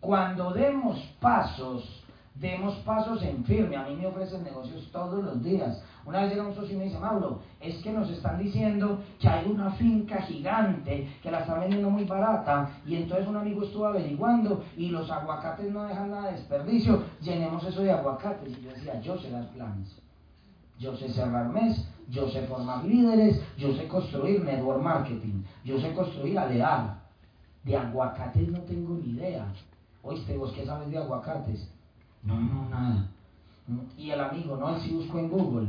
Cuando 0.00 0.52
demos 0.52 0.98
pasos 1.20 1.99
demos 2.40 2.74
pasos 2.78 3.22
en 3.22 3.44
firme. 3.44 3.76
A 3.76 3.84
mí 3.84 3.94
me 3.94 4.06
ofrecen 4.06 4.42
negocios 4.42 4.88
todos 4.90 5.22
los 5.22 5.42
días. 5.42 5.82
Una 6.06 6.22
vez 6.22 6.30
llega 6.30 6.46
un 6.46 6.54
socio 6.54 6.74
y 6.74 6.78
me 6.78 6.84
dice, 6.84 6.98
Mauro, 6.98 7.40
es 7.60 7.76
que 7.82 7.92
nos 7.92 8.10
están 8.10 8.38
diciendo 8.38 8.98
que 9.20 9.28
hay 9.28 9.46
una 9.46 9.70
finca 9.72 10.22
gigante 10.22 11.06
que 11.22 11.30
la 11.30 11.40
están 11.40 11.60
vendiendo 11.60 11.90
muy 11.90 12.04
barata 12.04 12.70
y 12.86 12.96
entonces 12.96 13.28
un 13.28 13.36
amigo 13.36 13.62
estuvo 13.62 13.86
averiguando 13.86 14.64
y 14.76 14.88
los 14.88 15.10
aguacates 15.10 15.70
no 15.70 15.84
dejan 15.84 16.10
nada 16.10 16.28
de 16.28 16.32
desperdicio, 16.32 17.04
llenemos 17.20 17.62
eso 17.64 17.82
de 17.82 17.92
aguacates. 17.92 18.58
Y 18.58 18.62
yo 18.62 18.70
decía, 18.70 19.00
yo 19.00 19.18
sé 19.18 19.30
dar 19.30 19.46
planes. 19.50 19.94
Yo 20.78 20.96
sé 20.96 21.10
cerrar 21.10 21.46
mes, 21.50 21.86
yo 22.08 22.30
sé 22.30 22.46
formar 22.46 22.82
líderes, 22.86 23.38
yo 23.58 23.74
sé 23.74 23.86
construir 23.86 24.42
network 24.42 24.82
marketing, 24.82 25.42
yo 25.62 25.78
sé 25.78 25.92
construir 25.92 26.38
alear. 26.38 26.98
De 27.64 27.76
aguacates 27.76 28.48
no 28.48 28.60
tengo 28.60 28.94
ni 28.94 29.10
idea. 29.10 29.44
Oíste, 30.02 30.38
vos 30.38 30.50
qué 30.52 30.64
sabes 30.64 30.90
de 30.90 30.96
aguacates 30.96 31.68
no, 32.22 32.38
no, 32.40 32.68
nada. 32.68 33.06
Y 33.96 34.10
el 34.10 34.20
amigo, 34.20 34.56
no, 34.56 34.70
él 34.70 34.80
sí 34.80 34.92
buscó 34.92 35.18
en 35.18 35.30
Google. 35.30 35.68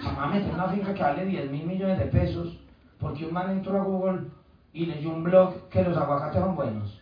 Jamás 0.00 0.30
mete 0.30 0.52
una 0.52 0.68
finca 0.68 0.94
que 0.94 1.02
vale 1.02 1.24
10 1.24 1.50
mil 1.50 1.66
millones 1.66 1.98
de 1.98 2.06
pesos 2.06 2.58
porque 2.98 3.26
un 3.26 3.32
man 3.32 3.50
entró 3.50 3.76
a 3.76 3.84
Google 3.84 4.30
y 4.72 4.86
leyó 4.86 5.10
un 5.10 5.22
blog 5.22 5.68
que 5.68 5.82
los 5.82 5.96
aguacates 5.96 6.40
son 6.40 6.54
buenos. 6.54 7.00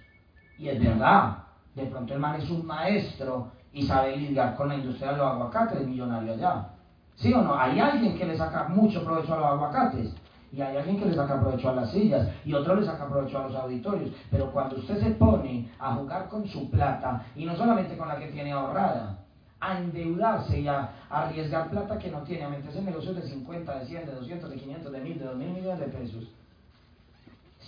Y 0.58 0.68
es 0.68 0.80
verdad. 0.80 1.38
De 1.74 1.86
pronto 1.86 2.14
el 2.14 2.20
man 2.20 2.36
es 2.36 2.48
un 2.50 2.64
maestro 2.64 3.48
y 3.72 3.82
sabe 3.82 4.16
lidiar 4.16 4.54
con 4.54 4.68
la 4.68 4.76
industria 4.76 5.12
de 5.12 5.18
los 5.18 5.26
aguacates, 5.26 5.86
millonario 5.86 6.32
allá. 6.32 6.68
¿Sí 7.16 7.32
o 7.32 7.42
no? 7.42 7.58
Hay 7.58 7.78
alguien 7.78 8.16
que 8.16 8.26
le 8.26 8.36
saca 8.36 8.68
mucho 8.68 9.04
provecho 9.04 9.34
a 9.34 9.36
los 9.36 9.46
aguacates. 9.46 10.14
Y 10.55 10.62
hay 10.62 10.76
alguien 10.76 10.98
que 10.98 11.07
le 11.07 11.14
saca 11.14 11.40
provecho 11.40 11.70
a 11.70 11.74
las 11.74 11.90
sillas 11.90 12.28
y 12.44 12.55
otro 12.55 12.76
le 12.76 12.86
saca 12.86 13.09
provecho 13.09 13.38
a 13.38 13.48
los 13.48 13.57
auditorios. 13.57 14.11
Pero 14.30 14.52
cuando 14.52 14.76
usted 14.76 15.00
se 15.00 15.11
pone 15.12 15.68
a 15.80 15.94
jugar 15.94 16.28
con 16.28 16.46
su 16.46 16.70
plata, 16.70 17.26
y 17.34 17.44
no 17.44 17.57
solamente 17.57 17.96
con 17.96 18.07
la 18.07 18.16
que 18.16 18.28
tiene 18.28 18.52
ahorrada, 18.52 19.18
a 19.59 19.78
endeudarse 19.78 20.61
y 20.61 20.68
a, 20.68 20.90
arriesgar 21.11 21.70
plata 21.70 21.98
que 21.98 22.11
no 22.11 22.22
tiene, 22.22 22.44
a 22.44 22.48
meterse 22.50 22.78
en 22.78 22.84
negocios 22.84 23.16
de 23.16 23.22
50, 23.22 23.78
de 23.80 23.86
100, 23.86 24.07
de 24.07 24.12
200, 24.12 24.50
de 24.50 24.57
500, 24.57 24.92
de 24.92 25.00
1000, 25.00 25.18
de 25.18 25.24
2000 25.24 25.48
millones 25.48 25.80
de 25.80 25.86
pesos, 25.86 26.24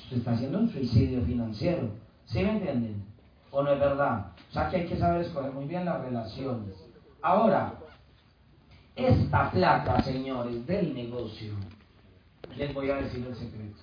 usted 0.04 0.18
está 0.18 0.32
haciendo 0.32 0.58
un 0.58 0.68
suicidio 0.68 1.22
financiero. 1.22 1.88
¿Sí 2.26 2.38
me 2.42 2.52
entienden? 2.52 3.04
¿O 3.50 3.62
no 3.62 3.72
es 3.72 3.80
verdad? 3.80 4.26
O 4.50 4.52
sea 4.52 4.68
que 4.68 4.76
hay 4.76 4.86
que 4.86 4.96
saber 4.96 5.22
escoger 5.22 5.52
muy 5.52 5.64
bien 5.64 5.84
las 5.84 6.00
relaciones. 6.02 6.74
Ahora, 7.22 7.72
esta 8.94 9.50
plata, 9.50 10.02
señores, 10.02 10.66
del 10.66 10.94
negocio, 10.94 11.54
les 12.56 12.72
voy 12.74 12.90
a 12.90 12.96
decir 12.96 13.26
el 13.26 13.34
secreto. 13.34 13.78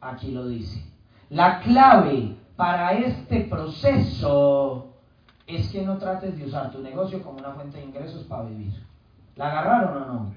Aquí 0.00 0.30
lo 0.30 0.46
dice. 0.46 0.84
La 1.30 1.60
clave 1.60 2.36
para 2.56 2.92
este 2.92 3.42
proceso 3.42 4.94
es 5.46 5.70
que 5.70 5.82
no 5.82 5.96
trates 5.98 6.36
de 6.36 6.44
usar 6.44 6.70
tu 6.70 6.80
negocio 6.80 7.22
como 7.22 7.38
una 7.38 7.52
fuente 7.52 7.78
de 7.78 7.84
ingresos 7.84 8.24
para 8.24 8.44
vivir. 8.44 8.72
¿La 9.36 9.50
agarraron 9.50 10.02
o 10.02 10.06
no? 10.06 10.34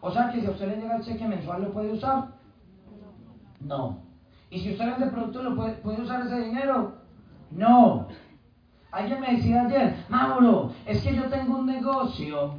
O 0.00 0.10
sea 0.10 0.30
que 0.30 0.40
si 0.40 0.46
a 0.46 0.50
usted 0.50 0.68
le 0.68 0.76
llega 0.76 0.96
el 0.96 1.04
cheque 1.04 1.26
mensual, 1.26 1.62
¿lo 1.62 1.72
puede 1.72 1.92
usar? 1.92 2.28
No. 3.60 4.00
¿Y 4.50 4.60
si 4.60 4.72
usted 4.72 4.84
vende 4.84 5.06
producto, 5.06 5.42
¿lo 5.42 5.56
puede, 5.56 6.02
usar 6.02 6.26
ese 6.26 6.40
dinero? 6.40 6.96
No. 7.50 8.08
Alguien 8.92 9.20
me 9.20 9.36
decía 9.36 9.62
ayer, 9.62 10.04
Mauro, 10.08 10.72
es 10.86 11.02
que 11.02 11.16
yo 11.16 11.24
tengo 11.24 11.58
un 11.58 11.66
negocio 11.66 12.54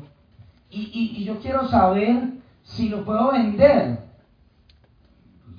y, 0.69 1.13
y 1.17 1.23
yo 1.23 1.39
quiero 1.39 1.67
saber 1.67 2.34
si 2.63 2.89
lo 2.89 3.05
puedo 3.05 3.32
vender. 3.32 4.05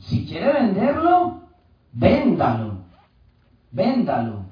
Si 0.06 0.24
quiere 0.24 0.52
venderlo, 0.52 1.40
véndalo. 1.92 2.78
Véndalo. 3.72 4.44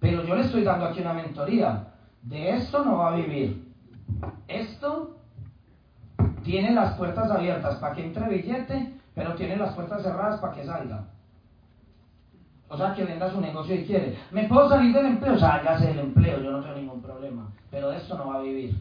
Pero 0.00 0.22
yo 0.24 0.34
le 0.34 0.42
estoy 0.42 0.64
dando 0.64 0.86
aquí 0.86 1.00
una 1.00 1.14
mentoría. 1.14 1.88
De 2.22 2.50
esto 2.50 2.84
no 2.84 2.98
va 2.98 3.12
a 3.12 3.16
vivir. 3.16 3.72
Esto 4.48 5.16
tiene 6.44 6.72
las 6.72 6.94
puertas 6.96 7.30
abiertas 7.30 7.76
para 7.76 7.94
que 7.94 8.04
entre 8.04 8.28
billete, 8.28 9.00
pero 9.14 9.34
tiene 9.34 9.56
las 9.56 9.74
puertas 9.74 10.02
cerradas 10.02 10.40
para 10.40 10.54
que 10.54 10.66
salga. 10.66 11.06
O 12.68 12.76
sea, 12.76 12.94
que 12.94 13.04
venda 13.04 13.30
su 13.30 13.40
negocio 13.40 13.74
y 13.74 13.84
quiere. 13.84 14.18
¿Me 14.30 14.44
puedo 14.44 14.68
salir 14.68 14.94
del 14.94 15.06
empleo? 15.06 15.34
O 15.34 15.38
sea, 15.38 15.62
ya 15.62 15.78
sé 15.78 15.90
el 15.90 16.00
empleo, 16.00 16.42
yo 16.42 16.50
no 16.50 16.60
tengo 16.60 16.76
ningún 16.76 17.02
problema. 17.02 17.50
Pero 17.70 17.90
de 17.90 17.96
esto 17.96 18.16
no 18.16 18.28
va 18.28 18.36
a 18.36 18.42
vivir. 18.42 18.74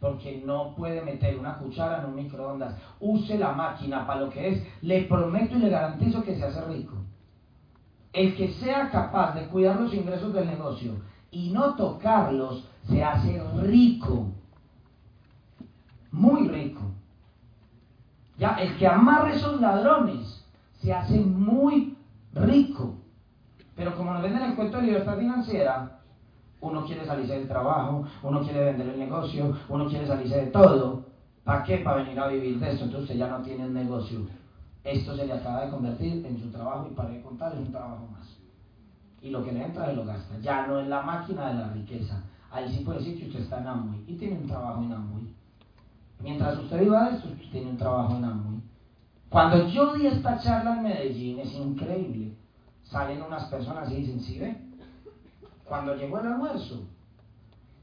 Porque 0.00 0.42
no 0.44 0.74
puede 0.74 1.02
meter 1.02 1.38
una 1.38 1.58
cuchara 1.58 2.00
en 2.00 2.06
un 2.06 2.14
microondas. 2.16 2.74
Use 2.98 3.38
la 3.38 3.52
máquina 3.52 4.06
para 4.06 4.20
lo 4.20 4.30
que 4.30 4.48
es. 4.48 4.66
Le 4.82 5.02
prometo 5.02 5.56
y 5.56 5.60
le 5.60 5.68
garantizo 5.68 6.22
que 6.22 6.36
se 6.36 6.44
hace 6.44 6.64
rico. 6.64 6.94
El 8.12 8.34
que 8.34 8.48
sea 8.54 8.90
capaz 8.90 9.34
de 9.34 9.46
cuidar 9.46 9.78
los 9.78 9.94
ingresos 9.94 10.32
del 10.32 10.46
negocio 10.46 10.94
y 11.30 11.50
no 11.50 11.74
tocarlos, 11.74 12.66
se 12.88 13.04
hace 13.04 13.42
rico. 13.62 14.28
Muy 16.10 16.48
rico. 16.48 16.80
Ya, 18.38 18.54
el 18.54 18.76
que 18.78 18.86
amarre 18.86 19.36
esos 19.36 19.60
ladrones 19.60 20.44
se 20.80 20.92
hace 20.92 21.20
muy 21.20 21.96
rico. 22.32 22.94
Pero 23.76 23.94
como 23.96 24.12
nos 24.12 24.22
venden 24.22 24.42
el 24.42 24.56
cuento 24.56 24.78
de 24.78 24.84
libertad 24.84 25.18
financiera, 25.18 25.99
uno 26.60 26.84
quiere 26.84 27.06
salirse 27.06 27.38
del 27.38 27.48
trabajo, 27.48 28.04
uno 28.22 28.40
quiere 28.42 28.64
vender 28.64 28.88
el 28.88 28.98
negocio, 28.98 29.56
uno 29.68 29.86
quiere 29.88 30.06
salirse 30.06 30.44
de 30.44 30.46
todo. 30.48 31.04
¿Para 31.44 31.64
qué? 31.64 31.78
Para 31.78 32.02
venir 32.02 32.18
a 32.20 32.28
vivir 32.28 32.58
de 32.58 32.72
esto. 32.72 32.84
Entonces 32.84 33.10
usted 33.10 33.18
ya 33.18 33.28
no 33.28 33.42
tiene 33.42 33.66
un 33.66 33.74
negocio. 33.74 34.20
Esto 34.84 35.16
se 35.16 35.26
le 35.26 35.32
acaba 35.32 35.64
de 35.64 35.70
convertir 35.70 36.24
en 36.24 36.40
su 36.40 36.50
trabajo 36.50 36.88
y 36.90 36.94
para 36.94 37.10
de 37.10 37.22
contar 37.22 37.52
es 37.52 37.58
un 37.58 37.72
trabajo 37.72 38.06
más. 38.12 38.36
Y 39.22 39.30
lo 39.30 39.44
que 39.44 39.52
le 39.52 39.64
entra, 39.64 39.86
se 39.86 39.96
lo 39.96 40.04
gasta. 40.04 40.38
Ya 40.40 40.66
no 40.66 40.80
es 40.80 40.88
la 40.88 41.02
máquina 41.02 41.48
de 41.48 41.54
la 41.54 41.68
riqueza. 41.68 42.22
Ahí 42.50 42.68
sí 42.72 42.84
puede 42.84 42.98
decir 42.98 43.18
que 43.18 43.26
usted 43.26 43.40
está 43.40 43.60
en 43.60 43.66
Amway 43.66 44.04
y 44.06 44.16
tiene 44.16 44.38
un 44.38 44.46
trabajo 44.46 44.82
en 44.82 44.92
Amway. 44.92 45.34
Mientras 46.20 46.58
usted 46.58 46.80
viva 46.80 47.08
de 47.08 47.16
esto, 47.16 47.28
usted 47.28 47.50
tiene 47.50 47.70
un 47.70 47.76
trabajo 47.76 48.16
en 48.16 48.24
Amway. 48.24 48.60
Cuando 49.28 49.68
yo 49.68 49.94
di 49.94 50.06
esta 50.06 50.38
charla 50.38 50.76
en 50.76 50.82
Medellín, 50.82 51.38
es 51.38 51.52
increíble. 51.54 52.34
Salen 52.82 53.22
unas 53.22 53.44
personas 53.44 53.90
y 53.92 53.96
dicen, 53.96 54.20
¿sí 54.20 54.38
ve? 54.38 54.69
Cuando 55.70 55.94
llegó 55.94 56.18
el 56.18 56.26
almuerzo, 56.26 56.82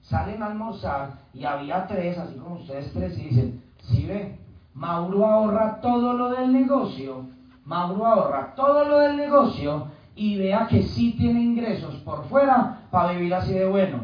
salen 0.01 0.43
a 0.43 0.47
almorzar 0.47 1.21
y 1.33 1.45
había 1.45 1.87
tres, 1.87 2.17
así 2.17 2.37
como 2.37 2.55
ustedes 2.55 2.91
tres, 2.91 3.17
y 3.17 3.29
dicen, 3.29 3.63
¿sí 3.83 4.05
ve? 4.05 4.37
Mauro 4.73 5.25
ahorra 5.25 5.79
todo 5.79 6.11
lo 6.11 6.31
del 6.31 6.51
negocio, 6.51 7.27
Mauro 7.63 8.05
ahorra 8.05 8.55
todo 8.55 8.83
lo 8.83 8.99
del 8.99 9.15
negocio 9.15 9.87
y 10.17 10.37
vea 10.37 10.67
que 10.67 10.83
sí 10.83 11.13
tiene 11.17 11.41
ingresos 11.41 11.95
por 12.03 12.27
fuera 12.27 12.81
para 12.91 13.13
vivir 13.13 13.33
así 13.33 13.53
de 13.53 13.65
bueno. 13.65 14.01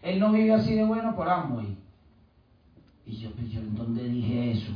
Él 0.00 0.20
no 0.20 0.30
vive 0.30 0.54
así 0.54 0.76
de 0.76 0.84
bueno 0.84 1.16
por 1.16 1.28
Amway. 1.28 1.76
Y 3.04 3.16
yo, 3.16 3.32
pues 3.32 3.50
yo, 3.50 3.58
¿en 3.58 3.74
dónde 3.74 4.04
dije 4.04 4.52
eso? 4.52 4.70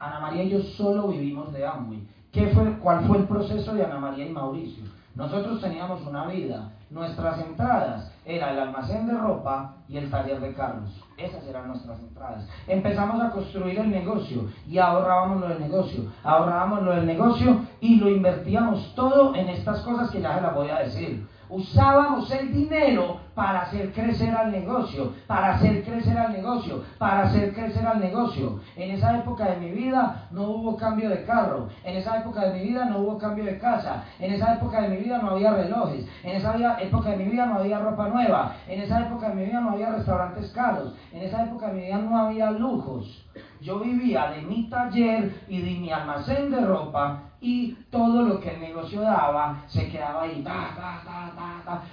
Ana 0.00 0.18
María 0.18 0.42
y 0.42 0.50
yo 0.50 0.60
solo 0.60 1.06
vivimos 1.06 1.52
de 1.52 1.64
Amway. 1.64 2.02
¿Qué 2.32 2.48
fue, 2.48 2.78
¿Cuál 2.80 3.06
fue 3.06 3.18
el 3.18 3.28
proceso 3.28 3.74
de 3.74 3.84
Ana 3.84 4.00
María 4.00 4.26
y 4.26 4.32
Mauricio? 4.32 5.01
Nosotros 5.14 5.60
teníamos 5.60 6.06
una 6.06 6.26
vida. 6.26 6.70
Nuestras 6.90 7.38
entradas 7.40 8.10
era 8.24 8.52
el 8.52 8.58
almacén 8.58 9.06
de 9.06 9.14
ropa 9.14 9.74
y 9.92 9.98
el 9.98 10.10
taller 10.10 10.40
de 10.40 10.54
carros. 10.54 10.90
Esas 11.18 11.46
eran 11.46 11.68
nuestras 11.68 12.00
entradas. 12.00 12.48
Empezamos 12.66 13.22
a 13.22 13.30
construir 13.30 13.78
el 13.78 13.90
negocio 13.90 14.48
y 14.66 14.78
ahorrábamos 14.78 15.42
lo 15.42 15.48
del 15.48 15.60
negocio. 15.60 16.10
Ahorrábamos 16.24 16.82
lo 16.82 16.92
del 16.92 17.06
negocio 17.06 17.60
y 17.80 17.96
lo 17.96 18.08
invertíamos 18.08 18.94
todo 18.94 19.34
en 19.34 19.50
estas 19.50 19.80
cosas 19.82 20.10
que 20.10 20.22
ya 20.22 20.34
se 20.34 20.40
las 20.40 20.54
voy 20.54 20.70
a 20.70 20.78
decir 20.78 21.26
usábamos 21.52 22.30
el 22.30 22.50
dinero 22.50 23.20
para 23.34 23.62
hacer 23.62 23.92
crecer 23.92 24.34
al 24.34 24.50
negocio, 24.50 25.12
para 25.26 25.54
hacer 25.54 25.84
crecer 25.84 26.16
al 26.18 26.32
negocio, 26.32 26.82
para 26.98 27.24
hacer 27.24 27.54
crecer 27.54 27.86
al 27.86 28.00
negocio. 28.00 28.60
En 28.76 28.90
esa 28.90 29.18
época 29.18 29.44
de 29.50 29.56
mi 29.56 29.70
vida 29.70 30.28
no 30.30 30.48
hubo 30.48 30.76
cambio 30.76 31.08
de 31.10 31.24
carro, 31.24 31.68
en 31.84 31.96
esa 31.96 32.18
época 32.18 32.46
de 32.46 32.58
mi 32.58 32.68
vida 32.68 32.86
no 32.86 32.98
hubo 32.98 33.18
cambio 33.18 33.44
de 33.44 33.58
casa, 33.58 34.04
en 34.18 34.32
esa 34.32 34.54
época 34.54 34.82
de 34.82 34.88
mi 34.88 34.96
vida 34.96 35.18
no 35.18 35.30
había 35.30 35.52
relojes, 35.52 36.06
en 36.22 36.36
esa 36.36 36.80
época 36.80 37.10
de 37.10 37.16
mi 37.16 37.24
vida 37.24 37.46
no 37.46 37.58
había 37.58 37.78
ropa 37.78 38.08
nueva, 38.08 38.54
en 38.68 38.80
esa 38.80 39.00
época 39.00 39.28
de 39.28 39.34
mi 39.34 39.44
vida 39.44 39.60
no 39.60 39.70
había 39.70 39.81
restaurantes 39.90 40.50
caros, 40.50 40.94
en 41.12 41.22
esa 41.22 41.44
época 41.44 41.68
de 41.68 41.74
mi 41.74 41.80
vida 41.86 41.98
no 41.98 42.18
había 42.18 42.50
lujos. 42.50 43.26
Yo 43.60 43.80
vivía 43.80 44.30
de 44.30 44.42
mi 44.42 44.68
taller 44.68 45.42
y 45.48 45.60
de 45.60 45.80
mi 45.80 45.90
almacén 45.90 46.50
de 46.50 46.60
ropa 46.60 47.22
y 47.40 47.72
todo 47.90 48.22
lo 48.22 48.40
que 48.40 48.50
el 48.50 48.60
negocio 48.60 49.00
daba 49.00 49.64
se 49.66 49.88
quedaba 49.90 50.22
ahí. 50.22 50.44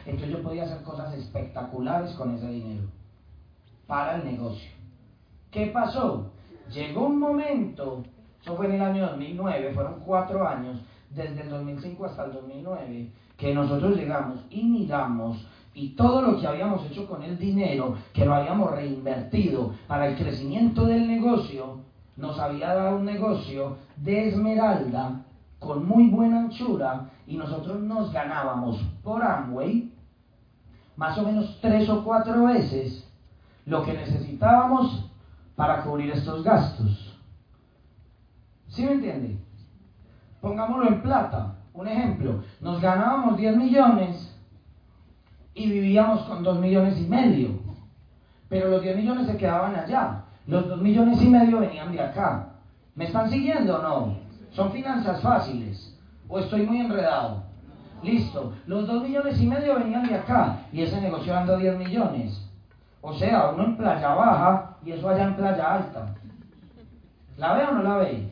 Entonces 0.05 0.29
yo 0.29 0.43
podía 0.43 0.63
hacer 0.63 0.83
cosas 0.83 1.13
espectaculares 1.15 2.11
con 2.13 2.35
ese 2.35 2.47
dinero 2.47 2.83
para 3.87 4.17
el 4.17 4.25
negocio. 4.25 4.69
¿Qué 5.51 5.67
pasó? 5.67 6.31
Llegó 6.71 7.07
un 7.07 7.19
momento, 7.19 8.03
eso 8.41 8.55
fue 8.55 8.67
en 8.67 8.73
el 8.73 8.81
año 8.81 9.07
2009, 9.07 9.73
fueron 9.73 9.99
cuatro 10.05 10.47
años, 10.47 10.79
desde 11.09 11.41
el 11.41 11.49
2005 11.49 12.05
hasta 12.05 12.25
el 12.25 12.33
2009, 12.33 13.11
que 13.35 13.53
nosotros 13.53 13.95
llegamos 13.95 14.45
y 14.51 14.63
miramos 14.63 15.47
y 15.79 15.95
todo 15.95 16.21
lo 16.21 16.37
que 16.37 16.45
habíamos 16.45 16.85
hecho 16.85 17.07
con 17.07 17.23
el 17.23 17.37
dinero, 17.37 17.95
que 18.11 18.25
lo 18.25 18.35
habíamos 18.35 18.69
reinvertido 18.71 19.73
para 19.87 20.09
el 20.09 20.17
crecimiento 20.17 20.85
del 20.85 21.07
negocio, 21.07 21.79
nos 22.17 22.37
había 22.37 22.73
dado 22.73 22.97
un 22.97 23.05
negocio 23.05 23.77
de 23.95 24.27
esmeralda 24.27 25.21
con 25.57 25.87
muy 25.87 26.09
buena 26.09 26.41
anchura 26.41 27.09
y 27.25 27.37
nosotros 27.37 27.79
nos 27.79 28.11
ganábamos 28.11 28.77
por 29.01 29.23
Amway 29.23 29.93
más 30.97 31.17
o 31.17 31.23
menos 31.23 31.57
tres 31.61 31.87
o 31.87 32.03
cuatro 32.03 32.43
veces 32.43 33.09
lo 33.65 33.85
que 33.85 33.93
necesitábamos 33.93 35.09
para 35.55 35.83
cubrir 35.83 36.11
estos 36.11 36.43
gastos. 36.43 37.17
¿Sí 38.67 38.83
me 38.83 38.91
entiende? 38.91 39.37
Pongámoslo 40.41 40.89
en 40.89 41.01
plata. 41.01 41.55
Un 41.73 41.87
ejemplo, 41.87 42.43
nos 42.59 42.81
ganábamos 42.81 43.37
10 43.37 43.55
millones 43.55 44.28
y 45.53 45.69
vivíamos 45.69 46.21
con 46.23 46.43
2 46.43 46.59
millones 46.59 46.97
y 46.99 47.07
medio. 47.07 47.49
Pero 48.47 48.69
los 48.69 48.81
10 48.81 48.97
millones 48.97 49.27
se 49.27 49.37
quedaban 49.37 49.75
allá. 49.75 50.23
Los 50.47 50.67
2 50.67 50.81
millones 50.81 51.21
y 51.21 51.29
medio 51.29 51.59
venían 51.59 51.91
de 51.91 52.01
acá. 52.01 52.49
¿Me 52.95 53.05
están 53.05 53.29
siguiendo 53.29 53.77
o 53.77 53.81
no? 53.81 54.17
Son 54.51 54.71
finanzas 54.71 55.21
fáciles. 55.21 55.95
¿O 56.27 56.39
estoy 56.39 56.65
muy 56.65 56.79
enredado? 56.79 57.43
Listo. 58.01 58.53
Los 58.65 58.87
2 58.87 59.03
millones 59.03 59.39
y 59.39 59.45
medio 59.45 59.75
venían 59.75 60.07
de 60.07 60.15
acá 60.15 60.61
y 60.71 60.81
ese 60.81 60.99
negocio 61.01 61.37
anda 61.37 61.57
10 61.57 61.77
millones. 61.77 62.45
O 63.01 63.13
sea, 63.13 63.51
uno 63.51 63.63
en 63.63 63.77
playa 63.77 64.13
baja 64.13 64.77
y 64.83 64.91
eso 64.91 65.07
allá 65.09 65.25
en 65.25 65.35
playa 65.35 65.75
alta. 65.75 66.15
¿La 67.37 67.53
ve 67.53 67.63
o 67.65 67.71
no 67.73 67.83
la 67.83 67.97
ve? 67.97 68.29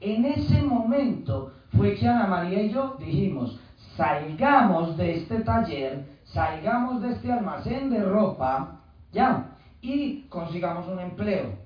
En 0.00 0.24
ese 0.24 0.62
momento 0.62 1.52
fue 1.76 1.94
que 1.94 2.08
Ana 2.08 2.26
María 2.26 2.62
y 2.62 2.70
yo 2.70 2.96
dijimos, 2.98 3.60
salgamos 3.96 4.96
de 4.96 5.16
este 5.16 5.40
taller, 5.40 6.06
salgamos 6.32 7.02
de 7.02 7.12
este 7.12 7.32
almacén 7.32 7.90
de 7.90 8.02
ropa, 8.02 8.80
ya, 9.12 9.56
y 9.80 10.22
consigamos 10.22 10.86
un 10.88 11.00
empleo. 11.00 11.58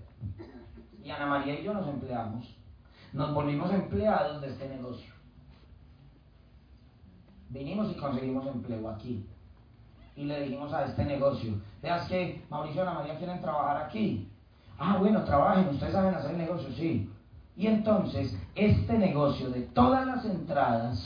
Y 1.02 1.10
Ana 1.10 1.26
María 1.26 1.60
y 1.60 1.64
yo 1.64 1.74
nos 1.74 1.86
empleamos. 1.86 2.56
Nos 3.12 3.32
volvimos 3.34 3.70
empleados 3.72 4.40
de 4.40 4.48
este 4.48 4.68
negocio. 4.68 5.12
Vinimos 7.50 7.90
y 7.92 7.94
conseguimos 7.94 8.46
empleo 8.46 8.88
aquí. 8.88 9.26
Y 10.16 10.24
le 10.24 10.42
dijimos 10.42 10.72
a 10.72 10.84
este 10.84 11.04
negocio, 11.04 11.54
veas 11.82 12.08
que 12.08 12.44
Mauricio 12.48 12.82
y 12.82 12.86
Ana 12.86 12.94
María 12.94 13.18
quieren 13.18 13.40
trabajar 13.40 13.84
aquí. 13.84 14.30
Ah, 14.78 14.96
bueno, 14.98 15.22
trabajen, 15.24 15.68
ustedes 15.68 15.92
saben 15.92 16.14
hacer 16.14 16.32
el 16.32 16.38
negocio, 16.38 16.70
sí. 16.72 17.10
Y 17.56 17.66
entonces, 17.66 18.36
este 18.54 18.98
negocio 18.98 19.50
de 19.50 19.62
todas 19.62 20.06
las 20.06 20.24
entradas 20.24 21.04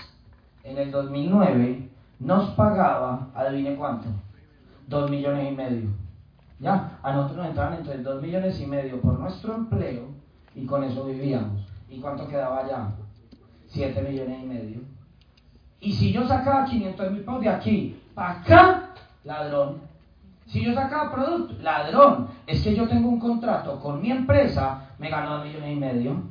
en 0.62 0.78
el 0.78 0.90
2009 0.90 1.87
nos 2.20 2.50
pagaba, 2.50 3.28
adivine 3.34 3.76
cuánto, 3.76 4.08
2 4.88 5.10
millones 5.10 5.52
y 5.52 5.54
medio. 5.54 5.90
Ya, 6.60 6.98
a 7.02 7.12
nosotros 7.12 7.38
nos 7.38 7.46
entraban 7.48 7.74
entre 7.74 7.98
2 7.98 8.22
millones 8.22 8.60
y 8.60 8.66
medio 8.66 9.00
por 9.00 9.18
nuestro 9.18 9.54
empleo 9.54 10.08
y 10.54 10.66
con 10.66 10.82
eso 10.82 11.04
vivíamos. 11.04 11.64
¿Y 11.88 12.00
cuánto 12.00 12.26
quedaba 12.26 12.60
allá? 12.60 12.88
7 13.68 14.02
millones 14.02 14.42
y 14.42 14.46
medio. 14.46 14.80
Y 15.80 15.92
si 15.92 16.12
yo 16.12 16.26
sacaba 16.26 16.64
500 16.64 17.12
mil 17.12 17.20
pesos 17.20 17.40
de 17.40 17.48
aquí 17.48 18.02
para 18.14 18.40
acá, 18.40 18.90
ladrón. 19.22 19.80
Si 20.46 20.64
yo 20.64 20.74
sacaba 20.74 21.12
producto, 21.12 21.54
ladrón. 21.62 22.28
Es 22.46 22.62
que 22.62 22.74
yo 22.74 22.88
tengo 22.88 23.08
un 23.08 23.20
contrato 23.20 23.78
con 23.78 24.00
mi 24.00 24.10
empresa, 24.10 24.88
me 24.98 25.08
gano 25.08 25.36
2 25.38 25.46
millones 25.46 25.76
y 25.76 25.80
medio. 25.80 26.22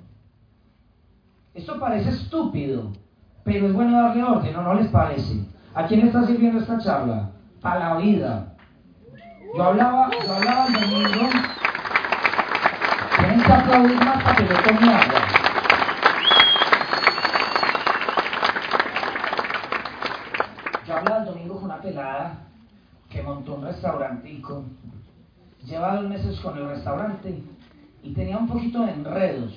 Esto 1.53 1.79
parece 1.79 2.09
estúpido, 2.09 2.91
pero 3.43 3.67
es 3.67 3.73
bueno 3.73 3.99
darle 4.01 4.23
orden, 4.23 4.55
¿o 4.55 4.61
no 4.61 4.73
les 4.73 4.87
parece? 4.89 5.45
¿A 5.77 5.85
quién 5.85 6.07
está 6.07 6.25
sirviendo 6.25 6.59
esta 6.59 6.79
charla? 6.79 7.29
Para 7.61 7.79
la 7.89 7.97
vida. 7.97 8.55
Yo 9.55 9.63
hablaba, 9.63 10.09
yo 10.25 10.33
hablaba 10.33 10.65
el 10.65 10.73
domingo. 10.73 11.29
Tienen 13.19 13.43
que 13.43 13.53
aplaudir 13.53 13.97
más 13.97 14.23
para 14.23 14.35
que 14.37 14.47
yo 14.47 14.55
tome 14.63 14.91
agua. 14.91 15.27
Yo 20.87 20.97
hablaba 20.97 21.17
el 21.19 21.25
domingo 21.25 21.55
con 21.57 21.65
una 21.65 21.79
pelada 21.79 22.39
que 23.11 23.21
montó 23.21 23.53
un 23.53 23.65
restaurantico. 23.65 24.63
Lleva 25.63 25.97
dos 25.97 26.09
meses 26.09 26.39
con 26.39 26.57
el 26.57 26.69
restaurante 26.69 27.43
y 28.01 28.13
tenía 28.15 28.39
un 28.39 28.47
poquito 28.47 28.83
de 28.83 28.93
enredos 28.93 29.53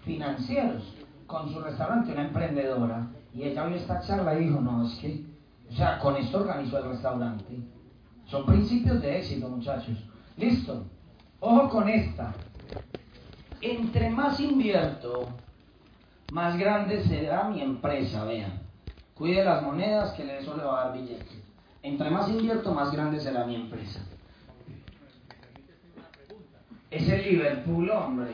financieros 0.00 0.82
con 1.28 1.48
su 1.52 1.60
restaurante, 1.60 2.10
una 2.10 2.22
emprendedora. 2.22 3.06
Y 3.32 3.44
ella 3.44 3.66
vio 3.66 3.76
esta 3.76 4.00
charla 4.00 4.34
y 4.34 4.46
dijo, 4.46 4.60
no, 4.60 4.84
es 4.84 4.98
que, 4.98 5.29
o 5.70 5.72
sea, 5.74 5.98
con 5.98 6.16
esto 6.16 6.40
organizó 6.40 6.78
el 6.78 6.90
restaurante. 6.90 7.56
Son 8.26 8.44
principios 8.44 9.00
de 9.00 9.18
éxito, 9.18 9.48
muchachos. 9.48 9.98
Listo. 10.36 10.84
Ojo 11.40 11.68
con 11.68 11.88
esta. 11.88 12.34
Entre 13.60 14.10
más 14.10 14.40
invierto, 14.40 15.28
más 16.32 16.58
grande 16.58 17.02
será 17.04 17.44
mi 17.44 17.60
empresa, 17.60 18.24
vean. 18.24 18.60
Cuide 19.14 19.44
las 19.44 19.62
monedas 19.62 20.12
que 20.12 20.38
eso 20.38 20.56
le 20.56 20.64
va 20.64 20.80
a 20.80 20.84
dar 20.86 20.98
billetes. 20.98 21.42
Entre 21.82 22.10
más 22.10 22.28
invierto, 22.28 22.72
más 22.72 22.92
grande 22.92 23.20
será 23.20 23.44
mi 23.44 23.54
empresa. 23.54 24.00
Es 26.90 27.08
el 27.08 27.22
Liverpool, 27.22 27.90
hombre. 27.90 28.32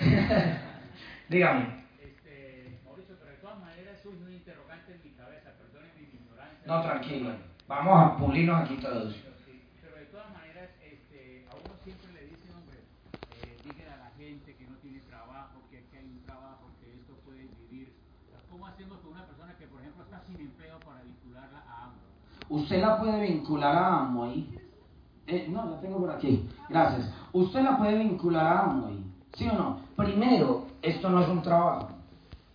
Dígame. 1.28 1.84
Este, 2.00 2.78
Mauricio, 2.84 3.16
pero 3.18 3.32
de 3.32 3.38
todas 3.38 3.58
maneras 3.60 3.98
es 3.98 4.06
un 4.06 4.32
interrogante 4.32 4.94
en 4.94 5.02
mi 5.02 5.10
cabeza, 5.10 5.50
perdonen 5.58 5.90
mi 5.96 6.04
ignorancia. 6.04 6.57
No, 6.68 6.82
tranquilo. 6.82 7.30
Vamos 7.66 7.98
a 7.98 8.16
pulirnos 8.18 8.60
aquí 8.60 8.76
todos. 8.76 9.16
Pero 9.80 9.96
de 9.96 10.04
todas 10.12 10.30
maneras, 10.34 10.68
este, 10.84 11.46
a 11.50 11.56
uno 11.56 11.72
siempre 11.82 12.12
le 12.12 12.26
dicen, 12.26 12.52
hombre, 12.60 12.84
eh, 13.40 13.88
a 13.88 13.96
la 13.96 14.10
gente 14.18 14.54
que 14.54 14.66
no 14.66 14.76
tiene 14.76 15.00
trabajo, 15.08 15.62
que, 15.70 15.82
que, 15.88 15.96
hay 15.96 16.04
un 16.04 16.22
trabajo, 16.26 16.68
que 16.78 16.92
esto 16.92 17.14
puede 17.24 17.48
vivir. 17.70 17.94
¿Cómo 18.50 18.66
hacemos 18.66 18.98
con 18.98 19.12
una 19.12 19.24
persona 19.24 19.56
que, 19.56 19.66
por 19.66 19.80
ejemplo, 19.80 20.04
está 20.04 20.20
sin 20.26 20.40
empleo 20.40 20.78
para 20.80 21.00
vincularla 21.04 21.58
a 21.66 21.84
Amway? 21.84 22.04
Usted 22.50 22.82
la 22.82 22.98
puede 22.98 23.22
vincular 23.22 23.74
a 23.74 24.00
Amway. 24.00 24.58
Eh, 25.26 25.46
no, 25.48 25.70
la 25.70 25.80
tengo 25.80 26.00
por 26.00 26.10
aquí. 26.10 26.50
Gracias. 26.68 27.10
Usted 27.32 27.62
la 27.62 27.78
puede 27.78 27.96
vincular 27.96 28.46
a 28.46 28.60
Amway. 28.64 28.98
¿Sí 29.32 29.48
o 29.48 29.54
no? 29.54 29.80
Primero, 29.96 30.66
esto 30.82 31.08
no 31.08 31.22
es 31.22 31.28
un 31.30 31.40
trabajo. 31.40 31.88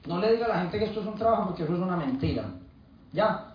No 0.06 0.20
le 0.20 0.34
diga 0.34 0.46
a 0.46 0.50
la 0.50 0.60
gente 0.60 0.78
que 0.78 0.86
esto 0.86 1.02
es 1.02 1.08
un 1.08 1.16
trabajo 1.16 1.48
porque 1.48 1.64
eso 1.64 1.74
es 1.74 1.82
una 1.82 1.98
mentira. 1.98 2.46
¿Ya? 3.12 3.53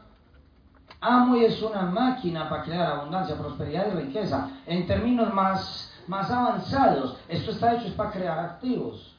Amo 1.01 1.36
es 1.36 1.62
una 1.62 1.82
máquina 1.82 2.49
para 2.49 2.64
crear 2.64 2.92
abundancia, 2.92 3.38
prosperidad 3.38 3.86
y 3.92 4.07
riqueza. 4.07 4.51
En 4.66 4.86
términos 4.86 5.32
más, 5.32 5.92
más 6.09 6.30
avanzados, 6.30 7.16
esto 7.28 7.53
está 7.53 7.74
hecho 7.74 7.86
es 7.86 7.92
para 7.92 8.11
crear 8.11 8.38
activos. 8.38 9.16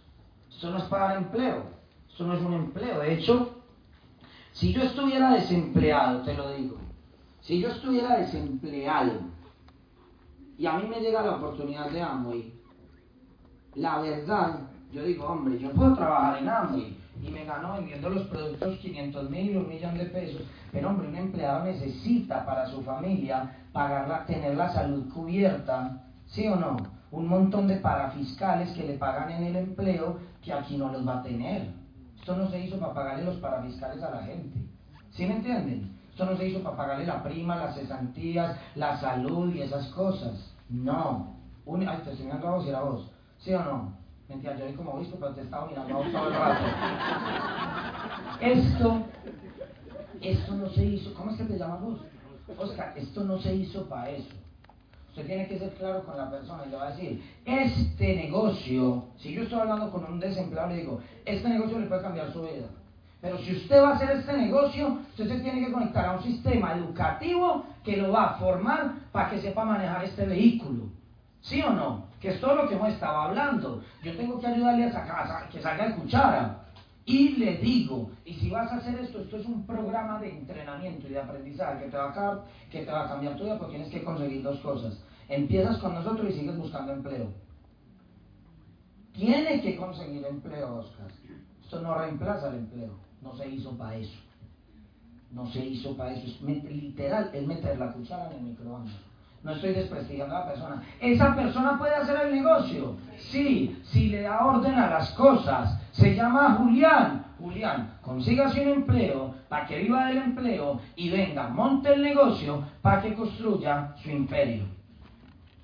Esto 0.50 0.72
no 0.72 0.78
es 0.78 0.84
para 0.86 1.06
dar 1.06 1.18
empleo. 1.18 1.64
Esto 2.10 2.26
no 2.26 2.34
es 2.34 2.42
un 2.42 2.54
empleo. 2.54 3.00
De 3.00 3.14
hecho, 3.14 3.62
si 4.52 4.74
yo 4.74 4.84
estuviera 4.84 5.32
desempleado, 5.32 6.22
te 6.24 6.34
lo 6.34 6.52
digo, 6.52 6.78
si 7.42 7.62
yo 7.62 7.70
estuviera 7.70 8.18
desempleado 8.18 9.22
y 10.58 10.66
a 10.66 10.74
mí 10.74 10.88
me 10.88 11.00
llega 11.00 11.22
la 11.22 11.38
oportunidad 11.38 11.90
de 11.90 12.02
Amway, 12.02 12.54
la 13.76 14.00
verdad, 14.00 14.60
yo 14.92 15.04
digo, 15.04 15.28
hombre, 15.28 15.58
yo 15.58 15.72
puedo 15.72 15.94
trabajar 15.94 16.40
en 16.40 16.50
Amway 16.50 16.99
y 17.22 17.30
me 17.30 17.46
gano 17.46 17.74
vendiendo 17.74 18.10
los 18.10 18.28
productos 18.28 18.78
500 18.78 19.30
mil, 19.30 19.58
un 19.58 19.68
millón 19.68 19.98
de 19.98 20.06
pesos. 20.06 20.42
Pero 20.72 20.90
hombre, 20.90 21.08
un 21.08 21.16
empleado 21.16 21.66
necesita 21.66 22.46
para 22.46 22.68
su 22.68 22.82
familia 22.82 23.58
pagarla, 23.74 24.26
tener 24.26 24.56
la 24.56 24.70
salud 24.70 25.12
cubierta, 25.14 26.04
¿sí 26.28 26.48
o 26.48 26.56
no? 26.56 26.78
Un 27.12 27.28
montón 27.28 27.68
de 27.68 27.78
parafiscales 27.78 28.72
que 28.72 28.86
le 28.86 28.98
pagan 28.98 29.32
en 29.32 29.44
el 29.44 29.56
empleo 29.56 30.20
que 30.42 30.54
aquí 30.54 30.78
no 30.78 30.92
los 30.92 31.08
va 31.08 31.20
a 31.20 31.24
tener. 31.24 31.70
Esto 32.18 32.36
no 32.36 32.50
se 32.50 32.60
hizo 32.60 32.80
para 32.80 32.94
pagarle 32.94 33.26
los 33.26 33.38
parafiscales 33.38 34.02
a 34.04 34.12
la 34.12 34.24
gente. 34.24 34.60
¿Sí 35.12 35.26
me 35.26 35.38
entienden? 35.38 35.98
Esto 36.12 36.26
no 36.26 36.38
se 36.38 36.48
hizo 36.48 36.62
para 36.62 36.78
pagarle 36.78 37.06
la 37.06 37.24
prima, 37.24 37.56
las 37.56 37.76
cesantías, 37.76 38.58
la 38.76 38.98
salud 39.00 39.54
y 39.54 39.62
esas 39.62 39.88
cosas. 39.88 40.54
No. 40.70 41.36
Un, 41.66 41.88
ay, 41.88 42.00
te 42.04 42.12
estoy 42.12 42.26
mirando 42.26 42.48
a 42.48 42.52
vos 42.52 42.66
y 42.66 42.72
a 42.72 42.82
vos. 42.82 43.12
¿Sí 43.40 43.54
o 43.54 43.64
no? 43.64 43.99
Mentira, 44.30 44.56
yo 44.58 44.68
vi 44.68 44.74
como 44.74 44.92
obispo, 44.92 45.18
pero 45.20 45.34
te 45.34 45.42
estaba 45.42 45.68
mirando 45.68 45.98
a 45.98 46.12
todo 46.12 46.28
el 46.28 46.34
rato. 46.36 46.66
Esto, 48.42 49.06
esto 50.22 50.56
no 50.56 50.70
se 50.70 50.86
hizo. 50.86 51.14
¿Cómo 51.14 51.32
es 51.32 51.38
que 51.38 51.44
te 51.44 51.58
llamas 51.58 51.82
vos? 51.82 52.00
Oscar, 52.58 52.94
esto 52.96 53.24
no 53.24 53.38
se 53.40 53.54
hizo 53.54 53.90
para 53.90 54.10
eso. 54.12 54.30
Usted 55.10 55.26
tiene 55.26 55.48
que 55.48 55.60
ser 55.60 55.74
claro 55.74 56.06
con 56.06 56.16
la 56.16 56.30
persona 56.30 56.64
y 56.66 56.70
le 56.70 56.78
va 56.78 56.88
a 56.88 56.92
decir, 56.92 57.22
este 57.46 58.16
negocio, 58.16 59.06
si 59.18 59.34
yo 59.34 59.44
estoy 59.44 59.60
hablando 59.60 59.92
con 59.92 60.06
un 60.06 60.20
desempleado, 60.20 60.70
le 60.70 60.78
digo, 60.78 61.02
este 61.26 61.50
negocio 61.50 61.80
le 61.80 61.88
puede 61.88 62.02
cambiar 62.02 62.32
su 62.32 62.42
vida. 62.44 62.68
Pero 63.22 63.38
si 63.40 63.54
usted 63.54 63.82
va 63.82 63.90
a 63.90 63.96
hacer 63.96 64.12
este 64.12 64.34
negocio, 64.34 65.00
usted 65.10 65.28
se 65.28 65.40
tiene 65.40 65.66
que 65.66 65.72
conectar 65.74 66.06
a 66.06 66.14
un 66.14 66.24
sistema 66.24 66.74
educativo 66.74 67.66
que 67.84 67.98
lo 67.98 68.12
va 68.12 68.32
a 68.32 68.34
formar 68.36 68.94
para 69.12 69.30
que 69.30 69.42
sepa 69.42 69.66
manejar 69.66 70.06
este 70.06 70.26
vehículo. 70.26 70.84
¿Sí 71.42 71.62
o 71.62 71.72
no? 71.72 72.09
Que 72.20 72.30
es 72.30 72.42
todo 72.42 72.56
lo 72.56 72.68
que 72.68 72.76
hemos 72.76 72.90
estado 72.90 73.18
hablando. 73.18 73.82
Yo 74.04 74.16
tengo 74.16 74.40
que 74.40 74.48
ayudarle 74.48 74.86
a, 74.86 74.92
sacar, 74.92 75.50
que 75.50 75.62
salga 75.62 75.88
de 75.88 75.96
cuchara. 75.96 76.66
Y 77.06 77.38
le 77.38 77.58
digo, 77.58 78.12
y 78.24 78.36
si 78.36 78.50
vas 78.50 78.72
a 78.72 78.76
hacer 78.76 79.00
esto, 79.00 79.22
esto 79.22 79.38
es 79.38 79.46
un 79.46 79.66
programa 79.66 80.20
de 80.20 80.30
entrenamiento 80.30 81.08
y 81.08 81.12
de 81.12 81.20
aprendizaje 81.20 81.86
que 81.86 81.90
te 81.90 81.98
va 81.98 82.10
a, 82.10 82.46
que 82.70 82.86
te 82.86 82.92
va 82.92 83.06
a 83.06 83.08
cambiar 83.08 83.36
tu 83.36 83.46
vida 83.46 83.58
porque 83.58 83.76
tienes 83.78 83.92
que 83.92 84.04
conseguir 84.04 84.44
dos 84.44 84.60
cosas. 84.60 85.02
Empiezas 85.28 85.78
con 85.80 85.96
nosotros 85.96 86.30
y 86.30 86.34
sigues 86.34 86.58
buscando 86.58 86.92
empleo. 86.92 87.34
Tienes 89.14 89.62
que 89.62 89.76
conseguir 89.76 90.26
empleo, 90.26 90.76
Oscar. 90.76 91.08
Esto 91.64 91.82
no 91.82 91.96
reemplaza 91.98 92.50
el 92.50 92.60
empleo. 92.60 92.92
No 93.22 93.36
se 93.36 93.50
hizo 93.50 93.78
para 93.78 93.96
eso. 93.96 94.20
No 95.32 95.48
se 95.52 95.66
hizo 95.66 95.96
para 95.98 96.14
eso. 96.14 96.28
Es, 96.28 96.42
literal, 96.42 97.30
es 97.34 97.46
meter 97.46 97.78
la 97.78 97.92
cuchara 97.92 98.32
en 98.32 98.38
el 98.38 98.44
microondas. 98.44 98.96
No 99.44 99.52
estoy 99.52 99.74
desprestigiando 99.74 100.36
a 100.36 100.40
la 100.40 100.48
persona. 100.48 100.84
¿Esa 101.00 101.36
persona 101.36 101.78
puede 101.78 101.96
hacer 101.96 102.28
el 102.28 102.36
negocio? 102.36 102.98
Sí, 103.18 103.82
si 103.86 104.08
le 104.08 104.24
da 104.24 104.46
orden 104.46 104.76
a 104.76 104.90
las 104.90 105.12
cosas. 105.12 105.80
Se 105.92 106.14
llama 106.14 106.56
Julián. 106.56 107.26
Julián, 107.40 108.00
consígase 108.02 108.62
un 108.62 108.80
empleo 108.80 109.34
para 109.48 109.66
que 109.66 109.80
viva 109.80 110.08
del 110.08 110.18
empleo 110.18 110.82
y 110.98 111.10
venga, 111.10 111.48
monte 111.48 111.94
el 111.94 112.02
negocio 112.02 112.66
para 112.82 113.02
que 113.02 113.14
construya 113.14 113.94
su 114.04 114.10
imperio. 114.10 114.66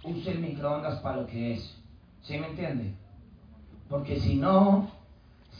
Use 0.03 0.31
el 0.31 0.39
microondas 0.39 0.99
para 0.99 1.17
lo 1.17 1.27
que 1.27 1.55
es. 1.55 1.77
¿Sí 2.21 2.37
me 2.39 2.47
entiende? 2.47 2.95
Porque 3.89 4.19
si 4.19 4.35
no, 4.35 4.87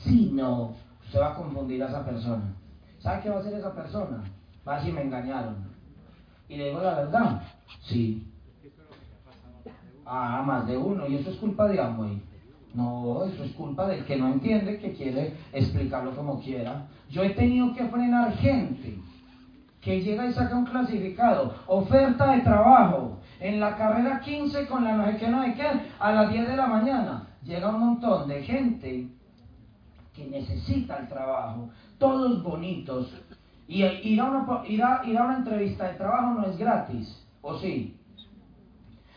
si 0.04 0.30
no, 0.30 0.74
usted 1.04 1.20
va 1.20 1.32
a 1.32 1.34
confundir 1.34 1.82
a 1.82 1.88
esa 1.88 2.04
persona. 2.04 2.54
¿Sabe 2.98 3.22
qué 3.22 3.28
va 3.28 3.36
a 3.36 3.40
hacer 3.40 3.54
esa 3.54 3.74
persona? 3.74 4.24
Va 4.66 4.76
a 4.76 4.78
decir, 4.78 4.94
me 4.94 5.02
engañaron. 5.02 5.56
Y 6.48 6.56
le 6.56 6.68
digo 6.68 6.80
la 6.80 6.94
verdad, 6.94 7.42
sí. 7.82 8.26
Ah, 10.04 10.42
más 10.46 10.66
de 10.66 10.76
uno. 10.76 11.06
¿Y 11.08 11.16
eso 11.16 11.30
es 11.30 11.36
culpa 11.36 11.66
de 11.68 11.80
Amway? 11.80 12.22
No, 12.74 13.24
eso 13.24 13.42
es 13.42 13.52
culpa 13.52 13.86
del 13.88 14.04
que 14.04 14.16
no 14.16 14.28
entiende, 14.28 14.78
que 14.78 14.92
quiere 14.92 15.34
explicarlo 15.52 16.14
como 16.14 16.40
quiera. 16.40 16.86
Yo 17.08 17.22
he 17.22 17.30
tenido 17.30 17.74
que 17.74 17.88
frenar 17.88 18.36
gente 18.36 18.98
que 19.80 20.02
llega 20.02 20.26
y 20.26 20.32
saca 20.32 20.56
un 20.56 20.66
clasificado, 20.66 21.54
oferta 21.68 22.32
de 22.32 22.40
trabajo, 22.40 23.20
en 23.40 23.60
la 23.60 23.76
carrera 23.76 24.20
15 24.20 24.66
con 24.66 24.84
la 24.84 24.96
no 24.96 25.06
sé 25.06 25.16
qué, 25.16 25.28
no 25.28 25.44
sé 25.44 25.54
qué, 25.54 25.66
a 25.98 26.12
las 26.12 26.32
10 26.32 26.48
de 26.48 26.56
la 26.56 26.66
mañana. 26.66 27.28
Llega 27.44 27.70
un 27.70 27.80
montón 27.80 28.28
de 28.28 28.42
gente 28.42 29.08
que 30.12 30.26
necesita 30.26 30.96
el 30.96 31.08
trabajo, 31.08 31.70
todos 31.98 32.42
bonitos, 32.42 33.14
y 33.68 33.84
ir 33.84 34.20
a, 34.20 34.24
una, 34.24 34.66
ir, 34.66 34.82
a, 34.82 35.02
ir 35.04 35.18
a 35.18 35.24
una 35.24 35.36
entrevista 35.38 35.88
de 35.88 35.94
trabajo 35.94 36.34
no 36.34 36.46
es 36.46 36.56
gratis, 36.58 37.25
¿o 37.46 37.58
sí? 37.60 37.96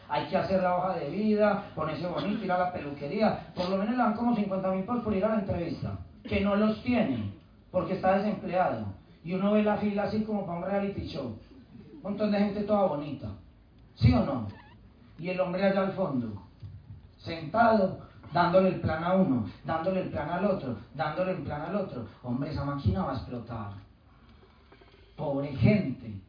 Hay 0.07 0.27
que 0.27 0.38
hacer 0.38 0.61
la 0.61 0.77
hoja 0.77 0.95
de 0.95 1.09
vida, 1.09 1.71
ponerse 1.75 2.07
bonito, 2.07 2.45
ir 2.45 2.51
a 2.51 2.59
la 2.59 2.73
peluquería. 2.73 3.51
Por 3.55 3.69
lo 3.69 3.77
menos 3.77 3.91
le 3.91 3.97
dan 3.97 4.13
como 4.13 4.36
50 4.36 4.71
mil 4.71 4.84
por 4.84 5.15
ir 5.15 5.25
a 5.25 5.30
la 5.30 5.39
entrevista, 5.39 5.97
que 6.23 6.41
no 6.41 6.55
los 6.55 6.82
tiene, 6.84 7.32
porque 7.71 7.93
está 7.93 8.17
desempleado. 8.17 8.86
Y 9.23 9.32
y 9.32 9.34
uno 9.34 9.51
ve 9.51 9.63
la 9.63 9.77
fila 9.77 10.03
así 10.03 10.23
como 10.23 10.45
para 10.45 10.59
un 10.59 10.65
reality 10.65 11.07
show. 11.07 11.38
Un 11.95 12.01
montón 12.01 12.32
de 12.32 12.39
gente 12.39 12.61
toda 12.61 12.88
bonita. 12.88 13.30
¿Sí 13.95 14.13
o 14.13 14.25
no? 14.25 14.47
Y 15.17 15.30
el 15.30 15.39
hombre 15.41 15.63
allá 15.65 15.82
al 15.82 15.91
fondo, 15.93 16.41
sentado, 17.17 17.99
dándole 18.32 18.69
el 18.69 18.80
plan 18.80 19.03
a 19.03 19.13
uno, 19.15 19.49
dándole 19.65 20.03
el 20.03 20.09
plan 20.09 20.30
al 20.30 20.45
otro, 20.45 20.77
dándole 20.95 21.32
el 21.34 21.41
plan 21.41 21.61
al 21.63 21.75
otro. 21.75 22.07
Hombre, 22.23 22.51
esa 22.51 22.63
máquina 22.63 23.03
va 23.03 23.11
a 23.11 23.15
explotar. 23.15 23.71
Pobre 25.17 25.49
gente. 25.55 26.28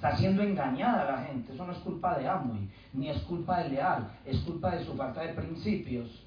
Está 0.00 0.16
siendo 0.16 0.42
engañada 0.42 1.04
la 1.04 1.24
gente. 1.24 1.52
Eso 1.52 1.66
no 1.66 1.72
es 1.72 1.78
culpa 1.80 2.16
de 2.16 2.26
Amway, 2.26 2.70
ni 2.94 3.10
es 3.10 3.20
culpa 3.24 3.58
de 3.58 3.68
Leal, 3.68 4.10
es 4.24 4.38
culpa 4.38 4.70
de 4.70 4.82
su 4.82 4.94
falta 4.94 5.20
de 5.20 5.34
principios. 5.34 6.24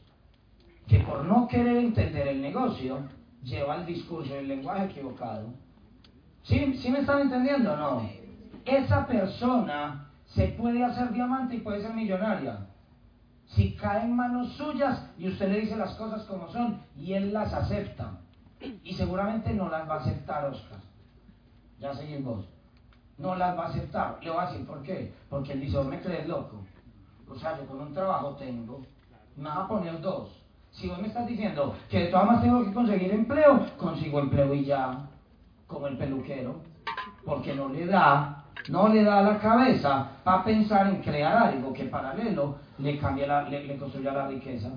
Que 0.88 1.00
por 1.00 1.26
no 1.26 1.48
querer 1.48 1.78
entender 1.78 2.28
el 2.28 2.40
negocio, 2.40 3.00
lleva 3.42 3.78
el 3.78 3.88
discurso 3.88 4.36
y 4.36 4.38
el 4.38 4.48
lenguaje 4.48 4.86
equivocado. 4.86 5.48
¿Sí, 6.44 6.78
¿Sí 6.78 6.92
me 6.92 7.00
están 7.00 7.22
entendiendo 7.22 7.74
o 7.74 7.78
no? 7.78 8.10
Esa 8.64 9.08
persona 9.08 10.08
se 10.28 10.50
puede 10.50 10.84
hacer 10.84 11.12
diamante 11.12 11.56
y 11.56 11.62
puede 11.62 11.82
ser 11.82 11.96
millonaria. 11.96 12.68
Si 13.48 13.74
cae 13.74 14.04
en 14.04 14.16
manos 14.16 14.54
suyas 14.54 15.10
y 15.18 15.30
usted 15.30 15.50
le 15.50 15.62
dice 15.62 15.76
las 15.76 15.96
cosas 15.96 16.22
como 16.26 16.48
son 16.50 16.80
y 16.96 17.14
él 17.14 17.34
las 17.34 17.52
acepta. 17.52 18.20
Y 18.84 18.94
seguramente 18.94 19.52
no 19.52 19.68
las 19.68 19.90
va 19.90 19.96
a 19.96 20.02
aceptar, 20.02 20.46
Oscar. 20.46 20.80
Ya 21.80 21.92
seguís 21.96 22.24
vos. 22.24 22.53
No 23.24 23.36
las 23.36 23.58
va 23.58 23.68
a 23.68 23.70
aceptar. 23.70 24.20
Le 24.22 24.30
voy 24.30 24.44
a 24.44 24.48
decir 24.48 24.68
por 24.68 24.84
qué. 24.84 25.14
Porque 25.30 25.54
él 25.54 25.62
dice, 25.62 25.78
vos 25.78 25.88
me 25.88 26.02
crees 26.02 26.28
loco. 26.28 26.62
O 27.30 27.36
sea, 27.36 27.58
yo 27.58 27.66
con 27.66 27.80
un 27.80 27.94
trabajo 27.94 28.36
tengo. 28.36 28.82
Me 29.38 29.46
vas 29.46 29.60
a 29.60 29.68
poner 29.70 30.02
dos. 30.02 30.44
Si 30.72 30.90
vos 30.90 31.00
me 31.00 31.08
estás 31.08 31.26
diciendo 31.26 31.74
que 31.90 32.00
de 32.00 32.08
todas 32.08 32.26
maneras 32.26 32.44
tengo 32.44 32.66
que 32.66 32.74
conseguir 32.74 33.12
empleo, 33.14 33.66
consigo 33.78 34.20
empleo 34.20 34.54
y 34.54 34.66
ya. 34.66 35.08
Como 35.68 35.88
el 35.88 35.98
peluquero. 35.98 36.56
Porque 37.24 37.56
no 37.56 37.70
le 37.70 37.86
da 37.86 38.44
no 38.70 38.88
le 38.90 39.04
da 39.04 39.22
la 39.22 39.40
cabeza 39.40 40.10
para 40.24 40.44
pensar 40.44 40.88
en 40.88 41.02
crear 41.02 41.36
algo 41.38 41.74
que 41.74 41.86
paralelo 41.86 42.58
le 42.78 42.98
cambie 42.98 43.28
la, 43.28 43.44
le, 43.44 43.78
construya 43.78 44.14
la 44.14 44.28
riqueza. 44.28 44.70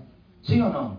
¿Sí 0.42 0.60
o 0.60 0.68
no? 0.68 0.98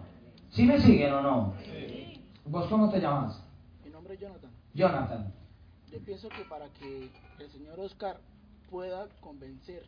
¿Sí 0.49 0.63
me 0.63 0.79
siguen 0.79 1.13
o 1.13 1.21
no? 1.21 1.53
Sí. 1.63 2.23
¿Vos 2.45 2.67
cómo 2.67 2.89
te 2.89 2.99
llamas? 2.99 3.41
Mi 3.83 3.89
nombre 3.89 4.15
es 4.15 4.19
Jonathan. 4.19 4.51
Jonathan. 4.73 5.33
Yo 5.91 5.99
pienso 5.99 6.29
que 6.29 6.43
para 6.43 6.67
que 6.73 7.09
el 7.39 7.49
señor 7.51 7.79
Oscar 7.79 8.19
pueda 8.69 9.07
convencer 9.21 9.85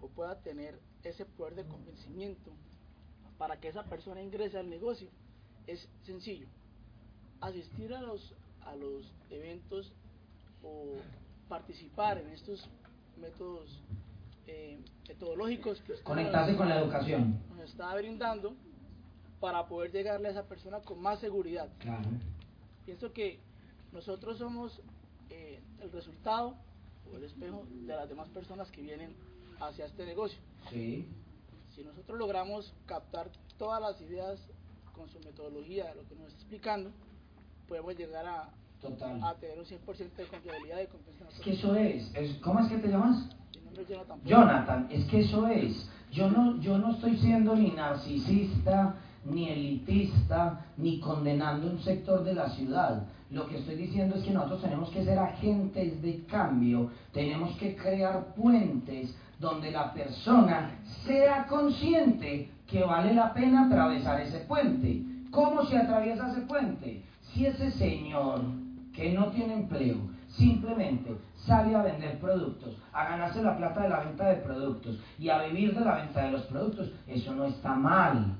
o 0.00 0.08
pueda 0.08 0.36
tener 0.40 0.78
ese 1.02 1.24
poder 1.24 1.54
de 1.54 1.64
convencimiento 1.64 2.50
para 3.38 3.58
que 3.58 3.68
esa 3.68 3.84
persona 3.84 4.22
ingrese 4.22 4.58
al 4.58 4.68
negocio 4.68 5.08
es 5.66 5.88
sencillo. 6.04 6.46
Asistir 7.40 7.94
a 7.94 8.00
los, 8.00 8.34
a 8.64 8.74
los 8.76 9.12
eventos 9.30 9.92
o 10.62 10.96
participar 11.48 12.18
en 12.18 12.28
estos 12.30 12.68
métodos 13.20 13.80
eh, 14.46 14.78
metodológicos 15.08 15.80
que 15.82 15.94
conectarse 16.02 16.56
con 16.56 16.68
la 16.68 16.80
educación 16.80 17.38
nos 17.50 17.70
está 17.70 17.94
brindando 17.94 18.54
para 19.40 19.66
poder 19.66 19.92
llegarle 19.92 20.28
a 20.28 20.30
esa 20.32 20.44
persona 20.44 20.80
con 20.80 21.00
más 21.00 21.20
seguridad. 21.20 21.68
Claro. 21.78 22.08
Pienso 22.84 23.12
que 23.12 23.40
nosotros 23.92 24.38
somos 24.38 24.80
eh, 25.30 25.60
el 25.80 25.92
resultado 25.92 26.56
o 27.12 27.16
el 27.16 27.24
espejo 27.24 27.66
de 27.70 27.94
las 27.94 28.08
demás 28.08 28.28
personas 28.28 28.70
que 28.70 28.82
vienen 28.82 29.14
hacia 29.60 29.86
este 29.86 30.04
negocio. 30.04 30.38
Sí. 30.70 31.08
Si 31.74 31.82
nosotros 31.82 32.18
logramos 32.18 32.72
captar 32.86 33.30
todas 33.58 33.80
las 33.80 34.00
ideas 34.00 34.40
con 34.92 35.08
su 35.08 35.18
metodología, 35.20 35.92
lo 35.94 36.06
que 36.08 36.14
nos 36.14 36.28
está 36.28 36.40
explicando, 36.40 36.90
podemos 37.68 37.96
llegar 37.96 38.26
a, 38.26 38.50
Total. 38.80 39.22
a 39.22 39.34
tener 39.34 39.58
un 39.58 39.64
100% 39.64 40.14
de 40.14 40.26
confiabilidad 40.26 40.80
y 40.82 40.86
confianza. 40.86 41.28
Es 41.28 41.40
que 41.40 41.52
eso 41.52 41.74
es. 41.74 42.38
¿Cómo 42.42 42.60
es 42.60 42.68
que 42.68 42.78
te 42.78 42.88
llamas? 42.88 43.28
Mi 43.54 43.62
nombre 43.62 43.82
es 43.82 43.88
Jonathan. 43.88 44.20
Jonathan, 44.24 44.88
es 44.90 45.04
que 45.06 45.20
eso 45.20 45.46
es. 45.48 45.90
Yo 46.12 46.30
no, 46.30 46.60
yo 46.60 46.78
no 46.78 46.92
estoy 46.92 47.16
siendo 47.16 47.56
ni 47.56 47.72
narcisista, 47.72 48.96
ni 49.24 49.48
elitista, 49.48 50.66
ni 50.76 51.00
condenando 51.00 51.68
un 51.68 51.80
sector 51.80 52.22
de 52.22 52.34
la 52.34 52.50
ciudad. 52.50 53.06
Lo 53.30 53.48
que 53.48 53.58
estoy 53.58 53.76
diciendo 53.76 54.16
es 54.16 54.24
que 54.24 54.30
nosotros 54.30 54.62
tenemos 54.62 54.90
que 54.90 55.04
ser 55.04 55.18
agentes 55.18 56.00
de 56.02 56.24
cambio, 56.26 56.90
tenemos 57.12 57.56
que 57.56 57.74
crear 57.74 58.34
puentes 58.34 59.14
donde 59.38 59.70
la 59.70 59.92
persona 59.92 60.70
sea 61.04 61.46
consciente 61.46 62.50
que 62.66 62.84
vale 62.84 63.14
la 63.14 63.32
pena 63.32 63.66
atravesar 63.66 64.20
ese 64.20 64.40
puente. 64.40 65.02
¿Cómo 65.30 65.64
se 65.64 65.76
atraviesa 65.76 66.30
ese 66.30 66.42
puente? 66.42 67.02
Si 67.32 67.46
ese 67.46 67.70
señor 67.72 68.42
que 68.94 69.12
no 69.12 69.26
tiene 69.32 69.54
empleo, 69.54 69.96
simplemente 70.28 71.16
sale 71.46 71.74
a 71.74 71.82
vender 71.82 72.18
productos, 72.20 72.76
a 72.92 73.04
ganarse 73.04 73.42
la 73.42 73.56
plata 73.56 73.82
de 73.82 73.88
la 73.88 74.00
venta 74.00 74.28
de 74.28 74.36
productos 74.36 74.98
y 75.18 75.28
a 75.28 75.42
vivir 75.44 75.74
de 75.74 75.84
la 75.84 75.96
venta 75.96 76.24
de 76.24 76.30
los 76.30 76.42
productos, 76.42 76.90
eso 77.06 77.34
no 77.34 77.46
está 77.46 77.74
mal. 77.74 78.36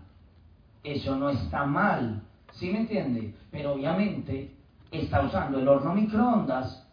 Eso 0.83 1.17
no 1.17 1.31
está 1.31 1.65
mal. 1.65 2.23
¿Sí 2.53 2.71
me 2.71 2.81
entiende? 2.81 3.35
Pero 3.51 3.73
obviamente 3.73 4.55
está 5.01 5.23
usando 5.23 5.59
el 5.59 5.69
horno 5.69 5.95
microondas 5.95 6.87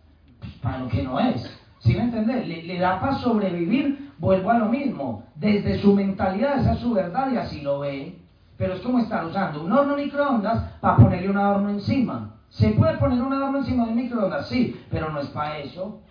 para 0.62 0.80
lo 0.80 0.88
que 0.88 1.04
no 1.04 1.20
es. 1.20 1.60
¿Sí 1.80 1.94
me 1.96 2.04
entiende? 2.04 2.46
Le, 2.46 2.64
le 2.64 2.80
da 2.80 3.00
para 3.00 3.16
sobrevivir, 3.16 4.12
vuelvo 4.20 4.52
a 4.52 4.60
lo 4.60 4.66
mismo. 4.66 5.26
Desde 5.36 5.80
su 5.82 5.96
mentalidad, 5.96 6.60
esa 6.60 6.74
es 6.74 6.80
su 6.80 6.94
verdad 6.94 7.32
y 7.32 7.38
así 7.38 7.62
lo 7.62 7.80
ve. 7.80 8.20
Pero 8.58 8.74
es 8.74 8.82
como 8.82 9.00
estar 9.00 9.26
usando 9.26 9.64
un 9.64 9.72
horno 9.72 9.96
microondas 9.96 10.74
para 10.80 10.98
ponerle 10.98 11.30
un 11.30 11.38
adorno 11.38 11.70
encima. 11.70 12.36
¿Se 12.50 12.70
puede 12.70 12.98
poner 12.98 13.22
un 13.22 13.34
adorno 13.34 13.60
encima 13.60 13.88
de 13.88 13.94
microondas? 13.94 14.48
Sí, 14.50 14.80
pero 14.92 15.10
no 15.10 15.20
es 15.20 15.28
para 15.28 15.58
eso. 15.60 16.02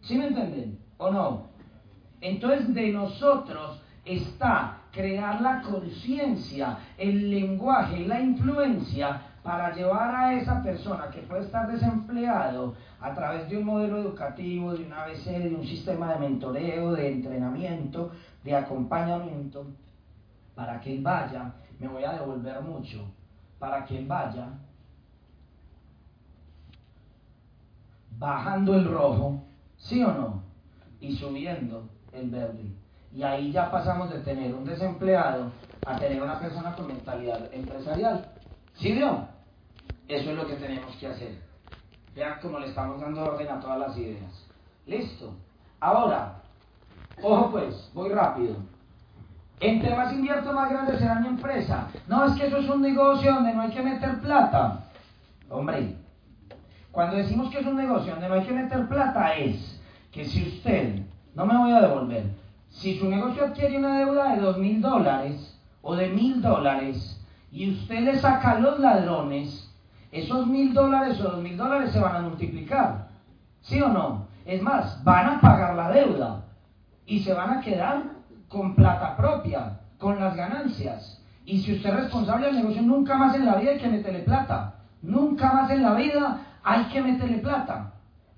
¿Sí 0.00 0.18
me 0.18 0.26
entienden? 0.26 0.78
¿O 0.98 1.10
no? 1.10 1.46
Entonces 2.20 2.74
de 2.74 2.92
nosotros 2.92 3.80
está 4.04 4.78
crear 4.90 5.40
la 5.40 5.62
conciencia, 5.62 6.78
el 6.96 7.30
lenguaje 7.30 8.06
la 8.06 8.20
influencia 8.20 9.20
para 9.44 9.74
llevar 9.74 10.14
a 10.14 10.34
esa 10.34 10.62
persona 10.62 11.10
que 11.10 11.20
puede 11.20 11.42
estar 11.42 11.70
desempleado 11.70 12.74
a 12.98 13.12
través 13.12 13.46
de 13.50 13.58
un 13.58 13.66
modelo 13.66 13.98
educativo, 13.98 14.72
de 14.72 14.86
un 14.86 14.92
ABC, 14.94 15.26
de 15.26 15.54
un 15.54 15.66
sistema 15.66 16.14
de 16.14 16.20
mentoreo, 16.20 16.92
de 16.92 17.12
entrenamiento, 17.12 18.10
de 18.42 18.56
acompañamiento, 18.56 19.66
para 20.54 20.80
que 20.80 20.94
él 20.94 21.02
vaya, 21.02 21.52
me 21.78 21.88
voy 21.88 22.04
a 22.04 22.14
devolver 22.14 22.62
mucho, 22.62 23.04
para 23.58 23.84
que 23.84 23.98
él 23.98 24.06
vaya 24.06 24.48
bajando 28.18 28.76
el 28.76 28.90
rojo, 28.90 29.42
¿sí 29.76 30.02
o 30.02 30.10
no? 30.10 30.42
Y 31.00 31.14
subiendo 31.16 31.86
el 32.12 32.30
verde. 32.30 32.72
Y 33.12 33.22
ahí 33.22 33.52
ya 33.52 33.70
pasamos 33.70 34.10
de 34.10 34.20
tener 34.20 34.54
un 34.54 34.64
desempleado 34.64 35.52
a 35.84 35.98
tener 35.98 36.22
una 36.22 36.40
persona 36.40 36.74
con 36.74 36.86
mentalidad 36.86 37.52
empresarial. 37.52 38.30
¿Sí? 38.76 38.98
Eso 40.14 40.30
es 40.30 40.36
lo 40.36 40.46
que 40.46 40.54
tenemos 40.54 40.94
que 40.94 41.08
hacer. 41.08 41.34
Vean 42.14 42.38
cómo 42.40 42.60
le 42.60 42.68
estamos 42.68 43.00
dando 43.00 43.24
orden 43.24 43.48
a 43.48 43.58
todas 43.58 43.80
las 43.80 43.98
ideas. 43.98 44.46
Listo. 44.86 45.34
Ahora, 45.80 46.36
ojo 47.20 47.50
pues, 47.50 47.90
voy 47.92 48.10
rápido. 48.10 48.54
Entre 49.58 49.92
más 49.96 50.12
invierto, 50.12 50.52
más 50.52 50.70
grande 50.70 50.96
será 50.98 51.16
mi 51.16 51.26
empresa. 51.26 51.88
No, 52.06 52.26
es 52.26 52.34
que 52.36 52.46
eso 52.46 52.58
es 52.58 52.68
un 52.68 52.80
negocio 52.80 53.34
donde 53.34 53.54
no 53.54 53.62
hay 53.62 53.70
que 53.70 53.82
meter 53.82 54.20
plata. 54.20 54.84
Hombre, 55.50 55.96
cuando 56.92 57.16
decimos 57.16 57.50
que 57.50 57.58
es 57.58 57.66
un 57.66 57.76
negocio 57.76 58.12
donde 58.12 58.28
no 58.28 58.34
hay 58.34 58.44
que 58.44 58.52
meter 58.52 58.86
plata 58.86 59.34
es 59.34 59.80
que 60.12 60.24
si 60.26 60.46
usted, 60.46 61.00
no 61.34 61.44
me 61.44 61.58
voy 61.58 61.72
a 61.72 61.80
devolver, 61.80 62.24
si 62.70 62.96
su 63.00 63.08
negocio 63.08 63.46
adquiere 63.46 63.78
una 63.78 63.98
deuda 63.98 64.36
de 64.36 64.42
dos 64.42 64.58
mil 64.58 64.80
dólares 64.80 65.58
o 65.82 65.96
de 65.96 66.08
mil 66.08 66.40
dólares 66.40 67.20
y 67.50 67.72
usted 67.72 68.00
le 68.00 68.20
saca 68.20 68.52
a 68.52 68.58
los 68.60 68.78
ladrones, 68.78 69.63
esos 70.14 70.46
mil 70.46 70.72
dólares 70.72 71.20
o 71.20 71.24
dos 71.24 71.42
mil 71.42 71.56
dólares 71.56 71.90
se 71.90 71.98
van 71.98 72.14
a 72.14 72.20
multiplicar. 72.20 73.08
¿Sí 73.62 73.82
o 73.82 73.88
no? 73.88 74.28
Es 74.44 74.62
más, 74.62 75.02
van 75.02 75.26
a 75.26 75.40
pagar 75.40 75.74
la 75.74 75.90
deuda 75.90 76.44
y 77.04 77.20
se 77.20 77.34
van 77.34 77.58
a 77.58 77.60
quedar 77.60 78.04
con 78.48 78.76
plata 78.76 79.16
propia, 79.16 79.80
con 79.98 80.20
las 80.20 80.36
ganancias. 80.36 81.20
Y 81.44 81.60
si 81.62 81.74
usted 81.74 81.90
es 81.90 81.96
responsable 81.96 82.46
del 82.46 82.56
negocio, 82.56 82.82
nunca 82.82 83.16
más 83.16 83.34
en 83.34 83.44
la 83.44 83.56
vida 83.56 83.72
hay 83.72 83.78
que 83.78 83.88
meterle 83.88 84.20
plata. 84.20 84.74
Nunca 85.02 85.52
más 85.52 85.70
en 85.70 85.82
la 85.82 85.94
vida 85.94 86.38
hay 86.62 86.84
que 86.84 87.02
meterle 87.02 87.38
plata. 87.38 87.92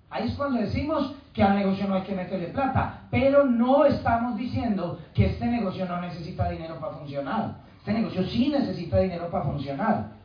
Ahí 0.09 0.29
es 0.29 0.35
cuando 0.35 0.59
decimos 0.61 1.15
que 1.35 1.43
al 1.43 1.57
negocio 1.57 1.87
no 1.87 1.97
hay 1.97 2.03
que 2.03 2.15
meterle 2.15 2.49
plata, 2.49 3.03
pero 3.11 3.45
no 3.45 3.85
estamos 3.85 4.39
diciendo 4.39 4.99
que 5.13 5.27
este 5.27 5.45
negocio 5.45 5.85
no 5.85 6.01
necesita 6.01 6.49
dinero 6.49 6.81
para 6.81 6.95
funcionar. 6.95 7.57
Este 7.79 7.93
negocio 7.93 8.25
sí 8.25 8.49
necesita 8.49 8.99
dinero 8.99 9.29
para 9.31 9.45
funcionar. 9.45 10.16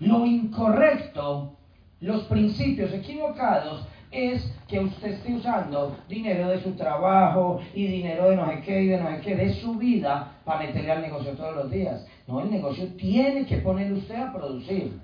Lo 0.00 0.26
incorrecto, 0.26 1.56
los 2.00 2.24
principios 2.24 2.92
equivocados, 2.92 3.86
es 4.14 4.48
que 4.68 4.78
usted 4.78 5.12
esté 5.12 5.34
usando 5.34 5.96
dinero 6.08 6.48
de 6.48 6.62
su 6.62 6.72
trabajo 6.72 7.60
y 7.74 7.86
dinero 7.86 8.30
de 8.30 8.36
no 8.36 8.46
sé 8.46 8.60
qué 8.60 8.82
y 8.82 8.86
de 8.88 9.00
no 9.00 9.08
sé 9.10 9.20
qué, 9.20 9.34
de 9.34 9.54
su 9.54 9.74
vida, 9.74 10.38
para 10.44 10.60
meterle 10.60 10.92
al 10.92 11.02
negocio 11.02 11.32
todos 11.32 11.56
los 11.56 11.70
días. 11.70 12.06
No, 12.26 12.40
el 12.40 12.50
negocio 12.50 12.86
tiene 12.96 13.44
que 13.44 13.58
ponerle 13.58 13.98
usted 13.98 14.16
a 14.16 14.32
producir. 14.32 14.98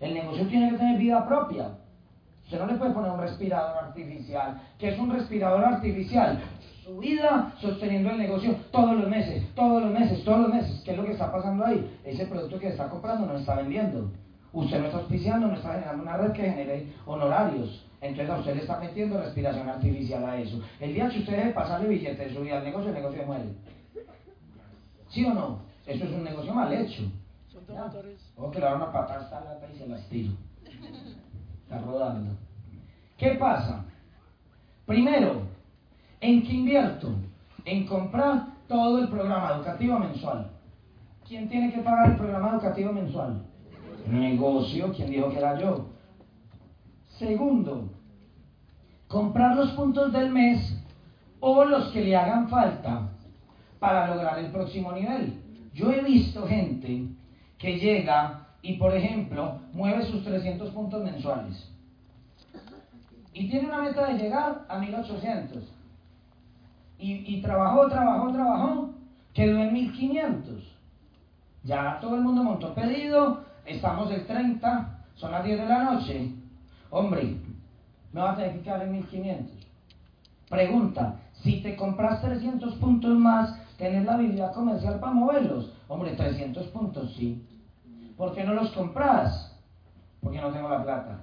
El 0.00 0.14
negocio 0.14 0.46
tiene 0.46 0.70
que 0.70 0.78
tener 0.78 0.98
vida 0.98 1.26
propia. 1.26 1.70
Usted 2.44 2.58
no 2.58 2.66
le 2.66 2.74
puede 2.74 2.92
poner 2.92 3.10
un 3.10 3.20
respirador 3.20 3.84
artificial. 3.84 4.60
¿Qué 4.78 4.88
es 4.88 4.98
un 4.98 5.10
respirador 5.10 5.64
artificial? 5.64 6.38
Su 6.84 6.98
vida 6.98 7.52
sosteniendo 7.60 8.10
el 8.10 8.18
negocio 8.18 8.54
todos 8.70 8.96
los 8.96 9.08
meses, 9.08 9.42
todos 9.54 9.82
los 9.82 9.92
meses, 9.92 10.22
todos 10.24 10.40
los 10.40 10.54
meses. 10.54 10.82
¿Qué 10.84 10.92
es 10.92 10.96
lo 10.96 11.04
que 11.04 11.12
está 11.12 11.32
pasando 11.32 11.64
ahí? 11.64 11.98
Ese 12.04 12.26
producto 12.26 12.58
que 12.58 12.68
está 12.68 12.88
comprando 12.88 13.26
no 13.26 13.38
está 13.38 13.56
vendiendo. 13.56 14.10
Usted 14.56 14.80
no 14.80 14.86
está 14.86 14.98
auspiciando, 15.00 15.48
no 15.48 15.54
está 15.54 15.74
generando 15.74 16.02
una 16.02 16.16
red 16.16 16.32
que 16.32 16.40
genere 16.40 16.86
honorarios. 17.04 17.84
Entonces 18.00 18.30
a 18.30 18.38
usted 18.38 18.54
le 18.54 18.62
está 18.62 18.80
metiendo 18.80 19.20
respiración 19.20 19.68
artificial 19.68 20.24
a 20.24 20.38
eso. 20.38 20.62
El 20.80 20.94
día 20.94 21.10
que 21.10 21.18
usted 21.18 21.36
deje 21.36 21.50
pasarle 21.50 21.88
billetes 21.88 22.18
de 22.18 22.34
su 22.34 22.40
vida 22.40 22.56
al 22.56 22.64
negocio, 22.64 22.88
el 22.88 22.94
negocio 22.94 23.26
muere. 23.26 23.44
¿Sí 25.10 25.26
o 25.26 25.34
no? 25.34 25.58
Eso 25.84 26.04
es 26.06 26.10
un 26.10 26.24
negocio 26.24 26.54
mal 26.54 26.72
hecho. 26.72 27.02
Son 27.52 27.66
dos 27.66 27.76
motores. 27.76 28.32
O 28.34 28.50
que 28.50 28.58
le 28.58 28.66
patada 28.66 29.18
a 29.18 29.22
esta 29.24 29.40
lata 29.40 29.66
y 29.74 29.78
se 29.78 29.88
las 29.88 30.08
tiro. 30.08 30.32
Está 31.64 31.78
rodando. 31.78 32.34
¿Qué 33.18 33.32
pasa? 33.32 33.84
Primero, 34.86 35.42
¿en 36.22 36.42
qué 36.42 36.52
invierto? 36.54 37.14
En 37.66 37.86
comprar 37.86 38.46
todo 38.66 39.00
el 39.00 39.08
programa 39.08 39.52
educativo 39.54 39.98
mensual. 39.98 40.50
¿Quién 41.28 41.46
tiene 41.46 41.74
que 41.74 41.82
pagar 41.82 42.12
el 42.12 42.16
programa 42.16 42.52
educativo 42.52 42.90
mensual? 42.94 43.45
Negocio, 44.06 44.92
¿quién 44.94 45.10
dijo 45.10 45.30
que 45.30 45.38
era 45.38 45.58
yo? 45.58 45.86
Segundo, 47.18 47.90
comprar 49.08 49.56
los 49.56 49.70
puntos 49.72 50.12
del 50.12 50.30
mes 50.30 50.82
o 51.40 51.64
los 51.64 51.88
que 51.92 52.04
le 52.04 52.16
hagan 52.16 52.48
falta 52.48 53.08
para 53.78 54.14
lograr 54.14 54.38
el 54.38 54.50
próximo 54.50 54.92
nivel. 54.92 55.40
Yo 55.74 55.90
he 55.90 56.02
visto 56.02 56.46
gente 56.46 57.08
que 57.58 57.78
llega 57.78 58.46
y, 58.62 58.74
por 58.74 58.94
ejemplo, 58.94 59.60
mueve 59.72 60.04
sus 60.06 60.24
300 60.24 60.70
puntos 60.70 61.02
mensuales 61.02 61.70
y 63.36 63.50
tiene 63.50 63.68
una 63.68 63.82
meta 63.82 64.06
de 64.06 64.18
llegar 64.18 64.64
a 64.66 64.78
1800 64.78 65.62
y, 66.98 67.34
y 67.34 67.42
trabajó, 67.42 67.86
trabajó, 67.86 68.32
trabajó, 68.32 68.90
quedó 69.34 69.58
en 69.58 69.74
1500. 69.74 70.54
Ya 71.62 71.98
todo 72.00 72.16
el 72.16 72.22
mundo 72.22 72.42
montó 72.42 72.74
pedido, 72.74 73.44
estamos 73.66 74.10
el 74.10 74.26
30, 74.26 75.04
son 75.14 75.32
las 75.32 75.44
10 75.44 75.58
de 75.58 75.66
la 75.66 75.84
noche. 75.84 76.32
Hombre, 76.90 77.36
me 78.12 78.20
vas 78.20 78.34
a 78.34 78.36
tener 78.36 78.52
que 78.54 78.62
quedar 78.62 78.82
en 78.82 78.92
1500. 78.92 79.66
Pregunta, 80.48 81.20
si 81.42 81.60
te 81.62 81.76
compras 81.76 82.22
300 82.22 82.74
puntos 82.76 83.18
más, 83.18 83.58
¿tenés 83.76 84.04
la 84.04 84.14
habilidad 84.14 84.52
comercial 84.52 85.00
para 85.00 85.12
moverlos? 85.12 85.72
Hombre, 85.88 86.12
300 86.12 86.66
puntos 86.68 87.14
sí. 87.14 87.44
¿Por 88.16 88.34
qué 88.34 88.44
no 88.44 88.54
los 88.54 88.70
compras? 88.70 89.52
Porque 90.20 90.40
no 90.40 90.50
tengo 90.52 90.68
la 90.68 90.82
plata. 90.82 91.20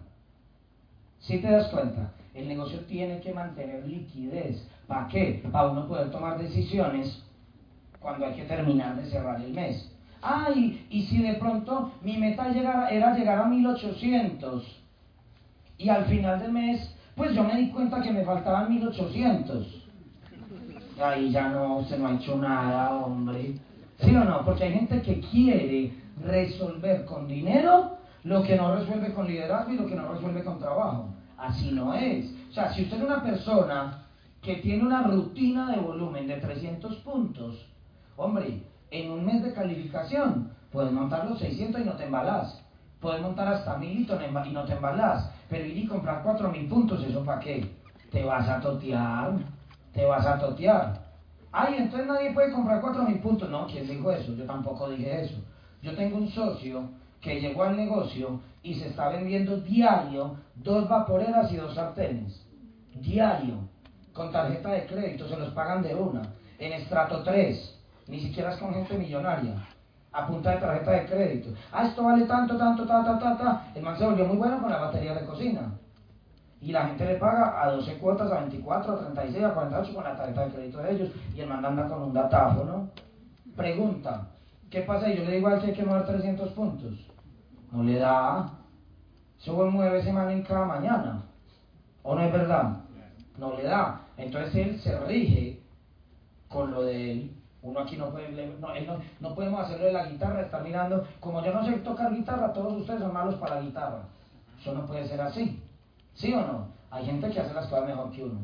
Si 1.20 1.40
te 1.40 1.50
das 1.50 1.70
cuenta, 1.70 2.14
el 2.34 2.48
negocio 2.48 2.82
tiene 2.82 3.22
que 3.22 3.34
mantener 3.34 3.88
liquidez. 3.88 4.68
¿Para 4.88 5.08
qué? 5.08 5.42
Para 5.52 5.70
uno 5.70 5.88
poder 5.88 6.12
tomar 6.12 6.38
decisiones 6.38 7.24
cuando 8.00 8.26
hay 8.26 8.34
que 8.34 8.44
terminar 8.44 8.96
de 8.98 9.10
cerrar 9.10 9.42
el 9.42 9.54
mes. 9.54 9.93
Ah, 10.24 10.50
y, 10.56 11.02
si 11.04 11.22
de 11.22 11.34
pronto 11.34 11.92
mi 12.02 12.18
meta 12.18 12.50
era 12.50 13.16
llegar 13.16 13.40
a 13.40 13.46
1800 13.46 14.84
y 15.78 15.90
al 15.90 16.06
final 16.06 16.40
del 16.40 16.54
mes, 16.54 16.96
pues 17.16 17.36
yo 17.36 17.44
me 17.44 17.58
di 17.58 17.70
cuenta 17.70 18.02
que 18.02 18.12
me 18.12 18.24
faltaban 18.24 18.70
1800. 18.70 19.84
Ahí 21.04 21.32
ya 21.32 21.50
no, 21.50 21.84
se 21.84 21.98
no 21.98 22.08
ha 22.08 22.14
hecho 22.14 22.38
nada, 22.38 22.96
hombre. 22.96 23.56
¿Sí 24.00 24.16
o 24.16 24.24
no? 24.24 24.46
Porque 24.46 24.64
hay 24.64 24.74
gente 24.74 25.02
que 25.02 25.20
quiere 25.20 25.94
resolver 26.22 27.04
con 27.06 27.28
dinero 27.28 27.98
lo 28.24 28.44
que 28.44 28.56
no 28.56 28.76
resuelve 28.76 29.14
con 29.14 29.28
liderazgo 29.28 29.74
y 29.74 29.78
lo 29.78 29.88
que 29.88 29.96
no 29.96 30.14
resuelve 30.14 30.44
con 30.44 30.60
trabajo. 30.60 31.10
Así 31.38 31.72
no 31.72 31.94
es. 31.94 32.34
O 32.50 32.54
sea, 32.54 32.74
si 32.74 32.84
usted 32.84 32.98
es 32.98 33.04
una 33.04 33.22
persona 33.22 34.06
que 34.42 34.58
tiene 34.58 34.84
una 34.84 35.04
rutina 35.04 35.70
de 35.72 35.78
volumen 35.78 36.28
de 36.28 36.38
300 36.38 36.96
puntos, 36.98 37.66
hombre, 38.16 38.62
en 38.94 39.12
un 39.12 39.26
mes 39.26 39.42
de 39.44 39.54
calificación 39.54 40.52
puedes 40.72 40.92
montar 40.92 41.28
los 41.28 41.40
600 41.40 41.82
y 41.82 41.84
no 41.84 41.94
te 41.94 42.06
embalas. 42.06 42.62
Puedes 43.02 43.22
montar 43.22 43.48
hasta 43.48 43.76
1000 43.76 44.08
y 44.46 44.52
no 44.52 44.64
te 44.66 44.74
embalas. 44.74 45.32
Pero 45.50 45.66
ir 45.66 45.78
y 45.78 45.88
comprar 45.88 46.22
4000 46.22 46.70
puntos, 46.70 47.04
¿eso 47.04 47.26
para 47.26 47.40
qué? 47.40 47.70
Te 48.12 48.24
vas 48.24 48.48
a 48.48 48.62
totear. 48.62 49.34
Te 49.92 50.06
vas 50.06 50.26
a 50.26 50.38
totear. 50.38 51.02
Ay, 51.52 51.76
entonces 51.80 52.08
nadie 52.08 52.34
puede 52.34 52.52
comprar 52.52 52.82
4000 52.82 53.20
puntos. 53.20 53.50
No, 53.50 53.66
¿quién 53.66 53.88
dijo 53.88 54.12
eso? 54.12 54.34
Yo 54.36 54.46
tampoco 54.46 54.90
dije 54.90 55.22
eso. 55.22 55.36
Yo 55.82 55.96
tengo 55.96 56.18
un 56.18 56.30
socio 56.30 56.88
que 57.20 57.42
llegó 57.42 57.64
al 57.64 57.76
negocio 57.76 58.42
y 58.62 58.76
se 58.76 58.90
está 58.90 59.10
vendiendo 59.10 59.58
diario 59.58 60.38
dos 60.56 60.88
vaporeras 60.88 61.52
y 61.52 61.58
dos 61.58 61.74
sartenes. 61.74 62.46
Diario. 62.94 63.56
Con 64.14 64.32
tarjeta 64.32 64.70
de 64.70 64.86
crédito, 64.86 65.28
se 65.28 65.36
los 65.36 65.50
pagan 65.50 65.82
de 65.82 65.96
una. 65.96 66.22
En 66.60 66.74
estrato 66.74 67.24
3. 67.24 67.73
Ni 68.08 68.20
siquiera 68.20 68.54
es 68.54 68.60
con 68.60 68.74
gente 68.74 68.98
millonaria. 68.98 69.56
A 70.12 70.28
punta 70.28 70.52
de 70.52 70.58
tarjeta 70.58 70.92
de 70.92 71.06
crédito. 71.06 71.50
Ah, 71.72 71.86
esto 71.86 72.04
vale 72.04 72.26
tanto, 72.26 72.58
tanto, 72.58 72.86
ta, 72.86 73.04
ta, 73.04 73.18
ta, 73.18 73.38
ta. 73.38 73.68
El 73.74 73.82
man 73.82 73.98
se 73.98 74.06
volvió 74.06 74.26
muy 74.26 74.38
bueno 74.38 74.62
con 74.62 74.70
la 74.70 74.78
batería 74.78 75.16
de 75.16 75.26
cocina. 75.26 75.74
Y 76.62 76.72
la 76.72 76.88
gente 76.88 77.06
le 77.06 77.16
paga 77.16 77.62
a 77.62 77.72
12 77.72 77.98
cuotas, 77.98 78.32
a 78.32 78.40
24, 78.40 78.94
a 78.94 79.00
36, 79.00 79.44
a 79.44 79.54
48 79.54 79.94
con 79.94 80.04
la 80.04 80.16
tarjeta 80.16 80.46
de 80.46 80.54
crédito 80.54 80.78
de 80.78 80.92
ellos. 80.92 81.10
Y 81.36 81.42
el 81.42 81.50
man 81.50 81.66
anda 81.66 81.88
con 81.88 82.04
un 82.04 82.14
datáfono. 82.14 82.90
Pregunta. 83.56 84.28
¿Qué 84.70 84.82
pasa? 84.82 85.10
Y 85.10 85.18
yo 85.18 85.26
le 85.26 85.36
digo 85.36 85.48
al 85.48 85.60
que 85.60 85.68
hay 85.68 85.74
que 85.74 85.84
mover 85.84 86.06
300 86.06 86.52
puntos. 86.52 86.94
No 87.72 87.84
le 87.84 88.00
da. 88.00 88.50
Eso 89.40 89.54
mueve 89.54 90.04
semana 90.04 90.32
en 90.32 90.44
cada 90.44 90.66
mañana. 90.66 91.24
¿O 92.02 92.16
no 92.16 92.22
es 92.22 92.32
verdad? 92.32 92.78
No 93.38 93.56
le 93.58 93.64
da. 93.64 94.02
Entonces 94.16 94.56
él 94.56 94.80
se 94.80 94.98
rige 95.02 95.62
con 96.48 96.72
lo 96.72 96.84
de 96.84 97.12
él. 97.12 97.43
Uno 97.64 97.80
aquí 97.80 97.96
no 97.96 98.10
puede, 98.10 98.56
no, 98.60 99.00
no, 99.22 99.36
podemos 99.36 99.62
hacerlo 99.62 99.86
de 99.86 99.94
la 99.94 100.08
guitarra, 100.08 100.42
estar 100.42 100.62
mirando, 100.62 101.08
como 101.22 101.44
yo 101.44 101.54
no 101.54 101.66
sé 101.66 101.72
tocar 101.78 102.14
guitarra, 102.14 102.52
todos 102.52 102.74
ustedes 102.74 103.00
son 103.00 103.14
malos 103.14 103.36
para 103.36 103.56
la 103.56 103.62
guitarra. 103.62 104.04
Eso 104.60 104.74
no 104.74 104.86
puede 104.86 105.08
ser 105.08 105.22
así. 105.22 105.62
¿Sí 106.14 106.34
o 106.34 106.42
no? 106.42 106.68
Hay 106.92 107.06
gente 107.06 107.30
que 107.32 107.40
hace 107.40 107.54
las 107.54 107.68
cosas 107.68 107.88
mejor 107.88 108.12
que 108.12 108.24
uno. 108.26 108.40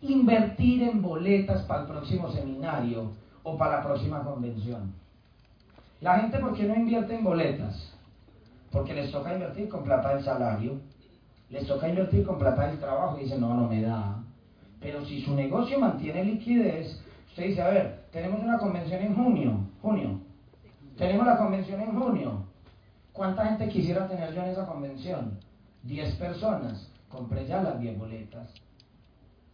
Invertir 0.00 0.82
en 0.82 1.00
boletas 1.00 1.62
para 1.62 1.82
el 1.82 1.86
próximo 1.86 2.30
seminario 2.32 3.12
o 3.44 3.56
para 3.56 3.76
la 3.76 3.82
próxima 3.84 4.24
convención. 4.24 4.92
La 6.00 6.18
gente, 6.18 6.38
¿por 6.38 6.54
qué 6.54 6.64
no 6.64 6.74
invierte 6.74 7.14
en 7.14 7.22
boletas? 7.22 7.92
Porque 8.72 8.92
les 8.92 9.12
toca 9.12 9.34
invertir 9.34 9.68
con 9.68 9.84
plata 9.84 10.14
del 10.14 10.24
salario, 10.24 10.80
les 11.48 11.64
toca 11.66 11.88
invertir 11.88 12.26
con 12.26 12.38
plata 12.38 12.66
del 12.66 12.80
trabajo 12.80 13.18
y 13.18 13.22
dicen, 13.22 13.40
no, 13.40 13.54
no 13.54 13.68
me 13.68 13.82
da. 13.82 14.16
Pero 14.80 15.04
si 15.04 15.22
su 15.22 15.34
negocio 15.34 15.78
mantiene 15.78 16.24
liquidez, 16.24 17.01
usted 17.32 17.46
dice, 17.46 17.62
a 17.62 17.68
ver, 17.68 18.04
tenemos 18.12 18.42
una 18.42 18.58
convención 18.58 19.00
en 19.00 19.14
junio, 19.14 19.66
junio, 19.80 20.20
tenemos 20.98 21.26
la 21.26 21.38
convención 21.38 21.80
en 21.80 21.98
junio. 21.98 22.44
¿Cuánta 23.14 23.46
gente 23.46 23.68
quisiera 23.68 24.06
tener 24.06 24.34
yo 24.34 24.42
en 24.42 24.50
esa 24.50 24.66
convención? 24.66 25.38
10 25.82 26.16
personas. 26.16 26.88
Compré 27.08 27.46
ya 27.46 27.62
las 27.62 27.80
10 27.80 27.98
boletas 27.98 28.48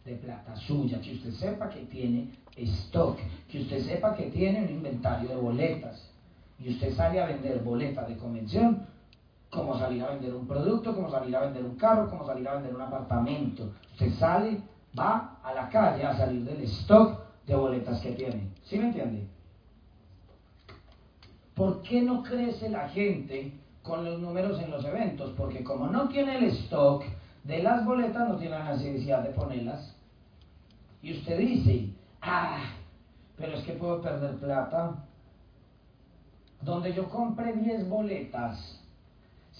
de 0.03 0.15
plata 0.15 0.55
suya, 0.57 0.99
que 0.99 1.13
usted 1.13 1.31
sepa 1.31 1.69
que 1.69 1.85
tiene 1.85 2.29
stock, 2.57 3.17
que 3.49 3.61
usted 3.61 3.79
sepa 3.79 4.13
que 4.13 4.23
tiene 4.23 4.63
un 4.63 4.69
inventario 4.69 5.29
de 5.29 5.35
boletas 5.35 6.09
y 6.59 6.71
usted 6.71 6.93
sale 6.95 7.21
a 7.21 7.27
vender 7.27 7.59
boletas 7.59 8.09
de 8.09 8.17
convención, 8.17 8.85
como 9.49 9.79
salir 9.79 10.03
a 10.03 10.09
vender 10.09 10.33
un 10.35 10.47
producto, 10.47 10.93
como 10.93 11.09
salir 11.09 11.35
a 11.35 11.41
vender 11.41 11.63
un 11.63 11.75
carro, 11.75 12.09
como 12.09 12.25
salir 12.25 12.47
a 12.47 12.55
vender 12.55 12.75
un 12.75 12.81
apartamento. 12.81 13.71
Usted 13.93 14.11
sale, 14.19 14.61
va 14.97 15.39
a 15.41 15.53
la 15.53 15.69
calle 15.69 16.03
a 16.03 16.17
salir 16.17 16.43
del 16.43 16.61
stock 16.63 17.28
de 17.49 17.55
boletas 17.55 17.99
que 18.01 18.11
tiene. 18.11 18.47
¿Sí 18.65 18.77
me 18.77 18.85
entiende? 18.85 19.27
¿Por 21.55 21.81
qué 21.81 22.01
no 22.03 22.21
crece 22.21 22.69
la 22.69 22.87
gente 22.89 23.53
con 23.81 24.05
los 24.05 24.19
números 24.19 24.61
en 24.61 24.69
los 24.69 24.85
eventos? 24.85 25.31
Porque 25.35 25.63
como 25.63 25.87
no 25.87 26.07
tiene 26.09 26.37
el 26.37 26.43
stock 26.43 27.03
de 27.43 27.63
las 27.63 27.83
boletas, 27.83 28.29
no 28.29 28.37
tiene 28.37 28.57
la 28.57 28.75
necesidad 28.75 29.23
de 29.23 29.31
ponerlas. 29.31 29.95
Y 31.01 31.17
usted 31.17 31.39
dice, 31.39 31.89
ah, 32.21 32.61
pero 33.35 33.57
es 33.57 33.63
que 33.63 33.73
puedo 33.73 33.99
perder 33.99 34.35
plata 34.35 35.05
donde 36.61 36.93
yo 36.93 37.09
compre 37.09 37.53
10 37.53 37.89
boletas, 37.89 38.79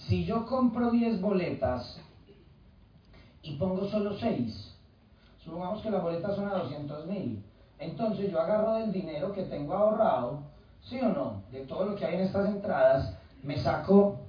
si 0.06 0.24
yo 0.24 0.46
compro 0.46 0.90
10 0.90 1.20
boletas 1.20 1.98
y 3.42 3.56
pongo 3.56 3.88
solo 3.88 4.16
6, 4.18 4.76
supongamos 5.42 5.82
que 5.82 5.90
las 5.90 6.02
boletas 6.02 6.36
son 6.36 6.48
a 6.48 6.54
200 6.54 7.06
mil, 7.06 7.42
entonces 7.80 8.30
yo 8.30 8.40
agarro 8.40 8.74
del 8.74 8.92
dinero 8.92 9.32
que 9.32 9.44
tengo 9.44 9.74
ahorrado, 9.74 10.42
¿sí 10.82 11.00
o 11.00 11.08
no? 11.08 11.42
De 11.50 11.64
todo 11.64 11.86
lo 11.86 11.96
que 11.96 12.04
hay 12.04 12.16
en 12.16 12.20
estas 12.20 12.48
entradas, 12.48 13.16
me 13.42 13.56
saco 13.56 14.20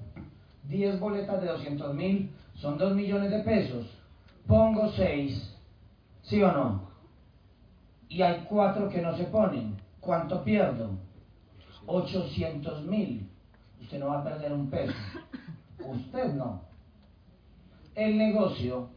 10 0.69 0.99
boletas 0.99 1.41
de 1.41 1.47
200 1.47 1.93
mil, 1.93 2.33
son 2.55 2.77
2 2.77 2.95
millones 2.95 3.29
de 3.29 3.39
pesos, 3.39 3.85
pongo 4.47 4.89
6, 4.93 5.55
¿sí 6.23 6.41
o 6.41 6.51
no? 6.51 6.89
Y 8.07 8.21
hay 8.21 8.45
4 8.49 8.89
que 8.89 9.01
no 9.01 9.15
se 9.17 9.25
ponen, 9.25 9.77
¿cuánto 9.99 10.43
pierdo? 10.43 10.91
800 11.85 12.85
mil. 12.85 13.29
Usted 13.81 13.99
no 13.99 14.07
va 14.07 14.19
a 14.19 14.23
perder 14.23 14.53
un 14.53 14.69
peso. 14.69 14.93
Usted 15.79 16.33
no. 16.33 16.61
el 17.95 18.17
negocio, 18.17 18.87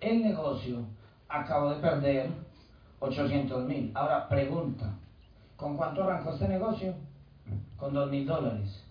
el 0.00 0.22
negocio 0.22 0.84
acabó 1.28 1.70
de 1.70 1.80
perder 1.80 2.45
800 3.00 3.66
mil. 3.66 3.90
Ahora, 3.94 4.28
pregunta, 4.28 4.94
¿con 5.56 5.76
cuánto 5.76 6.04
arrancó 6.04 6.30
este 6.32 6.48
negocio? 6.48 6.94
Con 7.76 7.94
2 7.94 8.10
mil 8.10 8.26
dólares. 8.26 8.82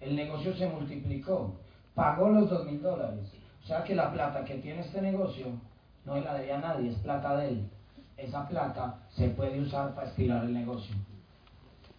El 0.00 0.14
negocio 0.14 0.54
se 0.56 0.68
multiplicó, 0.68 1.54
pagó 1.94 2.28
los 2.28 2.50
2 2.50 2.66
mil 2.66 2.82
dólares. 2.82 3.32
O 3.64 3.66
sea 3.66 3.82
que 3.82 3.94
la 3.94 4.12
plata 4.12 4.44
que 4.44 4.56
tiene 4.56 4.80
este 4.80 5.00
negocio 5.00 5.46
no 6.04 6.20
la 6.20 6.34
debía 6.34 6.58
a 6.58 6.60
nadie, 6.60 6.90
es 6.90 6.98
plata 6.98 7.36
de 7.36 7.48
él. 7.48 7.68
Esa 8.16 8.48
plata 8.48 9.00
se 9.10 9.28
puede 9.30 9.60
usar 9.60 9.94
para 9.94 10.08
estirar 10.08 10.44
el 10.44 10.54
negocio. 10.54 10.94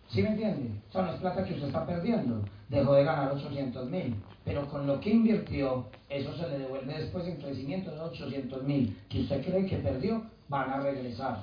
¿Sí 0.08 0.24
me 0.24 0.30
entiende? 0.30 0.72
O 0.90 0.92
sea, 0.92 1.02
no 1.02 1.12
es 1.12 1.20
plata 1.20 1.44
que 1.44 1.54
usted 1.54 1.68
está 1.68 1.86
perdiendo. 1.86 2.44
Dejó 2.70 2.94
de 2.94 3.04
ganar 3.04 3.32
800 3.34 3.90
mil. 3.90 4.16
Pero 4.46 4.66
con 4.70 4.88
lo 4.88 5.00
que 5.02 5.10
invirtió, 5.10 5.86
eso 6.10 6.34
se 6.38 6.48
le 6.48 6.60
devuelve 6.60 6.94
después 6.94 7.28
en 7.28 7.36
crecimiento 7.36 7.92
de 7.92 8.00
800 8.00 8.64
mil. 8.64 8.98
Que 9.10 9.22
usted 9.22 9.46
cree 9.46 9.66
que 9.66 9.78
perdió, 9.78 10.24
van 10.50 10.70
a 10.72 10.80
regresar. 10.80 11.40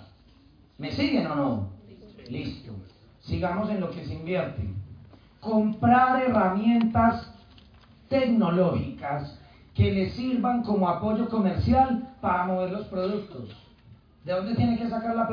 ¿Me 0.79 0.91
siguen 0.91 1.27
o 1.27 1.35
no? 1.35 1.69
Listo. 2.29 2.73
Sigamos 3.21 3.71
en 3.71 3.81
lo 3.81 3.91
que 3.91 4.05
se 4.05 4.15
invierte. 4.15 4.63
Comprar 5.41 6.23
herramientas 6.23 7.31
tecnológicas 8.09 9.39
que 9.75 9.93
le 9.93 10.11
sirvan 10.11 10.63
como 10.63 10.89
apoyo 10.89 11.29
comercial 11.29 12.15
para 12.21 12.45
mover 12.45 12.71
los 12.71 12.87
productos. 12.87 13.64
¿De 14.25 14.33
dónde 14.33 14.55
tiene 14.55 14.79
que 14.79 14.89
sacar 14.89 15.15
la 15.15 15.29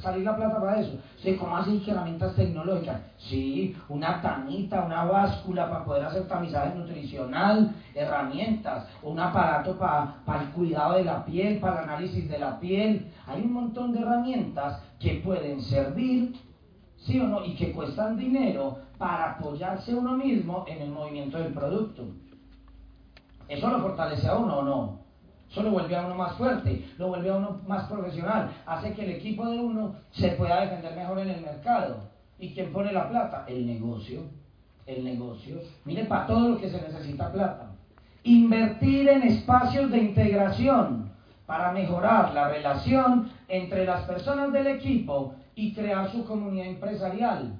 salir 0.00 0.24
la 0.24 0.36
plata 0.36 0.60
para 0.60 0.80
eso? 0.80 0.92
Sí, 1.20 1.34
¿cómo 1.34 1.56
así 1.56 1.82
herramientas 1.84 2.36
tecnológicas? 2.36 3.00
Sí, 3.18 3.76
una 3.88 4.22
tanita, 4.22 4.84
una 4.84 5.02
báscula 5.04 5.68
para 5.68 5.84
poder 5.84 6.04
hacer 6.04 6.28
tamizaje 6.28 6.72
nutricional, 6.76 7.74
herramientas, 7.92 8.86
un 9.02 9.18
aparato 9.18 9.76
para, 9.76 10.18
para 10.24 10.42
el 10.44 10.50
cuidado 10.50 10.94
de 10.94 11.02
la 11.02 11.24
piel, 11.24 11.58
para 11.58 11.82
el 11.82 11.90
análisis 11.90 12.28
de 12.28 12.38
la 12.38 12.60
piel. 12.60 13.10
Hay 13.26 13.42
un 13.42 13.52
montón 13.52 13.92
de 13.92 13.98
herramientas 13.98 14.80
que 15.00 15.20
pueden 15.24 15.60
servir, 15.62 16.36
sí 16.98 17.18
o 17.18 17.26
no, 17.26 17.44
y 17.44 17.56
que 17.56 17.72
cuestan 17.72 18.16
dinero 18.16 18.78
para 18.96 19.32
apoyarse 19.32 19.92
uno 19.92 20.16
mismo 20.16 20.64
en 20.68 20.82
el 20.82 20.90
movimiento 20.90 21.38
del 21.38 21.52
producto. 21.52 22.04
¿Eso 23.48 23.68
lo 23.68 23.80
fortalece 23.80 24.28
a 24.28 24.36
uno 24.36 24.58
o 24.58 24.62
no? 24.62 25.05
Eso 25.50 25.62
lo 25.62 25.70
vuelve 25.70 25.96
a 25.96 26.06
uno 26.06 26.14
más 26.14 26.34
fuerte, 26.36 26.84
lo 26.98 27.08
vuelve 27.08 27.30
a 27.30 27.36
uno 27.36 27.60
más 27.66 27.84
profesional, 27.88 28.50
hace 28.66 28.92
que 28.92 29.04
el 29.04 29.12
equipo 29.12 29.48
de 29.48 29.58
uno 29.60 29.94
se 30.10 30.30
pueda 30.30 30.60
defender 30.60 30.94
mejor 30.96 31.18
en 31.20 31.30
el 31.30 31.40
mercado. 31.40 32.08
¿Y 32.38 32.52
quién 32.52 32.72
pone 32.72 32.92
la 32.92 33.08
plata? 33.08 33.44
El 33.48 33.66
negocio. 33.66 34.22
El 34.86 35.04
negocio. 35.04 35.60
Mire, 35.84 36.04
para 36.04 36.26
todo 36.26 36.50
lo 36.50 36.58
que 36.58 36.68
se 36.68 36.80
necesita 36.80 37.32
plata. 37.32 37.70
Invertir 38.24 39.08
en 39.08 39.22
espacios 39.22 39.90
de 39.90 39.98
integración 39.98 41.10
para 41.46 41.72
mejorar 41.72 42.34
la 42.34 42.48
relación 42.48 43.30
entre 43.48 43.86
las 43.86 44.02
personas 44.02 44.52
del 44.52 44.66
equipo 44.66 45.34
y 45.54 45.72
crear 45.72 46.10
su 46.10 46.24
comunidad 46.24 46.66
empresarial. 46.66 47.58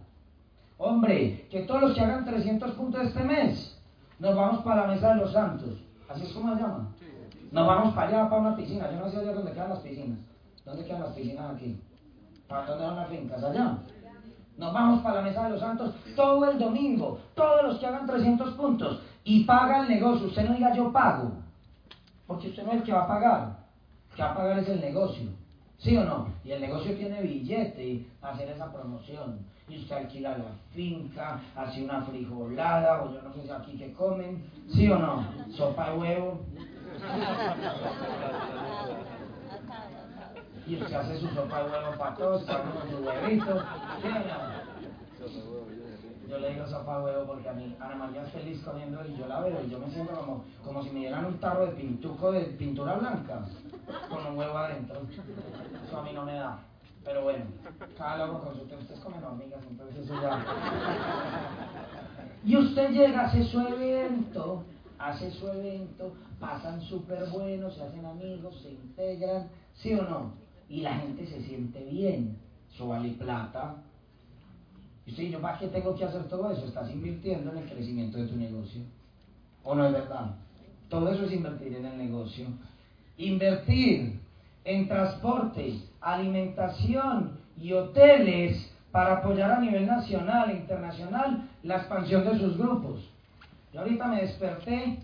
Hombre, 0.76 1.47
que 1.51 1.61
todos 1.62 1.80
los 1.80 1.95
que 1.95 2.01
hagan 2.01 2.24
300 2.24 2.72
puntos 2.72 3.07
este 3.07 3.22
mes, 3.22 3.80
nos 4.18 4.34
vamos 4.34 4.62
para 4.62 4.82
la 4.82 4.95
mesa 4.95 5.14
de 5.14 5.20
los 5.20 5.32
santos. 5.32 5.78
Así 6.09 6.24
es 6.24 6.32
como 6.32 6.55
se 6.55 6.61
llama. 6.61 6.89
Nos 7.51 7.66
vamos 7.66 7.94
para 7.94 8.09
allá, 8.09 8.28
para 8.28 8.42
una 8.42 8.57
piscina. 8.57 8.90
Yo 8.90 8.99
no 8.99 9.11
sé 9.11 9.18
allá 9.18 9.32
dónde 9.32 9.53
quedan 9.53 9.70
las 9.70 9.78
piscinas. 9.80 10.18
¿Dónde 10.64 10.84
quedan 10.84 11.03
las 11.03 11.12
piscinas 11.14 11.55
aquí? 11.55 11.80
¿Para 12.49 12.66
dónde 12.66 12.84
van 12.86 12.97
las 12.97 13.09
fincas? 13.09 13.42
Allá. 13.42 13.78
Nos 14.57 14.72
vamos 14.72 15.03
para 15.03 15.16
la 15.16 15.22
mesa 15.22 15.44
de 15.44 15.51
los 15.51 15.61
santos 15.61 15.94
todo 16.14 16.51
el 16.51 16.59
domingo. 16.59 17.18
Todos 17.34 17.62
los 17.64 17.78
que 17.78 17.86
hagan 17.86 18.07
300 18.07 18.55
puntos. 18.55 19.03
Y 19.24 19.44
paga 19.44 19.82
el 19.82 19.88
negocio. 19.88 20.28
Usted 20.28 20.49
no 20.49 20.55
diga 20.55 20.74
yo 20.74 20.92
pago. 20.92 21.32
Porque 22.26 22.49
usted 22.49 22.64
no 22.64 22.72
es 22.72 22.78
el 22.78 22.82
que 22.82 22.92
va 22.92 23.05
a 23.05 23.09
pagar. 23.09 23.57
El 24.11 24.16
que 24.16 24.22
va 24.22 24.30
a 24.30 24.36
pagar 24.36 24.59
es 24.59 24.68
el 24.68 24.80
negocio. 24.80 25.30
¿Sí 25.78 25.97
o 25.97 26.05
no? 26.05 26.28
Y 26.42 26.53
el 26.53 26.61
negocio 26.61 26.97
tiene 26.97 27.20
billete 27.22 28.07
para 28.20 28.34
hacer 28.34 28.49
esa 28.49 28.72
promoción. 28.72 29.40
Y 29.68 29.78
usted 29.78 29.97
alquila 29.97 30.38
la 30.38 30.44
finca, 30.72 31.40
hace 31.55 31.84
una 31.84 32.01
frijolada, 32.03 33.03
o 33.03 33.12
yo 33.12 33.20
no 33.20 33.32
sé 33.34 33.42
si 33.42 33.51
aquí 33.51 33.76
que 33.76 33.92
comen. 33.92 34.44
¿Sí 34.68 34.88
o 34.88 34.99
no? 34.99 35.24
Sopa 35.51 35.90
de 35.90 35.99
huevo. 35.99 36.40
Y 40.66 40.74
usted 40.74 40.94
hace 40.94 41.20
su 41.20 41.28
sopa 41.28 41.62
de 41.62 41.70
huevo 41.70 41.92
para 41.97 42.14
todos, 42.16 42.42
con 42.42 42.90
su 42.90 42.97
huevito. 43.05 43.62
Yo 46.28 46.38
le 46.38 46.51
digo 46.53 46.66
sopa 46.66 46.99
de 46.99 47.05
huevo 47.05 47.24
porque 47.26 47.49
a 47.49 47.53
mí 47.53 47.76
Ana 47.80 47.94
María 47.94 48.22
es 48.22 48.32
feliz 48.32 48.61
comiendo 48.64 49.01
y 49.07 49.16
yo 49.16 49.28
la 49.28 49.40
veo 49.40 49.62
y 49.64 49.70
yo 49.70 49.78
me 49.78 49.88
siento 49.90 50.12
como, 50.14 50.44
como 50.64 50.82
si 50.82 50.90
me 50.90 51.01
dieran 51.01 51.26
un 51.26 51.38
tarro 51.38 51.66
de 51.66 51.72
pintuco 51.72 52.32
de 52.32 52.40
pintura 52.47 52.94
blanca 52.94 53.47
con 54.09 54.26
un 54.26 54.36
huevo 54.36 54.59
adentro. 54.59 55.03
Eso 55.86 55.99
a 55.99 56.03
mí 56.03 56.12
no 56.12 56.24
me 56.24 56.34
da. 56.34 56.59
Pero 57.05 57.22
bueno, 57.22 57.44
cada 57.97 58.26
loco 58.26 58.40
con 58.40 58.57
su 58.57 58.62
Ustedes 58.62 58.99
comen 58.99 59.22
hormigas, 59.22 59.62
entonces 59.70 60.05
eso 60.05 60.20
ya. 60.20 60.44
Y 62.44 62.57
usted 62.57 62.90
llega, 62.90 63.26
hace 63.26 63.44
su 63.44 63.61
evento 63.61 64.64
hace 64.99 65.30
su 65.30 65.49
evento, 65.49 66.14
pasan 66.38 66.80
súper 66.82 67.28
buenos, 67.30 67.74
se 67.74 67.82
hacen 67.82 68.05
amigos, 68.05 68.61
se 68.62 68.70
integran, 68.70 69.49
¿sí 69.74 69.94
o 69.94 70.03
no? 70.03 70.32
Y 70.68 70.80
la 70.80 70.94
gente 70.97 71.26
se 71.26 71.42
siente 71.42 71.84
bien, 71.84 72.36
eso 72.72 72.88
vale 72.88 73.11
plata. 73.11 73.76
Y 75.07 75.11
usted 75.11 75.24
yo 75.24 75.40
¿para 75.40 75.59
qué 75.59 75.68
tengo 75.68 75.94
que 75.94 76.05
hacer 76.05 76.24
todo 76.24 76.51
eso? 76.51 76.66
Estás 76.66 76.90
invirtiendo 76.90 77.53
en 77.53 77.59
el 77.59 77.68
crecimiento 77.68 78.18
de 78.18 78.26
tu 78.26 78.36
negocio. 78.36 78.82
¿O 79.62 79.74
no 79.74 79.86
es 79.86 79.92
verdad? 79.92 80.36
Todo 80.88 81.12
eso 81.12 81.24
es 81.24 81.32
invertir 81.32 81.74
en 81.74 81.86
el 81.86 81.99
negocio. 81.99 82.47
Invertir 83.16 84.20
en 84.64 84.88
transporte, 84.88 85.80
alimentación 86.01 87.38
y 87.57 87.72
hoteles 87.72 88.72
para 88.90 89.18
apoyar 89.18 89.53
a 89.53 89.61
nivel 89.61 89.86
nacional 89.86 90.51
e 90.51 90.57
internacional 90.57 91.49
la 91.62 91.76
expansión 91.76 92.24
de 92.24 92.38
sus 92.38 92.59
grupos. 92.59 93.15
Yo 93.72 93.80
ahorita 93.80 94.06
me 94.08 94.22
desperté 94.22 94.98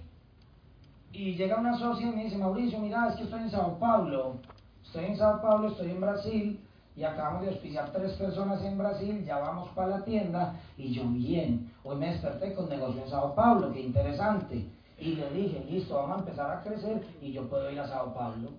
y 1.13 1.35
llega 1.35 1.61
una 1.61 1.79
socia 1.79 2.09
y 2.09 2.17
me 2.17 2.25
dice, 2.25 2.39
Mauricio, 2.39 2.79
mira, 2.79 3.09
es 3.09 3.17
que 3.17 3.25
estoy 3.25 3.43
en 3.43 3.51
Sao 3.51 3.79
Paulo. 3.79 4.37
Estoy 4.85 5.05
en 5.07 5.17
Sao 5.17 5.41
Paulo, 5.41 5.69
estoy 5.69 5.91
en 5.91 6.01
Brasil 6.01 6.61
y 6.97 7.05
acabamos 7.05 7.43
de 7.43 7.49
auspiciar 7.51 7.91
tres 7.93 8.13
personas 8.13 8.63
en 8.65 8.77
Brasil, 8.77 9.25
ya 9.25 9.39
vamos 9.39 9.71
para 9.71 9.99
la 9.99 10.05
tienda 10.05 10.61
y 10.77 10.93
yo 10.93 11.09
bien, 11.09 11.73
hoy 11.85 11.97
me 11.97 12.11
desperté 12.11 12.53
con 12.55 12.69
negocio 12.69 13.03
en 13.03 13.09
Sao 13.09 13.35
Paulo, 13.35 13.73
qué 13.73 13.81
interesante. 13.81 14.67
Y 14.99 15.15
le 15.15 15.31
dije, 15.31 15.65
listo, 15.69 15.95
vamos 15.95 16.17
a 16.17 16.21
empezar 16.21 16.51
a 16.51 16.63
crecer 16.63 17.03
y 17.21 17.33
yo 17.33 17.49
puedo 17.49 17.71
ir 17.71 17.81
a 17.81 17.89
Sao 17.89 18.15
Paulo. 18.15 18.51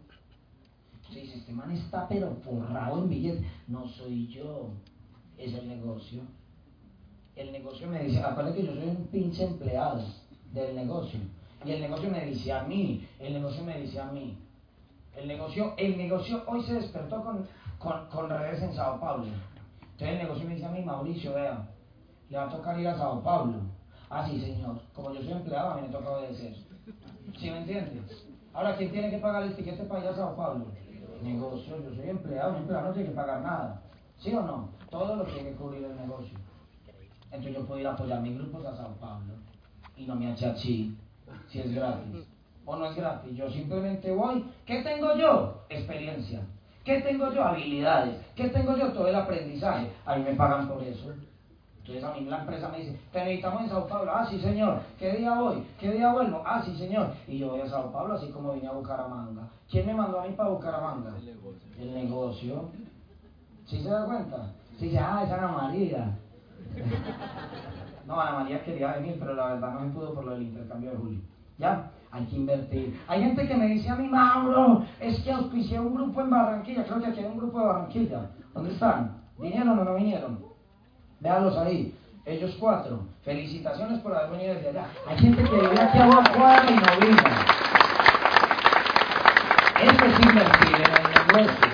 Se 1.09 1.19
dice, 1.19 1.37
este 1.37 1.53
man 1.53 1.71
está 1.71 2.07
pero 2.07 2.35
forrado 2.43 2.97
en 2.97 3.09
billetes. 3.09 3.45
No 3.67 3.87
soy 3.87 4.27
yo, 4.27 4.69
es 5.37 5.53
el 5.53 5.67
negocio 5.67 6.21
el 7.35 7.51
negocio 7.51 7.87
me 7.87 8.03
dice, 8.03 8.19
acuérdate 8.19 8.57
que 8.57 8.67
yo 8.67 8.73
soy 8.73 8.87
un 8.87 9.07
pinche 9.07 9.43
empleado 9.43 10.03
del 10.51 10.75
negocio. 10.75 11.19
Y 11.65 11.71
el 11.71 11.81
negocio 11.81 12.09
me 12.09 12.25
dice 12.25 12.51
a 12.51 12.63
mí, 12.63 13.07
el 13.19 13.33
negocio 13.33 13.63
me 13.63 13.79
dice 13.79 13.99
a 13.99 14.05
mí. 14.05 14.37
El 15.15 15.27
negocio, 15.27 15.73
el 15.77 15.97
negocio 15.97 16.43
hoy 16.47 16.63
se 16.63 16.73
despertó 16.73 17.23
con, 17.23 17.47
con, 18.09 18.29
redes 18.29 18.61
en 18.61 18.73
Sao 18.73 18.99
Paulo. 18.99 19.25
Entonces 19.81 20.09
el 20.09 20.17
negocio 20.17 20.47
me 20.47 20.55
dice 20.55 20.65
a 20.65 20.71
mí, 20.71 20.81
Mauricio, 20.81 21.33
vea, 21.33 21.69
le 22.29 22.37
va 22.37 22.45
a 22.45 22.49
tocar 22.49 22.79
ir 22.79 22.87
a 22.87 22.97
Sao 22.97 23.21
Paulo. 23.21 23.59
Ah, 24.09 24.27
sí, 24.27 24.39
señor. 24.39 24.79
Como 24.93 25.13
yo 25.13 25.21
soy 25.21 25.31
empleado, 25.31 25.71
a 25.71 25.75
mí 25.75 25.83
me 25.83 25.93
toca 25.93 26.09
obedecer. 26.09 26.55
¿Sí 27.37 27.49
me 27.49 27.59
entiendes? 27.59 28.27
Ahora, 28.53 28.75
¿quién 28.75 28.91
tiene 28.91 29.09
que 29.09 29.17
pagar 29.17 29.43
el 29.43 29.55
tiquete 29.55 29.83
para 29.83 30.01
ir 30.01 30.07
a 30.07 30.15
Sao 30.15 30.35
Paulo? 30.35 30.65
negocio, 31.23 31.81
yo 31.81 31.95
soy 31.95 32.09
empleado, 32.09 32.51
un 32.51 32.57
empleado 32.57 32.87
no 32.87 32.93
tiene 32.93 33.09
que 33.09 33.15
pagar 33.15 33.41
nada. 33.41 33.81
¿Sí 34.19 34.33
o 34.33 34.41
no? 34.41 34.69
Todo 34.89 35.15
lo 35.15 35.23
tiene 35.25 35.49
que 35.49 35.55
cubrir 35.55 35.83
el 35.83 35.95
negocio. 35.95 36.37
Entonces 37.33 37.55
yo 37.55 37.65
puedo 37.65 37.81
ir 37.81 37.87
a 37.87 37.93
apoyar 37.93 38.21
mis 38.21 38.37
grupos 38.37 38.63
a 38.63 38.75
Sao 38.75 38.93
Paulo 38.99 39.33
y 39.97 40.05
no 40.05 40.15
me 40.15 40.31
achachí 40.31 40.95
si 41.49 41.59
es 41.59 41.73
gratis 41.73 42.27
o 42.63 42.75
no 42.75 42.85
es 42.85 42.95
gratis. 42.95 43.35
Yo 43.35 43.49
simplemente 43.49 44.11
voy. 44.11 44.45
¿Qué 44.67 44.83
tengo 44.83 45.15
yo? 45.15 45.63
Experiencia. 45.67 46.41
¿Qué 46.85 47.01
tengo 47.01 47.33
yo? 47.33 47.43
Habilidades. 47.43 48.15
¿Qué 48.35 48.49
tengo 48.49 48.77
yo? 48.77 48.93
Todo 48.93 49.07
el 49.07 49.15
aprendizaje. 49.15 49.91
A 50.05 50.15
mí 50.15 50.23
me 50.23 50.35
pagan 50.35 50.67
por 50.67 50.83
eso. 50.83 51.11
Entonces 51.79 52.03
a 52.03 52.13
mí 52.13 52.21
la 52.25 52.41
empresa 52.41 52.69
me 52.69 52.77
dice, 52.77 52.99
te 53.11 53.19
necesitamos 53.19 53.63
en 53.63 53.69
Sao 53.69 53.87
Paulo. 53.87 54.11
Ah, 54.13 54.25
sí, 54.29 54.39
señor. 54.39 54.79
¿Qué 54.99 55.13
día 55.17 55.33
voy? 55.33 55.65
¿Qué 55.79 55.91
día 55.91 56.13
vuelvo? 56.13 56.43
Ah, 56.45 56.61
sí, 56.63 56.75
señor. 56.77 57.13
Y 57.27 57.39
yo 57.39 57.49
voy 57.49 57.61
a 57.61 57.67
Sao 57.67 57.91
Paulo 57.91 58.13
así 58.13 58.27
como 58.29 58.53
vine 58.53 58.67
a 58.67 58.73
Bucaramanga. 58.73 59.49
¿Quién 59.69 59.87
me 59.87 59.95
mandó 59.95 60.21
a 60.21 60.27
mí 60.27 60.33
para 60.33 60.49
Bucaramanga? 60.49 61.17
El 61.17 61.25
negocio. 61.25 61.67
El 61.79 61.93
negocio. 61.95 62.69
¿Sí 63.65 63.81
se 63.81 63.89
da 63.89 64.05
cuenta? 64.05 64.53
Sí, 64.77 64.85
dice, 64.85 64.99
ah, 64.99 65.23
esa 65.25 65.35
Ana 65.35 65.47
María. 65.47 66.19
No, 68.05 68.19
Ana 68.19 68.39
María 68.39 68.63
quería 68.63 68.93
venir, 68.93 69.15
pero 69.17 69.33
la 69.33 69.53
verdad 69.53 69.73
no 69.73 69.79
me 69.79 69.93
pudo 69.93 70.13
por 70.13 70.25
lo 70.25 70.31
del 70.31 70.43
intercambio 70.43 70.91
de 70.91 70.97
Julio. 70.97 71.19
¿Ya? 71.57 71.89
Hay 72.11 72.25
que 72.25 72.35
invertir. 72.35 72.99
Hay 73.07 73.23
gente 73.23 73.47
que 73.47 73.55
me 73.55 73.67
dice 73.67 73.89
a 73.89 73.95
mí, 73.95 74.07
Mauro, 74.07 74.85
es 74.99 75.19
que 75.21 75.31
auspicié 75.31 75.79
un 75.79 75.95
grupo 75.95 76.21
en 76.21 76.29
Barranquilla. 76.29 76.83
Creo 76.83 76.99
que 76.99 77.07
aquí 77.07 77.19
hay 77.21 77.25
un 77.25 77.37
grupo 77.37 77.59
de 77.59 77.65
Barranquilla. 77.65 78.29
¿Dónde 78.53 78.73
están? 78.73 79.21
¿Vinieron 79.39 79.79
o 79.79 79.83
no 79.83 79.95
vinieron? 79.95 80.39
Véanlos 81.21 81.57
ahí. 81.57 81.95
Ellos 82.25 82.55
cuatro. 82.59 83.07
Felicitaciones 83.23 83.99
por 83.99 84.15
haber 84.15 84.31
venido 84.31 84.53
desde 84.55 84.69
allá. 84.69 84.87
Hay 85.07 85.17
gente 85.17 85.43
que 85.43 85.55
vive 85.55 85.79
aquí 85.79 85.97
a 85.97 86.07
cuadra 86.07 86.71
y 86.71 86.75
no 86.75 87.07
vino. 87.07 87.23
Eso 89.81 90.05
es 90.05 90.19
invertir 90.19 90.75
en 90.75 90.95
el 90.95 91.27
negocio. 91.27 91.67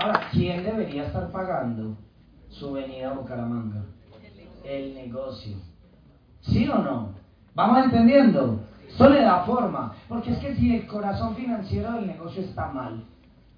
Ahora, 0.00 0.20
¿quién 0.32 0.64
debería 0.64 1.04
estar 1.04 1.30
pagando 1.30 1.96
su 2.48 2.72
venida 2.72 3.10
a 3.10 3.14
Bucaramanga? 3.14 3.82
El 4.66 4.94
negocio. 4.94 5.56
¿Sí 6.40 6.68
o 6.68 6.78
no? 6.78 7.10
¿Vamos 7.54 7.84
entendiendo? 7.84 8.60
Eso 8.88 9.08
le 9.08 9.22
da 9.22 9.44
forma. 9.44 9.94
Porque 10.08 10.32
es 10.32 10.38
que 10.38 10.54
si 10.56 10.74
el 10.74 10.86
corazón 10.86 11.36
financiero 11.36 11.92
del 11.92 12.06
negocio 12.06 12.42
está 12.42 12.68
mal, 12.68 13.04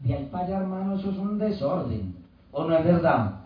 de 0.01 0.15
ahí 0.15 0.29
para 0.31 0.45
allá, 0.45 0.59
hermano, 0.59 0.97
eso 0.97 1.11
es 1.11 1.17
un 1.17 1.39
desorden. 1.39 2.17
¿O 2.53 2.65
no 2.65 2.77
es 2.77 2.85
verdad? 2.85 3.41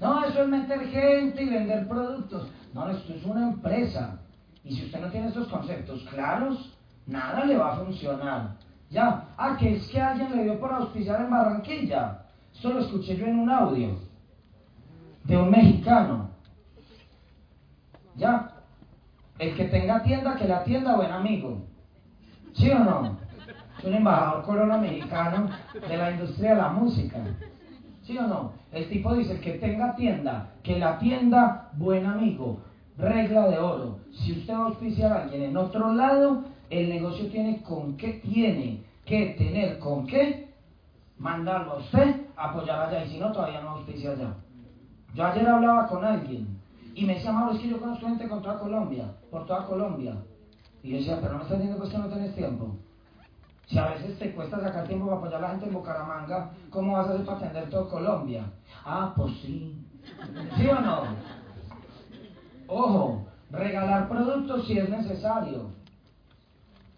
No, 0.00 0.24
eso 0.24 0.42
es 0.42 0.48
meter 0.48 0.86
gente 0.88 1.42
y 1.42 1.48
vender 1.48 1.88
productos. 1.88 2.48
No, 2.74 2.88
esto 2.88 3.12
es 3.12 3.24
una 3.24 3.48
empresa. 3.48 4.18
Y 4.64 4.74
si 4.74 4.84
usted 4.86 5.00
no 5.00 5.10
tiene 5.10 5.28
estos 5.28 5.48
conceptos 5.48 6.04
claros, 6.10 6.76
nada 7.06 7.44
le 7.44 7.56
va 7.56 7.72
a 7.72 7.76
funcionar. 7.84 8.56
Ya, 8.90 9.28
ah, 9.36 9.56
que 9.58 9.76
es 9.76 9.88
que 9.88 10.00
alguien 10.00 10.34
le 10.36 10.44
dio 10.44 10.58
por 10.58 10.72
auspiciar 10.72 11.20
en 11.20 11.30
Barranquilla. 11.30 12.22
Eso 12.54 12.72
lo 12.72 12.80
escuché 12.80 13.16
yo 13.16 13.26
en 13.26 13.38
un 13.38 13.50
audio 13.50 13.96
de 15.24 15.36
un 15.36 15.50
mexicano. 15.50 16.27
Ya, 18.18 18.50
el 19.38 19.54
que 19.54 19.66
tenga 19.66 20.02
tienda, 20.02 20.34
que 20.34 20.48
la 20.48 20.64
tienda, 20.64 20.96
buen 20.96 21.12
amigo. 21.12 21.62
¿Sí 22.52 22.68
o 22.70 22.78
no? 22.80 23.16
Es 23.78 23.84
un 23.84 23.94
embajador 23.94 24.42
corona 24.42 24.76
mexicano 24.76 25.48
de 25.88 25.96
la 25.96 26.10
industria 26.10 26.50
de 26.50 26.56
la 26.56 26.68
música. 26.70 27.18
¿Sí 28.02 28.18
o 28.18 28.26
no? 28.26 28.52
El 28.72 28.88
tipo 28.88 29.14
dice, 29.14 29.34
el 29.34 29.40
que 29.40 29.52
tenga 29.52 29.94
tienda, 29.94 30.50
que 30.64 30.80
la 30.80 30.98
tienda, 30.98 31.70
buen 31.74 32.06
amigo. 32.06 32.60
Regla 32.96 33.46
de 33.46 33.58
oro. 33.58 34.00
Si 34.12 34.32
usted 34.32 34.52
va 34.52 34.58
a 34.58 34.66
auspiciar 34.66 35.12
a 35.12 35.22
alguien 35.22 35.42
en 35.42 35.56
otro 35.56 35.94
lado, 35.94 36.42
el 36.70 36.88
negocio 36.88 37.28
tiene 37.28 37.62
con 37.62 37.96
qué, 37.96 38.14
tiene 38.14 38.82
que 39.04 39.36
tener 39.38 39.78
con 39.78 40.08
qué 40.08 40.48
mandarlo 41.18 41.74
a 41.74 41.76
usted 41.76 42.26
a 42.36 42.50
apoyar 42.50 42.80
allá. 42.80 43.04
Y 43.04 43.10
si 43.10 43.18
no, 43.20 43.30
todavía 43.30 43.60
no 43.60 43.70
auspicia 43.70 44.10
allá. 44.10 44.34
Yo 45.14 45.24
ayer 45.24 45.48
hablaba 45.48 45.86
con 45.86 46.04
alguien 46.04 46.57
y 46.98 47.06
me 47.06 47.14
decía, 47.14 47.30
Mauro, 47.30 47.52
es 47.52 47.60
que 47.60 47.68
yo 47.68 47.78
conozco 47.78 48.08
gente 48.08 48.28
con 48.28 48.42
toda 48.42 48.58
Colombia, 48.58 49.14
por 49.30 49.46
toda 49.46 49.66
Colombia. 49.66 50.16
Y 50.82 50.90
yo 50.90 50.96
decía, 50.96 51.20
pero 51.20 51.34
no 51.34 51.38
me 51.38 51.44
estás 51.44 51.60
diciendo 51.60 51.88
que 51.88 51.96
no 51.98 52.08
tenés 52.08 52.34
tiempo. 52.34 52.76
Si 53.68 53.78
a 53.78 53.90
veces 53.90 54.18
te 54.18 54.34
cuesta 54.34 54.60
sacar 54.60 54.88
tiempo 54.88 55.06
para 55.06 55.18
apoyar 55.18 55.36
a 55.36 55.42
la 55.42 55.50
gente 55.50 55.66
en 55.66 55.74
Bucaramanga, 55.74 56.50
¿cómo 56.70 56.94
vas 56.94 57.06
a 57.06 57.10
hacer 57.10 57.24
para 57.24 57.38
atender 57.38 57.70
todo 57.70 57.88
Colombia? 57.88 58.50
Ah, 58.84 59.12
pues 59.14 59.32
sí. 59.42 59.80
¿Sí 60.56 60.66
o 60.66 60.80
no? 60.80 61.02
Ojo, 62.66 63.28
regalar 63.52 64.08
productos 64.08 64.66
si 64.66 64.76
es 64.76 64.88
necesario. 64.88 65.70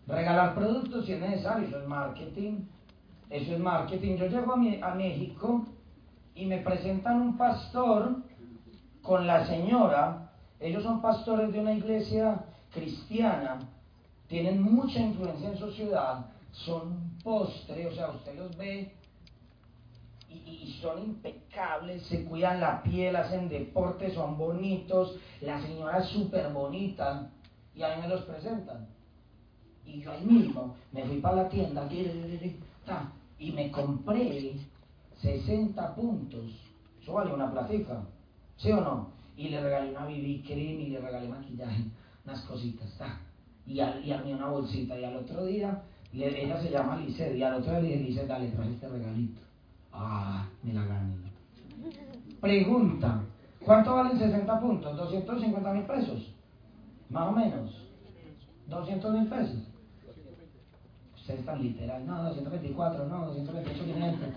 Regalar 0.07 0.55
productos 0.55 1.05
si 1.05 1.13
es 1.13 1.21
necesario, 1.21 1.69
eso 1.69 1.79
es 1.79 1.87
marketing. 1.87 2.61
Eso 3.29 3.53
es 3.53 3.61
marketing. 3.61 4.17
Yo 4.17 4.29
llego 4.29 4.55
a, 4.55 4.91
a 4.93 4.95
México 4.95 5.67
y 6.35 6.47
me 6.47 6.57
presentan 6.57 7.21
un 7.21 7.37
pastor 7.37 8.30
con 9.11 9.27
la 9.27 9.45
señora, 9.45 10.31
ellos 10.61 10.85
son 10.85 11.03
pastores 11.03 11.53
de 11.53 11.59
una 11.59 11.73
iglesia 11.73 12.45
cristiana, 12.73 13.59
tienen 14.29 14.63
mucha 14.63 15.01
influencia 15.01 15.49
en 15.49 15.59
su 15.59 15.73
ciudad, 15.73 16.27
son 16.53 17.19
postre, 17.25 17.89
o 17.89 17.93
sea, 17.93 18.11
usted 18.11 18.39
los 18.39 18.57
ve 18.57 18.95
y, 20.29 20.79
son 20.81 21.03
impecables, 21.03 22.07
se 22.07 22.25
cuidan 22.25 22.61
la 22.61 22.85
piel, 22.85 23.17
hacen 23.17 23.49
deporte, 23.49 24.15
son 24.15 24.39
bonitos, 24.39 25.17
la 25.41 25.61
señora 25.61 25.99
es 25.99 26.07
súper 26.11 26.53
bonita 26.53 27.33
y 27.75 27.83
a 27.83 27.97
mí 27.97 28.03
me 28.03 28.09
los 28.09 28.23
presentan. 28.23 28.87
Y 29.85 30.03
yo 30.03 30.13
mismo 30.21 30.77
me 30.93 31.03
fui 31.03 31.19
para 31.19 31.35
la 31.35 31.49
tienda 31.49 31.89
y 33.41 33.51
me 33.51 33.73
compré 33.73 34.53
60 35.21 35.97
puntos. 35.97 36.45
Eso 37.03 37.13
vale 37.15 37.35
una 37.35 37.51
platica. 37.51 38.05
¿Sí 38.61 38.71
o 38.73 38.81
no? 38.81 39.09
Y 39.37 39.49
le 39.49 39.61
regalé 39.61 39.91
una 39.91 40.05
BB 40.05 40.45
cream 40.45 40.81
y 40.81 40.91
le 40.91 41.01
regalé 41.01 41.29
maquillaje, 41.29 41.85
unas 42.27 42.43
cositas, 42.43 42.87
está. 42.89 43.19
Y, 43.67 43.81
al, 43.81 44.05
y 44.05 44.13
mí 44.25 44.35
una 44.35 44.49
bolsita. 44.49 44.99
Y 44.99 45.05
al 45.05 45.17
otro 45.17 45.47
día, 45.47 45.83
ella 46.13 46.61
se 46.61 46.71
llama 46.71 46.97
Lice, 46.97 47.37
y 47.39 47.43
al 47.43 47.55
otro 47.55 47.81
día 47.81 47.97
le 47.97 47.99
dije, 47.99 48.11
Lice, 48.11 48.27
dale, 48.27 48.49
traje 48.49 48.73
este 48.73 48.89
regalito. 48.89 49.41
Ah, 49.93 50.47
me 50.63 50.75
la 50.75 50.85
gané. 50.85 51.15
Pregunta, 52.39 53.23
¿cuánto 53.65 53.95
valen 53.95 54.19
60 54.19 54.61
puntos? 54.61 55.11
¿250 55.11 55.73
mil 55.73 55.85
pesos? 55.85 56.35
Más 57.09 57.29
o 57.29 57.33
menos. 57.33 57.87
¿200 58.69 59.11
mil 59.11 59.29
pesos? 59.29 59.59
Ustedes 61.17 61.41
están 61.41 61.63
literal, 61.63 62.07
no, 62.07 62.25
224, 62.25 63.07
no, 63.07 63.27
228, 63.27 63.85
500. 63.85 64.29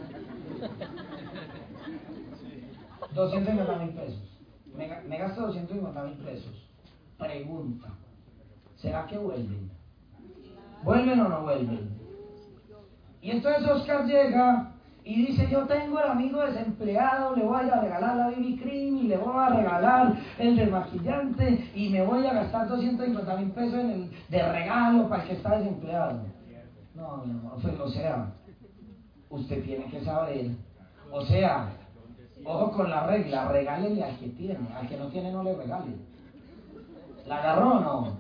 250 3.14 3.76
mil 3.78 3.90
pesos. 3.90 4.40
Me, 4.76 5.02
me 5.08 5.18
gasto 5.18 5.42
250 5.42 6.04
mil 6.04 6.18
pesos. 6.18 6.70
Pregunta. 7.18 7.90
¿Será 8.76 9.06
que 9.06 9.18
vuelven? 9.18 9.72
¿Vuelven 10.84 11.20
o 11.22 11.30
no 11.30 11.42
vuelven? 11.42 11.90
Y 13.22 13.32
entonces 13.32 13.66
Oscar 13.70 14.06
llega 14.06 14.74
y 15.06 15.28
dice, 15.28 15.48
yo 15.50 15.66
tengo 15.66 16.00
el 16.00 16.10
amigo 16.10 16.42
desempleado, 16.42 17.36
le 17.36 17.44
voy 17.44 17.70
a 17.70 17.82
regalar 17.82 18.16
la 18.16 18.28
BB 18.30 18.62
Cream 18.62 18.98
y 18.98 19.04
le 19.04 19.18
voy 19.18 19.36
a 19.36 19.50
regalar 19.50 20.14
el 20.38 20.56
desmaquillante 20.56 21.72
y 21.76 21.90
me 21.90 22.06
voy 22.06 22.26
a 22.26 22.34
gastar 22.34 22.68
250 22.68 23.38
mil 23.38 23.52
pesos 23.52 23.80
en 23.80 23.90
el, 23.90 24.12
de 24.30 24.52
regalo 24.52 25.10
para 25.10 25.24
el 25.24 25.30
que 25.30 25.36
está 25.36 25.58
desempleado. 25.58 26.22
No, 26.96 27.26
no, 27.26 27.56
pues, 27.62 27.80
o 27.80 27.90
sea, 27.90 28.34
usted 29.30 29.64
tiene 29.64 29.86
que 29.86 30.04
saber, 30.04 30.52
o 31.12 31.22
sea, 31.24 31.70
Ojo 32.46 32.72
con 32.72 32.90
la 32.90 33.06
regla, 33.08 33.48
regálele 33.48 34.04
al 34.04 34.18
que 34.18 34.28
tiene, 34.30 34.68
al 34.76 34.88
que 34.88 34.98
no 34.98 35.08
tiene 35.08 35.32
no 35.32 35.44
le 35.44 35.56
regale. 35.56 35.96
¿La 37.26 37.38
agarró 37.38 37.78
o 37.78 37.80
no? 37.80 38.18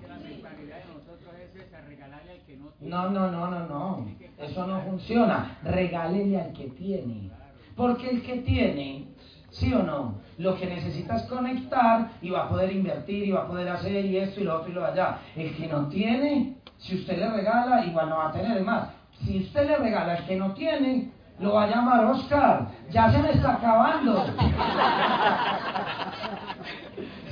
No, 2.80 3.10
no, 3.10 3.32
no, 3.32 3.48
no, 3.50 3.68
no. 3.68 4.08
Eso 4.38 4.68
no 4.68 4.82
funciona. 4.82 5.58
Regálele 5.64 6.40
al 6.40 6.54
que 6.54 6.66
tiene. 6.70 7.32
Porque 7.76 8.10
el 8.10 8.22
que 8.22 8.38
tiene, 8.38 9.08
sí 9.50 9.74
o 9.74 9.84
no, 9.84 10.20
lo 10.38 10.56
que 10.58 10.68
necesita 10.68 11.16
es 11.16 11.24
conectar 11.24 12.12
y 12.22 12.30
va 12.30 12.46
a 12.46 12.50
poder 12.50 12.72
invertir 12.72 13.24
y 13.24 13.32
va 13.32 13.44
a 13.44 13.48
poder 13.48 13.68
hacer 13.70 14.06
y 14.06 14.18
esto 14.18 14.42
y 14.42 14.44
lo 14.44 14.58
otro 14.58 14.72
y 14.72 14.74
lo 14.74 14.86
allá. 14.86 15.20
El 15.36 15.56
que 15.56 15.68
no 15.68 15.88
tiene, 15.90 16.58
si 16.78 16.96
usted 16.96 17.18
le 17.18 17.30
regala, 17.30 17.86
igual 17.86 18.10
no 18.10 18.18
va 18.18 18.30
a 18.30 18.32
tener 18.32 18.62
más. 18.62 18.90
Si 19.26 19.40
usted 19.40 19.68
le 19.68 19.78
regala 19.78 20.14
al 20.14 20.26
que 20.26 20.36
no 20.36 20.54
tiene, 20.54 21.12
lo 21.40 21.54
va 21.54 21.64
a 21.64 21.68
llamar 21.68 22.06
Oscar. 22.06 22.68
Ya 22.92 23.12
se 23.12 23.18
me 23.20 23.32
está 23.32 23.54
acabando. 23.56 24.26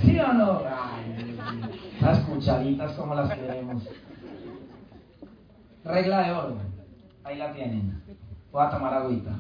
¿Sí 0.01 0.19
o 0.19 0.33
no? 0.33 0.61
las 2.01 2.19
cucharitas 2.25 2.93
como 2.93 3.15
las 3.15 3.33
queremos. 3.33 3.83
Regla 5.83 6.21
de 6.21 6.31
oro. 6.31 6.57
Ahí 7.23 7.37
la 7.37 7.53
tienen. 7.53 8.01
Voy 8.51 8.65
a 8.65 8.69
tomar 8.69 8.93
agüita. 8.93 9.31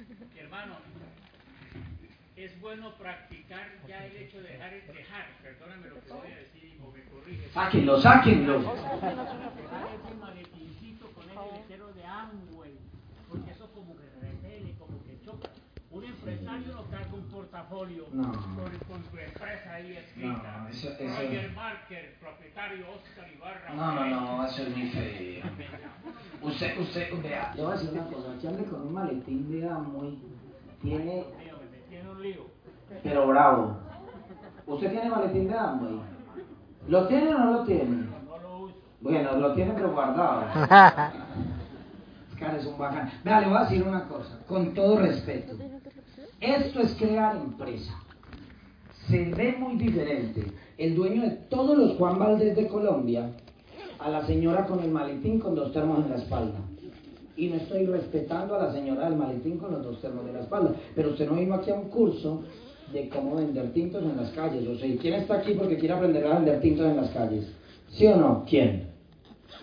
hermano, 0.38 0.76
es 2.36 2.60
bueno 2.60 2.94
practicar 2.96 3.68
ya 3.86 4.06
el 4.06 4.16
hecho 4.16 4.42
de 4.42 4.48
dejar, 4.50 4.70
dejar, 4.70 5.26
perdóname 5.42 5.88
lo 5.88 6.00
que 6.00 6.10
voy 6.10 6.32
a 6.32 6.36
decir 6.36 6.80
o 6.82 6.90
me 6.90 7.04
corrige. 7.04 7.48
Sáquenlo, 7.50 8.00
sáquenlo. 8.00 8.64
Con 8.64 8.78
ese 11.28 11.78
de 11.94 12.06
Amway, 12.06 12.78
porque 13.28 13.50
eso 13.50 13.70
como 13.72 13.94
que 13.96 14.08
repele, 14.20 14.74
como 14.78 15.02
que 15.04 15.20
choca. 15.24 15.50
Un 15.90 16.04
empresario 16.20 16.74
no 16.74 16.82
carga 16.90 17.14
un 17.14 17.22
portafolio 17.28 18.06
no. 18.12 18.32
con, 18.32 18.42
con, 18.88 19.04
su 19.10 19.18
empresa 19.18 19.72
ahí 19.74 19.96
escrita. 19.96 20.58
No, 20.58 20.68
eso, 20.68 20.88
eso... 20.90 21.22
Roger 21.22 21.52
Marker, 21.52 22.14
propietario 22.20 22.84
Oscar 22.90 23.32
Ibarra. 23.32 23.74
No, 23.74 23.94
no, 23.94 24.36
no, 24.36 24.46
eso 24.46 24.62
es 24.62 24.76
muy 24.76 24.88
feo. 24.88 25.44
usted, 26.42 26.78
usted, 26.78 27.22
vea, 27.22 27.52
le 27.54 27.62
voy 27.62 27.72
a 27.72 27.74
decir 27.74 27.90
una 27.92 28.06
cosa, 28.06 28.38
que 28.40 28.48
ande 28.48 28.64
con 28.64 28.82
un 28.82 28.92
maletín 28.92 29.50
de 29.50 29.68
Amway 29.68 30.18
tiene... 30.82 31.24
un 32.10 32.22
lío. 32.22 32.46
Pero 33.02 33.26
bravo. 33.26 33.78
¿Usted 34.66 34.90
tiene 34.90 35.10
maletín 35.10 35.48
de 35.48 35.58
Amway? 35.58 36.00
¿Lo 36.88 37.06
tiene 37.06 37.34
o 37.34 37.38
no 37.38 37.52
lo 37.52 37.64
tiene? 37.64 38.06
No 38.26 38.38
lo 38.38 38.58
uso. 38.58 38.74
Bueno, 39.00 39.36
lo 39.36 39.54
tiene 39.54 39.72
pero 39.72 39.92
guardado. 39.92 40.44
Es 42.40 42.64
un 42.64 42.78
bacán. 42.78 43.10
Vea, 43.22 43.40
le 43.40 43.48
voy 43.48 43.56
a 43.58 43.60
decir 43.60 43.82
una 43.86 44.08
cosa, 44.08 44.38
con 44.48 44.72
todo 44.72 44.98
respeto. 44.98 45.56
Esto 46.40 46.80
es 46.80 46.94
crear 46.94 47.36
empresa. 47.36 47.92
Se 49.08 49.24
ve 49.24 49.56
muy 49.58 49.76
diferente. 49.76 50.44
El 50.78 50.94
dueño 50.94 51.22
de 51.22 51.30
todos 51.30 51.76
los 51.76 51.96
Juan 51.96 52.18
Valdés 52.18 52.56
de 52.56 52.66
Colombia 52.66 53.30
a 53.98 54.08
la 54.08 54.26
señora 54.26 54.66
con 54.66 54.80
el 54.80 54.90
maletín 54.90 55.38
con 55.38 55.54
dos 55.54 55.72
termos 55.72 56.02
en 56.04 56.10
la 56.10 56.16
espalda. 56.16 56.58
Y 57.36 57.48
no 57.48 57.56
estoy 57.56 57.84
respetando 57.86 58.54
a 58.54 58.64
la 58.64 58.72
señora 58.72 59.08
del 59.08 59.18
maletín 59.18 59.58
con 59.58 59.72
los 59.72 59.84
dos 59.84 60.00
termos 60.00 60.26
en 60.26 60.34
la 60.34 60.40
espalda. 60.40 60.74
Pero 60.94 61.10
usted 61.10 61.28
no 61.28 61.36
vino 61.36 61.54
aquí 61.54 61.70
a 61.70 61.74
un 61.74 61.88
curso 61.88 62.42
de 62.92 63.08
cómo 63.10 63.36
vender 63.36 63.72
tintos 63.72 64.02
en 64.02 64.16
las 64.16 64.30
calles. 64.30 64.66
O 64.66 64.76
sea, 64.76 64.88
¿quién 64.98 65.14
está 65.14 65.36
aquí 65.36 65.52
porque 65.52 65.76
quiere 65.76 65.94
aprender 65.94 66.26
a 66.26 66.36
vender 66.36 66.60
tintos 66.60 66.86
en 66.86 66.96
las 66.96 67.10
calles? 67.10 67.46
¿Sí 67.90 68.06
o 68.06 68.16
no? 68.16 68.44
¿Quién? 68.48 68.88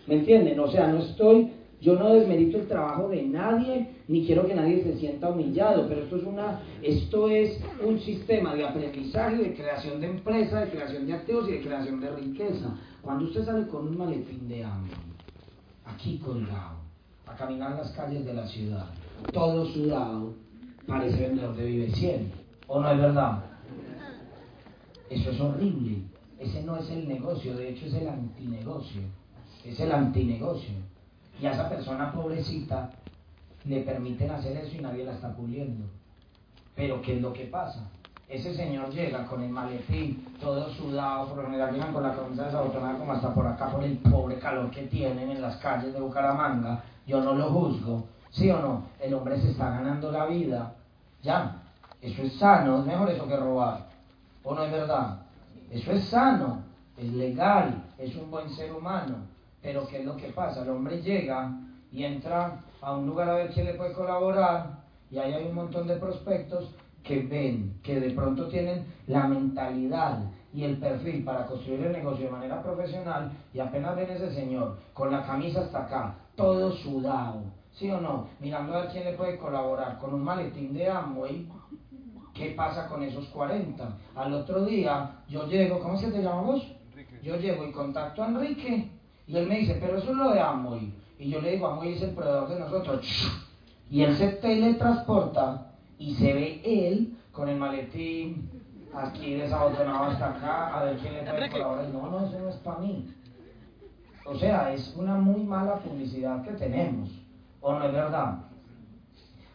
¿Me 0.06 0.16
entienden? 0.16 0.60
O 0.60 0.70
sea, 0.70 0.88
no 0.88 1.00
estoy, 1.00 1.52
yo 1.80 1.96
no 1.96 2.14
desmerito 2.14 2.58
el 2.58 2.68
trabajo 2.68 3.10
de 3.10 3.24
nadie, 3.24 3.96
ni 4.08 4.26
quiero 4.26 4.48
que 4.48 4.56
nadie 4.56 4.84
se 4.84 4.98
sienta 4.98 5.30
humillado, 5.30 5.88
pero 5.88 6.02
esto 6.02 6.18
es 6.18 6.24
una, 6.24 6.62
esto 6.82 7.30
es 7.30 7.60
un 7.86 8.00
sistema 8.00 8.56
de 8.56 8.66
aprendizaje, 8.66 9.38
de 9.38 9.54
creación 9.54 10.02
de 10.02 10.08
empresa, 10.08 10.62
de 10.62 10.72
creación 10.72 11.06
de 11.06 11.14
activos 11.14 11.48
y 11.48 11.52
de 11.54 11.62
creación 11.62 12.00
de 12.00 12.16
riqueza. 12.16 12.76
Cuando 13.02 13.26
usted 13.26 13.46
sale 13.46 13.68
con 13.68 13.88
un 13.88 13.98
maletín 13.98 14.48
de 14.48 14.64
hambre, 14.64 14.96
aquí 15.86 16.18
colgado, 16.18 16.78
a 17.28 17.36
caminar 17.36 17.76
las 17.76 17.92
calles 17.92 18.26
de 18.26 18.34
la 18.34 18.48
ciudad, 18.48 18.88
todo 19.32 19.66
sudado, 19.68 20.34
parece 20.88 21.28
vendedor 21.28 21.56
de 21.56 21.66
Vive 21.66 21.92
100, 21.92 22.32
¿o 22.68 22.82
no 22.82 22.92
es 22.92 22.98
verdad? 22.98 23.44
Eso 25.10 25.32
es 25.32 25.40
horrible. 25.40 26.02
Ese 26.40 26.64
no 26.64 26.78
es 26.78 26.90
el 26.90 27.08
negocio, 27.08 27.56
de 27.56 27.70
hecho 27.70 27.86
es 27.86 27.94
el 27.94 28.08
antinegocio. 28.08 29.02
Es 29.64 29.80
el 29.80 29.92
antinegocio. 29.92 30.76
Y 31.40 31.46
a 31.46 31.52
esa 31.52 31.70
persona 31.70 32.12
pobrecita 32.12 32.90
le 33.66 33.82
permiten 33.82 34.32
hacer 34.32 34.58
eso 34.58 34.76
y 34.76 34.80
nadie 34.80 35.04
la 35.04 35.14
está 35.14 35.34
puliendo. 35.36 35.86
Pero 36.76 37.02
¿qué 37.02 37.18
es 37.18 37.22
lo 37.22 37.34
que 37.34 37.46
pasa? 37.46 37.90
Ese 38.30 38.54
señor 38.56 38.90
llega 38.90 39.26
con 39.26 39.42
el 39.42 39.50
maletín, 39.50 40.26
todo 40.40 40.70
sudado, 40.74 41.30
por 41.30 41.38
lo 41.38 41.44
general 41.46 41.74
llegan 41.74 41.94
con 41.94 42.04
la 42.04 42.14
camisa 42.14 42.46
desabotonada 42.46 42.98
como 42.98 43.14
hasta 43.14 43.34
por 43.34 43.48
acá 43.48 43.72
por 43.72 43.84
el 43.84 43.98
pobre 44.00 44.38
calor 44.38 44.70
que 44.70 44.84
tienen 44.84 45.32
en 45.32 45.42
las 45.42 45.58
calles 45.58 45.94
de 45.94 46.00
Bucaramanga. 46.00 46.84
Yo 47.06 47.22
no 47.22 47.34
lo 47.34 47.50
juzgo, 47.52 48.04
¿sí 48.32 48.52
o 48.52 48.60
no? 48.60 48.84
El 49.00 49.14
hombre 49.14 49.40
se 49.40 49.52
está 49.52 49.70
ganando 49.70 50.12
la 50.12 50.26
vida. 50.26 50.74
Ya, 51.24 51.64
eso 52.02 52.22
es 52.22 52.34
sano, 52.34 52.80
es 52.80 52.86
mejor 52.86 53.10
eso 53.10 53.28
que 53.28 53.38
robar. 53.38 53.88
¿O 54.44 54.54
no 54.54 54.64
es 54.64 54.72
verdad? 54.72 55.20
Eso 55.72 55.92
es 55.94 56.04
sano, 56.06 56.64
es 56.98 57.12
legal, 57.14 57.82
es 57.98 58.14
un 58.16 58.30
buen 58.30 58.50
ser 58.50 58.74
humano. 58.74 59.16
Pero 59.68 59.86
¿qué 59.86 59.98
es 59.98 60.06
lo 60.06 60.16
que 60.16 60.30
pasa? 60.30 60.62
El 60.62 60.70
hombre 60.70 61.02
llega 61.02 61.60
y 61.92 62.06
entra 62.06 62.62
a 62.80 62.94
un 62.94 63.06
lugar 63.06 63.30
a 63.30 63.36
ver 63.36 63.50
quién 63.50 63.66
le 63.66 63.74
puede 63.74 63.92
colaborar 63.92 64.78
y 65.12 65.18
ahí 65.18 65.34
hay 65.34 65.46
un 65.46 65.56
montón 65.56 65.88
de 65.88 65.98
prospectos 65.98 66.74
que 67.04 67.20
ven, 67.24 67.78
que 67.84 68.00
de 68.00 68.12
pronto 68.12 68.48
tienen 68.48 68.86
la 69.08 69.28
mentalidad 69.28 70.20
y 70.54 70.64
el 70.64 70.78
perfil 70.78 71.26
para 71.26 71.46
construir 71.48 71.82
el 71.82 71.92
negocio 71.92 72.28
de 72.28 72.32
manera 72.32 72.64
profesional 72.64 73.30
y 73.54 73.60
apenas 73.60 73.98
ven 73.98 74.10
ese 74.10 74.34
señor 74.34 74.78
con 74.94 75.12
la 75.12 75.26
camisa 75.26 75.60
hasta 75.60 75.80
acá, 75.80 76.16
todo 76.38 76.72
sudado, 76.72 77.42
¿sí 77.74 77.92
o 77.92 78.00
no? 78.00 78.30
Mirando 78.40 78.74
a 78.74 78.84
ver 78.84 78.92
quién 78.92 79.04
le 79.04 79.18
puede 79.18 79.38
colaborar 79.38 79.98
con 79.98 80.14
un 80.14 80.24
maletín 80.24 80.74
de 80.74 80.90
Amway, 80.90 81.46
¿qué 82.34 82.52
pasa 82.52 82.88
con 82.88 83.04
esos 83.04 83.28
40? 83.28 83.98
Al 84.16 84.34
otro 84.34 84.64
día 84.64 85.24
yo 85.28 85.46
llego, 85.46 85.82
¿cómo 85.82 86.00
que 86.00 86.08
te 86.08 86.24
llamamos? 86.24 86.66
Yo 87.22 87.36
llego 87.36 87.68
y 87.68 87.72
contacto 87.74 88.24
a 88.24 88.28
Enrique 88.28 88.97
y 89.28 89.38
él 89.38 89.48
me 89.48 89.60
dice, 89.60 89.78
pero 89.80 89.98
eso 89.98 90.12
es 90.12 90.18
lo 90.18 90.30
de 90.32 90.40
Amway. 90.40 90.94
Y 91.20 91.30
yo 91.30 91.42
le 91.42 91.52
digo, 91.52 91.68
Amway 91.68 91.94
es 91.94 92.02
el 92.02 92.12
proveedor 92.12 92.48
de 92.50 92.60
nosotros. 92.60 93.06
Y 93.90 94.04
él 94.04 94.16
se 94.16 94.28
teletransporta 94.34 95.72
y 95.98 96.14
se 96.16 96.34
ve 96.34 96.62
él 96.64 97.18
con 97.32 97.50
el 97.50 97.58
maletín 97.58 98.50
aquí 98.94 99.36
desabotonado 99.36 100.06
hasta 100.06 100.30
acá, 100.30 100.78
a 100.78 100.84
ver 100.84 100.98
quién 100.98 101.14
le 101.14 101.22
puede 101.24 101.50
colaborar. 101.50 101.90
No, 101.90 102.10
no, 102.10 102.26
eso 102.26 102.40
no 102.40 102.50
es 102.50 102.56
para 102.58 102.80
mí. 102.80 103.14
O 104.26 104.36
sea, 104.36 104.74
es 104.74 104.94
una 104.98 105.16
muy 105.16 105.44
mala 105.44 105.76
publicidad 105.76 106.44
que 106.44 106.52
tenemos. 106.52 107.10
¿O 107.62 107.74
no 107.74 107.86
es 107.86 107.94
verdad? 107.94 108.40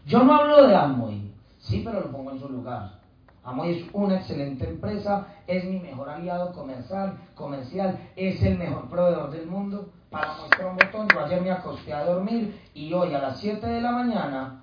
Yo 0.07 0.25
no 0.25 0.35
hablo 0.35 0.67
de 0.67 0.75
Amway, 0.75 1.33
sí, 1.59 1.83
pero 1.85 2.01
lo 2.01 2.11
pongo 2.11 2.33
en 2.33 2.41
su 2.41 2.49
lugar. 2.49 3.02
Amway 3.45 3.81
es 3.81 3.87
una 3.93 4.17
excelente 4.17 4.69
empresa, 4.69 5.27
es 5.47 5.65
mi 5.65 5.81
mejor 5.81 6.09
aliado 6.09 6.53
comercial, 6.53 7.19
comercial, 7.35 7.99
es 8.15 8.43
el 8.43 8.59
mejor 8.59 8.89
proveedor 8.89 9.31
del 9.31 9.47
mundo. 9.47 9.91
Para 10.11 10.37
mostrar 10.37 10.69
un 10.69 10.77
botón, 10.77 11.09
yo 11.09 11.25
ayer 11.25 11.41
me 11.41 11.51
acosté 11.51 11.93
a 11.93 12.05
dormir 12.05 12.61
y 12.75 12.93
hoy 12.93 13.15
a 13.15 13.19
las 13.19 13.41
7 13.41 13.67
de 13.67 13.81
la 13.81 13.93
mañana 13.93 14.63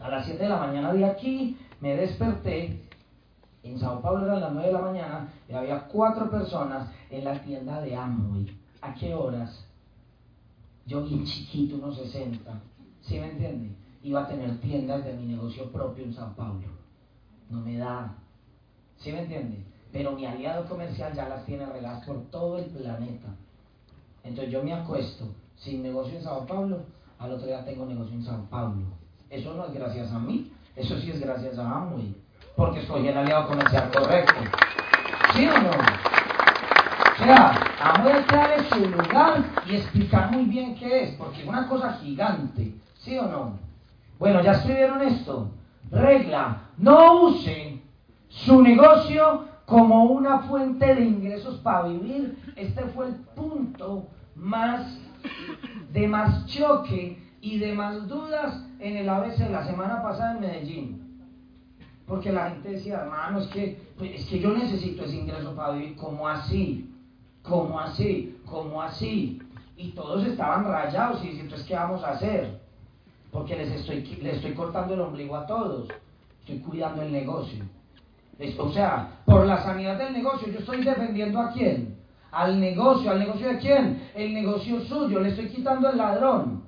a 0.00 0.08
las 0.08 0.24
7 0.24 0.42
de 0.42 0.48
la 0.48 0.58
mañana 0.58 0.92
de 0.92 1.04
aquí 1.04 1.56
me 1.80 1.96
desperté. 1.96 2.84
En 3.62 3.78
Sao 3.78 4.00
Paulo 4.00 4.24
eran 4.26 4.40
las 4.40 4.52
9 4.52 4.68
de 4.68 4.72
la 4.72 4.80
mañana 4.80 5.28
y 5.48 5.52
había 5.52 5.88
cuatro 5.88 6.30
personas 6.30 6.90
en 7.10 7.24
la 7.24 7.40
tienda 7.42 7.80
de 7.80 7.94
Amway. 7.94 8.56
¿A 8.80 8.94
qué 8.94 9.14
horas? 9.14 9.66
Yo 10.86 11.02
bien 11.04 11.24
chiquito, 11.24 11.76
unos 11.76 11.96
60. 11.96 12.50
¿Sí 13.02 13.18
me 13.18 13.32
entiende? 13.32 13.74
Iba 14.02 14.22
a 14.22 14.28
tener 14.28 14.58
tiendas 14.60 15.04
de 15.04 15.12
mi 15.14 15.26
negocio 15.26 15.70
propio 15.70 16.04
en 16.04 16.14
Sao 16.14 16.34
Paulo. 16.34 16.77
No 17.50 17.60
me 17.60 17.78
da. 17.78 18.14
¿Sí 18.98 19.12
me 19.12 19.22
entiende? 19.22 19.64
Pero 19.92 20.12
mi 20.12 20.26
aliado 20.26 20.66
comercial 20.66 21.12
ya 21.14 21.28
las 21.28 21.44
tiene 21.46 21.64
regadas 21.66 22.04
por 22.04 22.22
todo 22.30 22.58
el 22.58 22.66
planeta. 22.66 23.28
Entonces 24.22 24.52
yo 24.52 24.62
me 24.62 24.74
acuesto 24.74 25.24
sin 25.56 25.82
negocio 25.82 26.18
en 26.18 26.24
Sao 26.24 26.46
Paulo, 26.46 26.82
al 27.18 27.32
otro 27.32 27.46
día 27.46 27.64
tengo 27.64 27.86
negocio 27.86 28.14
en 28.14 28.24
Sao 28.24 28.44
Paulo. 28.50 28.84
Eso 29.30 29.54
no 29.54 29.66
es 29.66 29.72
gracias 29.72 30.12
a 30.12 30.18
mí, 30.18 30.52
eso 30.76 30.98
sí 30.98 31.10
es 31.10 31.20
gracias 31.20 31.58
a 31.58 31.70
Amway, 31.70 32.14
porque 32.56 32.80
escogí 32.80 33.08
el 33.08 33.16
aliado 33.16 33.48
comercial 33.48 33.90
correcto. 33.90 34.34
¿Sí 35.34 35.46
o 35.46 35.62
no? 35.62 35.70
O 35.70 37.24
sea, 37.24 37.50
Amway 37.80 38.24
clave 38.24 38.68
su 38.68 38.78
lugar 38.88 39.44
y 39.66 39.76
explicar 39.76 40.30
muy 40.30 40.44
bien 40.44 40.74
qué 40.74 41.04
es, 41.04 41.16
porque 41.16 41.42
es 41.42 41.48
una 41.48 41.66
cosa 41.68 41.94
gigante. 41.94 42.74
¿Sí 43.00 43.18
o 43.18 43.26
no? 43.26 43.58
Bueno, 44.18 44.42
ya 44.42 44.52
escribieron 44.52 45.00
esto. 45.02 45.50
Regla, 45.90 46.62
no 46.76 47.22
usen 47.22 47.82
su 48.28 48.62
negocio 48.62 49.46
como 49.64 50.04
una 50.04 50.40
fuente 50.40 50.94
de 50.94 51.04
ingresos 51.04 51.58
para 51.58 51.88
vivir. 51.88 52.38
Este 52.56 52.82
fue 52.88 53.08
el 53.08 53.14
punto 53.34 54.08
más 54.34 54.98
de 55.92 56.08
más 56.08 56.46
choque 56.46 57.18
y 57.40 57.58
de 57.58 57.72
más 57.72 58.08
dudas 58.08 58.64
en 58.80 58.96
el 58.96 59.08
ABC 59.08 59.50
la 59.50 59.64
semana 59.64 60.02
pasada 60.02 60.34
en 60.34 60.40
Medellín. 60.40 61.08
Porque 62.06 62.32
la 62.32 62.50
gente 62.50 62.70
decía, 62.70 63.00
hermano, 63.00 63.40
es 63.40 63.48
que, 63.48 63.82
pues, 63.98 64.20
es 64.20 64.26
que 64.26 64.40
yo 64.40 64.52
necesito 64.52 65.04
ese 65.04 65.16
ingreso 65.16 65.54
para 65.54 65.74
vivir. 65.74 65.96
como 65.96 66.26
así? 66.26 66.90
como 67.42 67.78
así? 67.78 68.38
como 68.46 68.80
así? 68.80 69.42
Y 69.76 69.90
todos 69.92 70.26
estaban 70.26 70.64
rayados 70.64 71.22
y 71.22 71.28
diciendo, 71.28 71.56
¿qué 71.66 71.74
vamos 71.74 72.02
a 72.02 72.12
hacer? 72.12 72.60
Porque 73.38 73.56
les 73.56 73.70
estoy, 73.70 74.02
les 74.20 74.36
estoy 74.36 74.52
cortando 74.52 74.94
el 74.94 75.00
ombligo 75.00 75.36
a 75.36 75.46
todos. 75.46 75.86
Estoy 76.40 76.58
cuidando 76.58 77.02
el 77.02 77.12
negocio. 77.12 77.64
O 78.58 78.72
sea, 78.72 79.20
por 79.24 79.46
la 79.46 79.62
sanidad 79.62 79.96
del 79.96 80.12
negocio, 80.12 80.48
yo 80.48 80.58
estoy 80.58 80.82
defendiendo 80.82 81.38
a 81.38 81.52
quién? 81.52 81.96
Al 82.32 82.58
negocio. 82.58 83.12
¿Al 83.12 83.20
negocio 83.20 83.46
de 83.46 83.58
quién? 83.58 84.10
El 84.16 84.34
negocio 84.34 84.80
suyo. 84.80 85.20
Le 85.20 85.28
estoy 85.28 85.50
quitando 85.50 85.88
el 85.88 85.98
ladrón. 85.98 86.64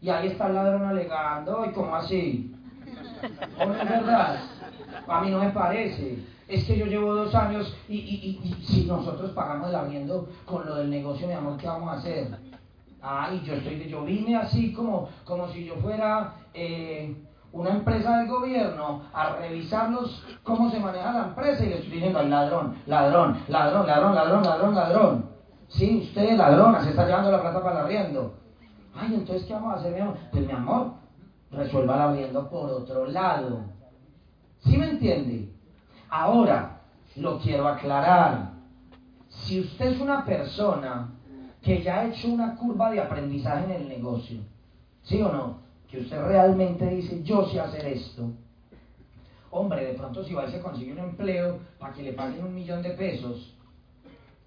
Y 0.00 0.08
ahí 0.08 0.28
está 0.28 0.46
el 0.46 0.54
ladrón 0.54 0.84
alegando, 0.84 1.66
¿y 1.66 1.72
cómo 1.72 1.96
así? 1.96 2.54
¿O 3.58 3.66
no 3.66 3.74
es 3.74 3.90
verdad? 3.90 4.38
A 5.08 5.20
mí 5.20 5.30
no 5.30 5.40
me 5.40 5.50
parece. 5.50 6.18
Es 6.46 6.64
que 6.64 6.78
yo 6.78 6.86
llevo 6.86 7.12
dos 7.12 7.34
años 7.34 7.76
y, 7.88 7.96
y, 7.96 8.64
si 8.64 8.84
nosotros 8.84 9.32
pagamos 9.32 9.70
el 9.70 9.74
arriendo 9.74 10.28
con 10.44 10.64
lo 10.64 10.76
del 10.76 10.90
negocio, 10.90 11.26
mi 11.26 11.32
amor, 11.32 11.56
¿qué 11.56 11.66
vamos 11.66 11.88
a 11.88 11.98
hacer? 11.98 12.28
Ay, 13.06 13.42
yo 13.44 13.52
estoy, 13.52 13.86
yo 13.86 14.02
vine 14.02 14.34
así 14.34 14.72
como, 14.72 15.10
como 15.24 15.46
si 15.48 15.66
yo 15.66 15.74
fuera 15.76 16.36
eh, 16.54 17.14
una 17.52 17.70
empresa 17.70 18.16
del 18.16 18.28
gobierno 18.28 19.02
a 19.12 19.36
revisarlos 19.36 20.24
cómo 20.42 20.70
se 20.70 20.80
maneja 20.80 21.12
la 21.12 21.24
empresa 21.24 21.64
y 21.64 21.68
le 21.68 21.74
estoy 21.76 21.90
diciendo 21.90 22.20
al 22.20 22.30
ladrón, 22.30 22.76
ladrón, 22.86 23.38
ladrón, 23.48 23.86
ladrón, 23.86 24.14
ladrón, 24.14 24.42
ladrón, 24.42 24.74
ladrón. 24.74 25.30
Sí, 25.68 26.00
usted 26.02 26.34
ladrona, 26.34 26.82
se 26.82 26.90
está 26.90 27.04
llevando 27.04 27.30
la 27.30 27.42
plata 27.42 27.62
para 27.62 27.80
el 27.80 27.84
arriendo. 27.84 28.32
Ay, 28.94 29.14
entonces, 29.14 29.44
¿qué 29.44 29.52
vamos 29.52 29.74
a 29.74 29.80
hacer, 29.80 29.92
mi 29.92 30.00
amor? 30.00 30.16
Pues, 30.32 30.46
mi 30.46 30.52
amor, 30.52 30.92
resuelva 31.50 32.04
abriendo 32.04 32.48
por 32.48 32.70
otro 32.70 33.04
lado. 33.06 33.64
¿Sí 34.60 34.78
me 34.78 34.88
entiende? 34.88 35.52
Ahora, 36.08 36.80
lo 37.16 37.38
quiero 37.38 37.68
aclarar. 37.68 38.52
Si 39.28 39.60
usted 39.60 39.92
es 39.92 40.00
una 40.00 40.24
persona 40.24 41.10
que 41.64 41.82
ya 41.82 42.00
ha 42.00 42.08
hecho 42.08 42.28
una 42.28 42.54
curva 42.56 42.90
de 42.90 43.00
aprendizaje 43.00 43.64
en 43.64 43.82
el 43.82 43.88
negocio, 43.88 44.38
¿sí 45.02 45.20
o 45.22 45.32
no? 45.32 45.58
Que 45.90 46.00
usted 46.00 46.20
realmente 46.22 46.86
dice, 46.88 47.22
yo 47.22 47.48
sé 47.48 47.60
hacer 47.60 47.86
esto. 47.86 48.30
Hombre, 49.50 49.86
de 49.86 49.94
pronto 49.94 50.24
si 50.24 50.34
va 50.34 50.46
y 50.46 50.50
se 50.50 50.60
consigue 50.60 50.92
un 50.92 50.98
empleo 50.98 51.58
para 51.78 51.94
que 51.94 52.02
le 52.02 52.12
paguen 52.12 52.44
un 52.44 52.54
millón 52.54 52.82
de 52.82 52.90
pesos, 52.90 53.54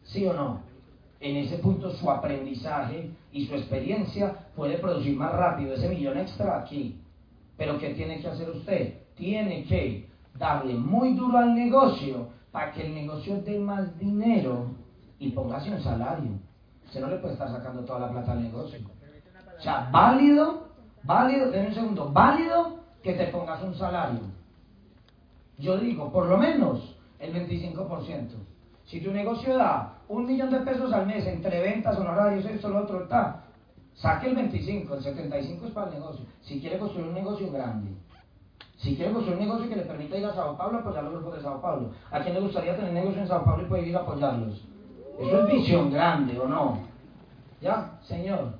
¿sí 0.03 0.25
o 0.25 0.33
no? 0.33 0.61
en 1.19 1.37
ese 1.37 1.57
punto 1.57 1.91
su 1.91 2.09
aprendizaje 2.09 3.09
y 3.31 3.45
su 3.45 3.55
experiencia 3.55 4.49
puede 4.55 4.77
producir 4.77 5.15
más 5.15 5.33
rápido 5.33 5.73
ese 5.73 5.89
millón 5.89 6.17
extra 6.17 6.59
aquí. 6.59 6.95
Pero 7.57 7.79
¿qué 7.79 7.93
tiene 7.93 8.21
que 8.21 8.27
hacer 8.27 8.49
usted? 8.49 8.93
Tiene 9.15 9.63
que 9.65 10.07
darle 10.37 10.75
muy 10.75 11.15
duro 11.15 11.37
al 11.39 11.55
negocio 11.55 12.27
para 12.51 12.71
que 12.71 12.85
el 12.85 12.93
negocio 12.93 13.41
dé 13.41 13.59
más 13.59 13.97
dinero 13.97 14.67
y 15.19 15.31
póngase 15.31 15.71
un 15.71 15.81
salario. 15.81 16.31
Usted 16.87 17.01
no 17.01 17.07
le 17.07 17.17
puede 17.17 17.33
estar 17.33 17.49
sacando 17.49 17.83
toda 17.83 17.99
la 17.99 18.09
plata 18.09 18.31
al 18.31 18.43
negocio. 18.43 18.79
O 19.57 19.61
sea, 19.61 19.89
válido, 19.91 20.69
válido, 21.03 21.51
denme 21.51 21.67
un 21.67 21.73
segundo, 21.73 22.11
válido 22.11 22.79
que 23.03 23.13
te 23.13 23.27
pongas 23.27 23.61
un 23.61 23.75
salario. 23.75 24.21
Yo 25.57 25.77
digo, 25.77 26.11
por 26.11 26.27
lo 26.27 26.37
menos 26.37 26.95
el 27.19 27.33
25%. 27.33 28.29
Si 28.85 29.01
tu 29.01 29.11
negocio 29.11 29.57
da 29.57 29.97
un 30.07 30.25
millón 30.25 30.49
de 30.49 30.61
pesos 30.61 30.93
al 30.93 31.05
mes 31.07 31.25
entre 31.27 31.59
ventas, 31.59 31.97
honorarios, 31.97 32.45
esto, 32.45 32.69
lo 32.69 32.83
otro, 32.83 33.03
está, 33.03 33.43
saque 33.95 34.29
el 34.29 34.35
25, 34.35 34.93
el 34.95 35.03
75 35.03 35.65
es 35.65 35.71
para 35.73 35.87
el 35.87 35.95
negocio. 35.95 36.25
Si 36.41 36.61
quiere 36.61 36.79
construir 36.79 37.07
un 37.07 37.15
negocio 37.15 37.51
grande, 37.51 37.91
si 38.77 38.95
quiere 38.95 39.11
construir 39.11 39.39
un 39.39 39.45
negocio 39.45 39.67
que 39.67 39.75
le 39.75 39.81
permita 39.81 40.17
ir 40.17 40.25
a 40.25 40.33
Sao 40.33 40.55
Paulo, 40.55 40.77
apoyar 40.77 41.03
los 41.03 41.13
grupos 41.13 41.35
de 41.35 41.41
Sao 41.41 41.59
Paulo. 41.59 41.91
¿A 42.11 42.21
quién 42.21 42.35
le 42.35 42.41
gustaría 42.41 42.77
tener 42.77 42.93
negocio 42.93 43.21
en 43.21 43.27
Sao 43.27 43.43
Paulo 43.43 43.63
y 43.63 43.65
poder 43.65 43.87
ir 43.87 43.97
a 43.97 44.01
apoyarlos? 44.01 44.63
Eso 45.19 45.41
es 45.47 45.53
visión 45.53 45.91
grande, 45.91 46.39
¿o 46.39 46.47
no? 46.47 46.79
¿Ya, 47.61 47.99
señor? 48.03 48.59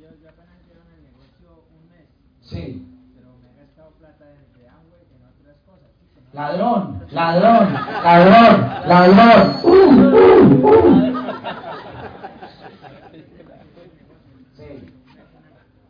Yo, 0.00 0.08
apenas 0.28 0.56
hicieron 0.62 0.86
el 0.96 1.02
negocio 1.04 1.64
un 1.76 1.88
mes, 1.90 2.06
Sí. 2.40 2.86
pero 3.14 3.28
me 3.42 3.50
he 3.52 3.64
gastado 3.66 3.90
plata 3.98 4.24
desde 4.24 4.68
Amway 4.68 5.02
en 5.14 5.22
otras 5.26 5.56
cosas. 5.66 5.90
Ladrón, 6.32 7.04
ladrón, 7.10 7.74
ladrón, 8.02 8.88
ladrón. 8.88 9.56
Uh, 9.62 9.68
uh, 9.68 10.68
uh. 10.68 11.20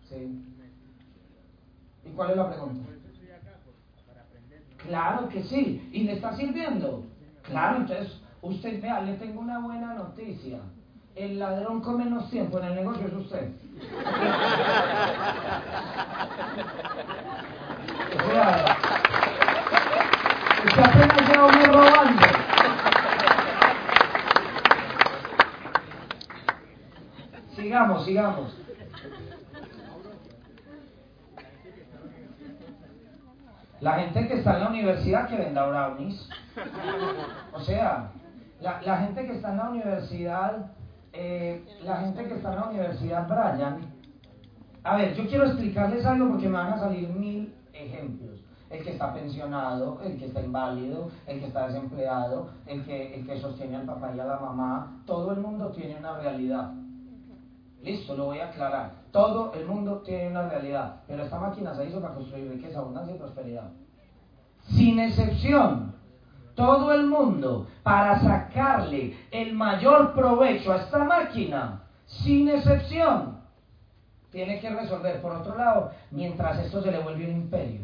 Sí. 0.08 0.44
¿Y 2.04 2.08
cuál 2.10 2.30
es 2.30 2.36
la 2.36 2.50
pregunta? 2.50 2.90
Claro 4.86 5.28
que 5.28 5.42
sí. 5.44 5.88
¿Y 5.92 6.04
le 6.04 6.14
está 6.14 6.34
sirviendo? 6.36 7.04
Claro, 7.42 7.76
entonces, 7.78 8.20
usted, 8.42 8.82
vea, 8.82 9.00
le 9.00 9.14
tengo 9.14 9.40
una 9.40 9.58
buena 9.58 9.94
noticia. 9.94 10.58
El 11.14 11.38
ladrón 11.38 11.80
con 11.80 11.96
menos 11.98 12.30
tiempo 12.30 12.58
en 12.58 12.66
el 12.66 12.74
negocio 12.76 13.06
es 13.06 13.14
usted. 13.14 13.50
O 18.12 18.32
sea, 18.32 18.76
usted 20.64 20.82
apenas 20.82 21.28
lleva 21.28 21.46
un 21.46 21.58
mes 21.58 21.68
robando. 21.68 22.26
Sigamos, 27.56 28.04
sigamos. 28.04 28.56
La 33.80 33.94
gente 33.94 34.28
que 34.28 34.34
está 34.34 34.54
en 34.54 34.60
la 34.60 34.68
universidad 34.68 35.28
que 35.28 35.36
venda 35.36 35.66
brownies. 35.66 36.28
O 37.52 37.60
sea, 37.60 38.10
la, 38.60 38.96
gente 38.98 39.26
que 39.26 39.32
está 39.36 39.52
en 39.52 39.56
la 39.56 39.70
universidad, 39.70 40.70
eh, 41.12 41.64
la 41.82 41.96
gente 41.98 42.24
que 42.26 42.34
está 42.34 42.50
en 42.50 42.56
la 42.56 42.66
universidad, 42.66 43.26
Brian. 43.26 43.80
A 44.82 44.96
ver, 44.96 45.14
yo 45.14 45.26
quiero 45.26 45.44
explicarles 45.44 46.04
algo 46.06 46.30
porque 46.30 46.48
me 46.48 46.58
van 46.58 46.72
a 46.74 46.78
salir 46.78 47.08
mil 47.08 47.54
ejemplos. 47.72 48.40
El 48.70 48.84
que 48.84 48.92
está 48.92 49.12
pensionado, 49.12 50.00
el 50.04 50.16
que 50.16 50.26
está 50.26 50.40
inválido, 50.40 51.10
el 51.26 51.40
que 51.40 51.46
está 51.46 51.66
desempleado, 51.66 52.50
el 52.66 52.84
que, 52.84 53.14
el 53.16 53.26
que 53.26 53.40
sostiene 53.40 53.76
al 53.76 53.84
papá 53.84 54.12
y 54.14 54.20
a 54.20 54.24
la 54.24 54.38
mamá. 54.38 55.02
Todo 55.06 55.32
el 55.32 55.40
mundo 55.40 55.70
tiene 55.70 55.96
una 55.98 56.18
realidad. 56.18 56.72
Listo, 57.82 58.14
lo 58.14 58.26
voy 58.26 58.38
a 58.38 58.48
aclarar. 58.48 58.92
Todo 59.10 59.52
el 59.54 59.66
mundo 59.66 60.02
tiene 60.02 60.30
una 60.30 60.48
realidad, 60.48 61.00
pero 61.08 61.24
esta 61.24 61.40
máquina 61.40 61.74
se 61.74 61.86
hizo 61.86 62.00
para 62.00 62.14
construir 62.14 62.48
riqueza, 62.48 62.78
abundancia 62.78 63.16
y 63.16 63.18
prosperidad. 63.18 63.70
Sin 64.68 65.00
excepción, 65.00 65.89
todo 66.60 66.92
el 66.92 67.06
mundo, 67.06 67.66
para 67.82 68.20
sacarle 68.20 69.16
el 69.30 69.54
mayor 69.54 70.12
provecho 70.12 70.72
a 70.72 70.76
esta 70.76 70.98
máquina, 71.04 71.80
sin 72.06 72.50
excepción, 72.50 73.38
tiene 74.30 74.60
que 74.60 74.68
resolver, 74.68 75.22
por 75.22 75.32
otro 75.32 75.56
lado, 75.56 75.90
mientras 76.10 76.58
esto 76.58 76.82
se 76.82 76.92
le 76.92 76.98
vuelve 76.98 77.24
un 77.24 77.36
imperio. 77.36 77.80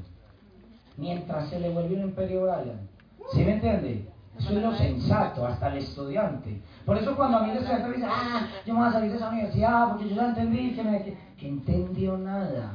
Mientras 0.98 1.48
se 1.48 1.58
le 1.58 1.70
vuelve 1.70 1.94
un 1.94 2.02
imperio, 2.02 2.42
Brian. 2.42 2.86
¿Sí 3.32 3.44
me 3.44 3.54
entiende? 3.54 4.06
Eso 4.38 4.50
es 4.50 4.62
lo 4.62 4.74
sensato, 4.74 5.46
hasta 5.46 5.68
el 5.68 5.78
estudiante. 5.78 6.60
Por 6.84 6.98
eso 6.98 7.16
cuando 7.16 7.38
a 7.38 7.42
mí 7.44 7.52
el 7.52 7.56
estudiante 7.56 7.92
dice, 7.92 8.06
ah, 8.06 8.46
yo 8.66 8.74
me 8.74 8.80
voy 8.80 8.88
a 8.88 8.92
salir 8.92 9.10
de 9.10 9.16
esa 9.16 9.30
universidad 9.30 9.88
porque 9.88 10.08
yo 10.10 10.16
ya 10.16 10.28
entendí 10.28 10.74
que 10.74 10.82
me... 10.82 11.02
Que, 11.38 11.48
entendió 11.48 12.18
nada. 12.18 12.74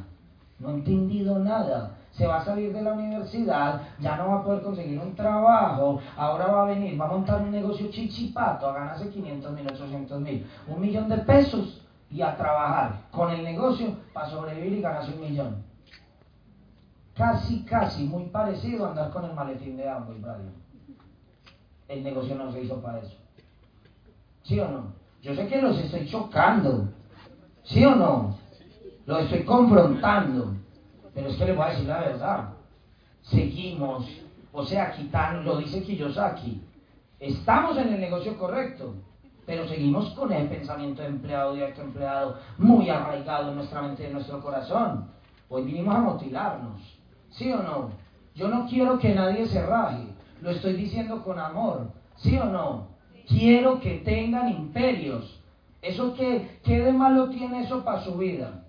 No 0.57 0.69
ha 0.69 0.71
entendido 0.71 1.37
nada. 1.37 1.95
Se 2.11 2.27
va 2.27 2.37
a 2.37 2.45
salir 2.45 2.73
de 2.73 2.81
la 2.81 2.93
universidad, 2.93 3.81
ya 3.99 4.17
no 4.17 4.29
va 4.29 4.39
a 4.39 4.43
poder 4.43 4.61
conseguir 4.63 4.99
un 4.99 5.15
trabajo, 5.15 6.01
ahora 6.17 6.47
va 6.47 6.63
a 6.63 6.65
venir, 6.65 6.99
va 6.99 7.05
a 7.05 7.11
montar 7.11 7.41
un 7.41 7.51
negocio 7.51 7.89
chichipato, 7.89 8.67
a 8.67 8.73
ganarse 8.73 9.09
500 9.09 9.51
mil, 9.53 9.67
800 9.67 10.19
mil, 10.19 10.47
un 10.67 10.81
millón 10.81 11.07
de 11.07 11.17
pesos 11.19 11.81
y 12.09 12.21
a 12.21 12.35
trabajar 12.35 13.03
con 13.11 13.31
el 13.31 13.43
negocio 13.43 13.95
para 14.13 14.29
sobrevivir 14.29 14.73
y 14.73 14.81
ganarse 14.81 15.13
un 15.13 15.21
millón. 15.21 15.63
Casi, 17.15 17.63
casi, 17.63 18.05
muy 18.05 18.25
parecido 18.25 18.85
a 18.85 18.89
andar 18.89 19.11
con 19.11 19.25
el 19.25 19.33
maletín 19.33 19.77
de 19.77 19.89
ambos, 19.89 20.19
Brian. 20.19 20.53
El 21.87 22.03
negocio 22.03 22.35
no 22.35 22.51
se 22.51 22.63
hizo 22.63 22.81
para 22.81 22.99
eso. 22.99 23.15
¿Sí 24.43 24.59
o 24.59 24.67
no? 24.67 24.93
Yo 25.21 25.35
sé 25.35 25.47
que 25.47 25.61
los 25.61 25.77
estoy 25.77 26.07
chocando. 26.09 26.89
¿Sí 27.63 27.83
o 27.85 27.95
no? 27.95 28.37
Los 29.05 29.23
estoy 29.23 29.43
confrontando. 29.43 30.55
Pero 31.13 31.27
es 31.27 31.37
que 31.37 31.45
les 31.45 31.55
voy 31.55 31.65
a 31.65 31.69
decir 31.69 31.87
la 31.87 31.99
verdad. 31.99 32.49
Seguimos. 33.21 34.07
O 34.51 34.65
sea, 34.65 34.91
Kitano, 34.91 35.41
lo 35.43 35.57
dice 35.57 35.83
Kiyosaki. 35.83 36.61
Estamos 37.19 37.77
en 37.77 37.93
el 37.93 38.01
negocio 38.01 38.37
correcto. 38.37 38.95
Pero 39.45 39.67
seguimos 39.67 40.09
con 40.11 40.31
el 40.31 40.47
pensamiento 40.47 41.01
de 41.01 41.09
empleado 41.09 41.53
directo 41.53 41.81
empleado 41.81 42.37
muy 42.57 42.89
arraigado 42.89 43.49
en 43.49 43.57
nuestra 43.57 43.81
mente 43.81 44.03
y 44.03 44.05
en 44.07 44.13
nuestro 44.13 44.41
corazón. 44.41 45.09
Hoy 45.49 45.63
vinimos 45.63 45.95
a 45.95 45.99
motilarnos. 45.99 46.79
¿Sí 47.31 47.51
o 47.51 47.61
no? 47.61 47.91
Yo 48.35 48.47
no 48.47 48.67
quiero 48.67 48.97
que 48.99 49.13
nadie 49.13 49.45
se 49.47 49.65
raje. 49.65 50.05
Lo 50.41 50.51
estoy 50.51 50.73
diciendo 50.73 51.23
con 51.23 51.39
amor. 51.39 51.91
¿Sí 52.17 52.37
o 52.37 52.45
no? 52.45 52.87
Quiero 53.27 53.79
que 53.79 53.99
tengan 53.99 54.49
imperios. 54.49 55.39
¿Eso 55.81 56.13
qué, 56.13 56.59
qué 56.63 56.79
de 56.81 56.93
malo 56.93 57.29
tiene 57.29 57.61
eso 57.63 57.83
para 57.83 58.03
su 58.03 58.15
vida? 58.17 58.60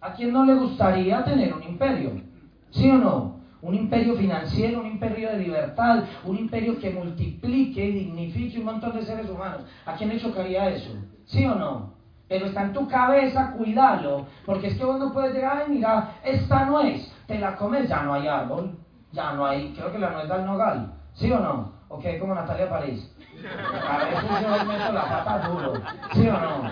¿A 0.00 0.14
quién 0.14 0.32
no 0.32 0.44
le 0.44 0.54
gustaría 0.54 1.22
tener 1.24 1.52
un 1.52 1.62
imperio? 1.62 2.22
¿Sí 2.70 2.88
o 2.90 2.96
no? 2.96 3.40
Un 3.60 3.74
imperio 3.74 4.14
financiero, 4.14 4.80
un 4.80 4.86
imperio 4.86 5.30
de 5.30 5.38
libertad, 5.38 6.04
un 6.24 6.38
imperio 6.38 6.78
que 6.78 6.90
multiplique 6.90 7.84
y 7.84 7.92
dignifique 7.92 8.58
un 8.58 8.64
montón 8.64 8.94
de 8.94 9.02
seres 9.02 9.28
humanos. 9.28 9.62
¿A 9.84 9.94
quién 9.94 10.08
le 10.08 10.18
chocaría 10.18 10.70
eso? 10.70 10.90
¿Sí 11.26 11.44
o 11.44 11.54
no? 11.54 11.92
Pero 12.28 12.46
está 12.46 12.62
en 12.62 12.72
tu 12.72 12.88
cabeza, 12.88 13.52
cuídalo, 13.52 14.26
porque 14.46 14.68
es 14.68 14.78
que 14.78 14.84
vos 14.84 14.98
no 14.98 15.12
puedes 15.12 15.34
llegar 15.34 15.64
y 15.66 15.72
mira, 15.72 16.14
esta 16.24 16.64
nuez, 16.64 17.12
te 17.26 17.38
la 17.38 17.56
comes, 17.56 17.88
ya 17.88 18.02
no 18.02 18.14
hay 18.14 18.26
árbol, 18.28 18.78
ya 19.12 19.32
no 19.32 19.44
hay, 19.44 19.74
creo 19.74 19.92
que 19.92 19.98
la 19.98 20.10
nuez 20.10 20.28
da 20.28 20.36
el 20.36 20.46
nogal, 20.46 20.94
¿sí 21.12 21.30
o 21.30 21.40
no? 21.40 21.72
Ok, 21.88 22.04
como 22.20 22.34
Natalia 22.34 22.70
París. 22.70 23.12
A 23.42 24.04
veces 24.04 24.30
yo 24.42 24.64
meto 24.64 24.92
la 24.92 25.02
pata 25.02 25.48
duro, 25.48 25.74
¿sí 26.12 26.28
o 26.28 26.32
no? 26.32 26.70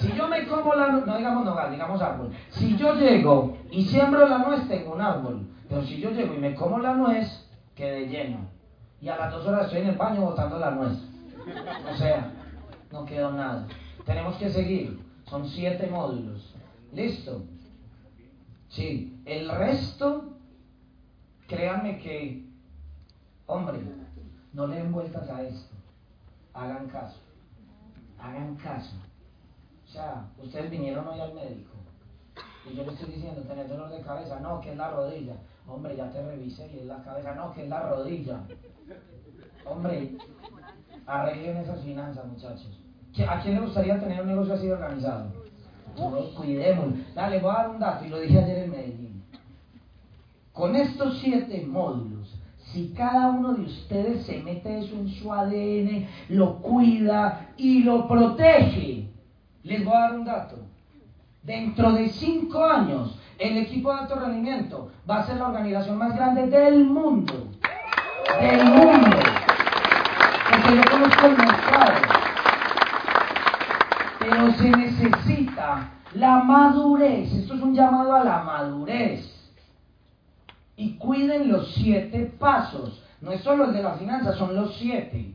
Si 0.00 0.12
yo 0.12 0.28
me 0.28 0.46
como 0.46 0.74
la 0.74 0.88
no 0.88 1.16
digamos 1.16 1.44
nogal, 1.44 1.70
digamos 1.70 2.02
árbol. 2.02 2.32
Si 2.50 2.76
yo 2.76 2.94
llego 2.94 3.56
y 3.70 3.84
siembro 3.84 4.28
la 4.28 4.38
nuez, 4.38 4.68
tengo 4.68 4.94
un 4.94 5.00
árbol. 5.00 5.46
Pero 5.68 5.82
si 5.82 6.00
yo 6.00 6.10
llego 6.10 6.34
y 6.34 6.38
me 6.38 6.54
como 6.54 6.78
la 6.78 6.94
nuez, 6.94 7.48
quedé 7.74 8.06
lleno. 8.08 8.48
Y 9.00 9.08
a 9.08 9.16
las 9.16 9.32
dos 9.32 9.46
horas 9.46 9.66
estoy 9.66 9.82
en 9.82 9.88
el 9.88 9.96
baño 9.96 10.22
botando 10.22 10.58
la 10.58 10.70
nuez. 10.70 10.98
O 11.92 11.96
sea, 11.96 12.30
no 12.90 13.04
quedó 13.04 13.32
nada. 13.32 13.66
Tenemos 14.04 14.36
que 14.36 14.50
seguir. 14.50 15.02
Son 15.26 15.48
siete 15.48 15.88
módulos. 15.88 16.54
¿Listo? 16.92 17.42
Sí. 18.68 19.20
El 19.24 19.48
resto, 19.50 20.36
créanme 21.48 21.98
que, 21.98 22.44
hombre, 23.46 23.80
no 24.54 24.66
le 24.66 24.76
den 24.76 24.92
vueltas 24.92 25.28
a 25.28 25.42
esto. 25.42 25.74
Hagan 26.54 26.86
caso. 26.88 27.18
Hagan 28.18 28.54
caso. 28.56 28.96
O 29.84 29.88
sea, 29.92 30.26
ustedes 30.42 30.70
vinieron 30.70 31.06
hoy 31.06 31.20
al 31.20 31.34
médico. 31.34 31.70
Y 32.70 32.74
yo 32.76 32.84
le 32.84 32.92
estoy 32.92 33.12
diciendo, 33.12 33.42
¿tenés 33.42 33.68
dolor 33.68 33.90
de 33.90 34.00
cabeza? 34.00 34.40
No, 34.40 34.60
que 34.60 34.70
es 34.70 34.76
la 34.76 34.90
rodilla. 34.90 35.34
Hombre, 35.66 35.96
ya 35.96 36.10
te 36.10 36.22
revisé 36.24 36.70
y 36.72 36.78
es 36.80 36.86
la 36.86 37.02
cabeza. 37.02 37.34
No, 37.34 37.52
que 37.52 37.64
es 37.64 37.68
la 37.68 37.80
rodilla. 37.90 38.40
Hombre, 39.66 40.16
arreglen 41.06 41.56
esas 41.58 41.80
finanzas, 41.82 42.24
muchachos. 42.26 42.80
¿Qui- 43.12 43.28
¿A 43.28 43.40
quién 43.42 43.54
le 43.54 43.60
gustaría 43.60 43.98
tener 44.00 44.20
un 44.22 44.28
negocio 44.28 44.54
así 44.54 44.70
organizado? 44.70 45.26
No, 45.98 46.10
cuidemos. 46.36 46.94
Dale, 47.14 47.38
voy 47.40 47.50
a 47.50 47.54
dar 47.54 47.70
un 47.70 47.78
dato 47.78 48.04
y 48.04 48.08
lo 48.08 48.18
dije 48.20 48.38
ayer 48.38 48.58
en 48.64 48.70
Medellín. 48.70 49.24
Con 50.52 50.74
estos 50.76 51.18
siete 51.20 51.64
módulos, 51.66 52.13
si 52.74 52.92
cada 52.92 53.28
uno 53.28 53.54
de 53.54 53.62
ustedes 53.62 54.26
se 54.26 54.42
mete 54.42 54.80
eso 54.80 54.96
en 54.96 55.08
su 55.08 55.32
ADN, 55.32 56.08
lo 56.28 56.56
cuida 56.56 57.50
y 57.56 57.84
lo 57.84 58.08
protege, 58.08 59.08
les 59.62 59.84
voy 59.84 59.94
a 59.94 60.00
dar 60.00 60.14
un 60.18 60.24
dato. 60.24 60.56
Dentro 61.44 61.92
de 61.92 62.08
cinco 62.08 62.64
años, 62.64 63.16
el 63.38 63.58
equipo 63.58 63.92
de 63.92 64.00
alto 64.00 64.16
rendimiento 64.16 64.90
va 65.08 65.18
a 65.18 65.26
ser 65.26 65.36
la 65.36 65.48
organización 65.48 65.98
más 65.98 66.16
grande 66.16 66.48
del 66.48 66.84
mundo. 66.84 67.48
Del 68.40 68.64
mundo. 68.64 69.16
Porque 70.50 70.76
yo 70.76 70.82
conozco 70.90 71.26
el 71.26 71.36
mercado. 71.36 71.92
Pero 74.18 74.52
se 74.52 74.70
necesita 74.70 75.90
la 76.14 76.42
madurez. 76.42 77.32
Esto 77.32 77.54
es 77.54 77.60
un 77.60 77.74
llamado 77.74 78.14
a 78.14 78.24
la 78.24 78.42
madurez. 78.42 79.33
Y 80.76 80.96
cuiden 80.96 81.50
los 81.50 81.72
siete 81.74 82.32
pasos. 82.38 83.00
No 83.20 83.32
es 83.32 83.42
solo 83.42 83.66
el 83.66 83.72
de 83.72 83.82
la 83.82 83.94
finanza, 83.94 84.34
son 84.34 84.54
los 84.54 84.76
siete. 84.76 85.34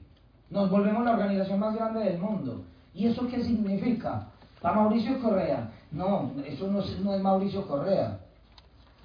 Nos 0.50 0.70
volvemos 0.70 1.06
la 1.06 1.14
organización 1.14 1.60
más 1.60 1.76
grande 1.76 2.04
del 2.04 2.20
mundo. 2.20 2.64
¿Y 2.94 3.08
eso 3.08 3.28
qué 3.28 3.44
significa? 3.44 4.28
¿Para 4.62 4.76
Mauricio 4.76 5.22
Correa? 5.22 5.72
No, 5.92 6.32
eso 6.46 6.68
no 6.68 6.82
es, 6.82 7.00
no 7.00 7.14
es 7.14 7.22
Mauricio 7.22 7.68
Correa. 7.68 8.20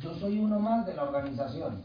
Yo 0.01 0.15
soy 0.15 0.39
uno 0.39 0.59
más 0.59 0.85
de 0.87 0.95
la 0.95 1.05
organización. 1.05 1.83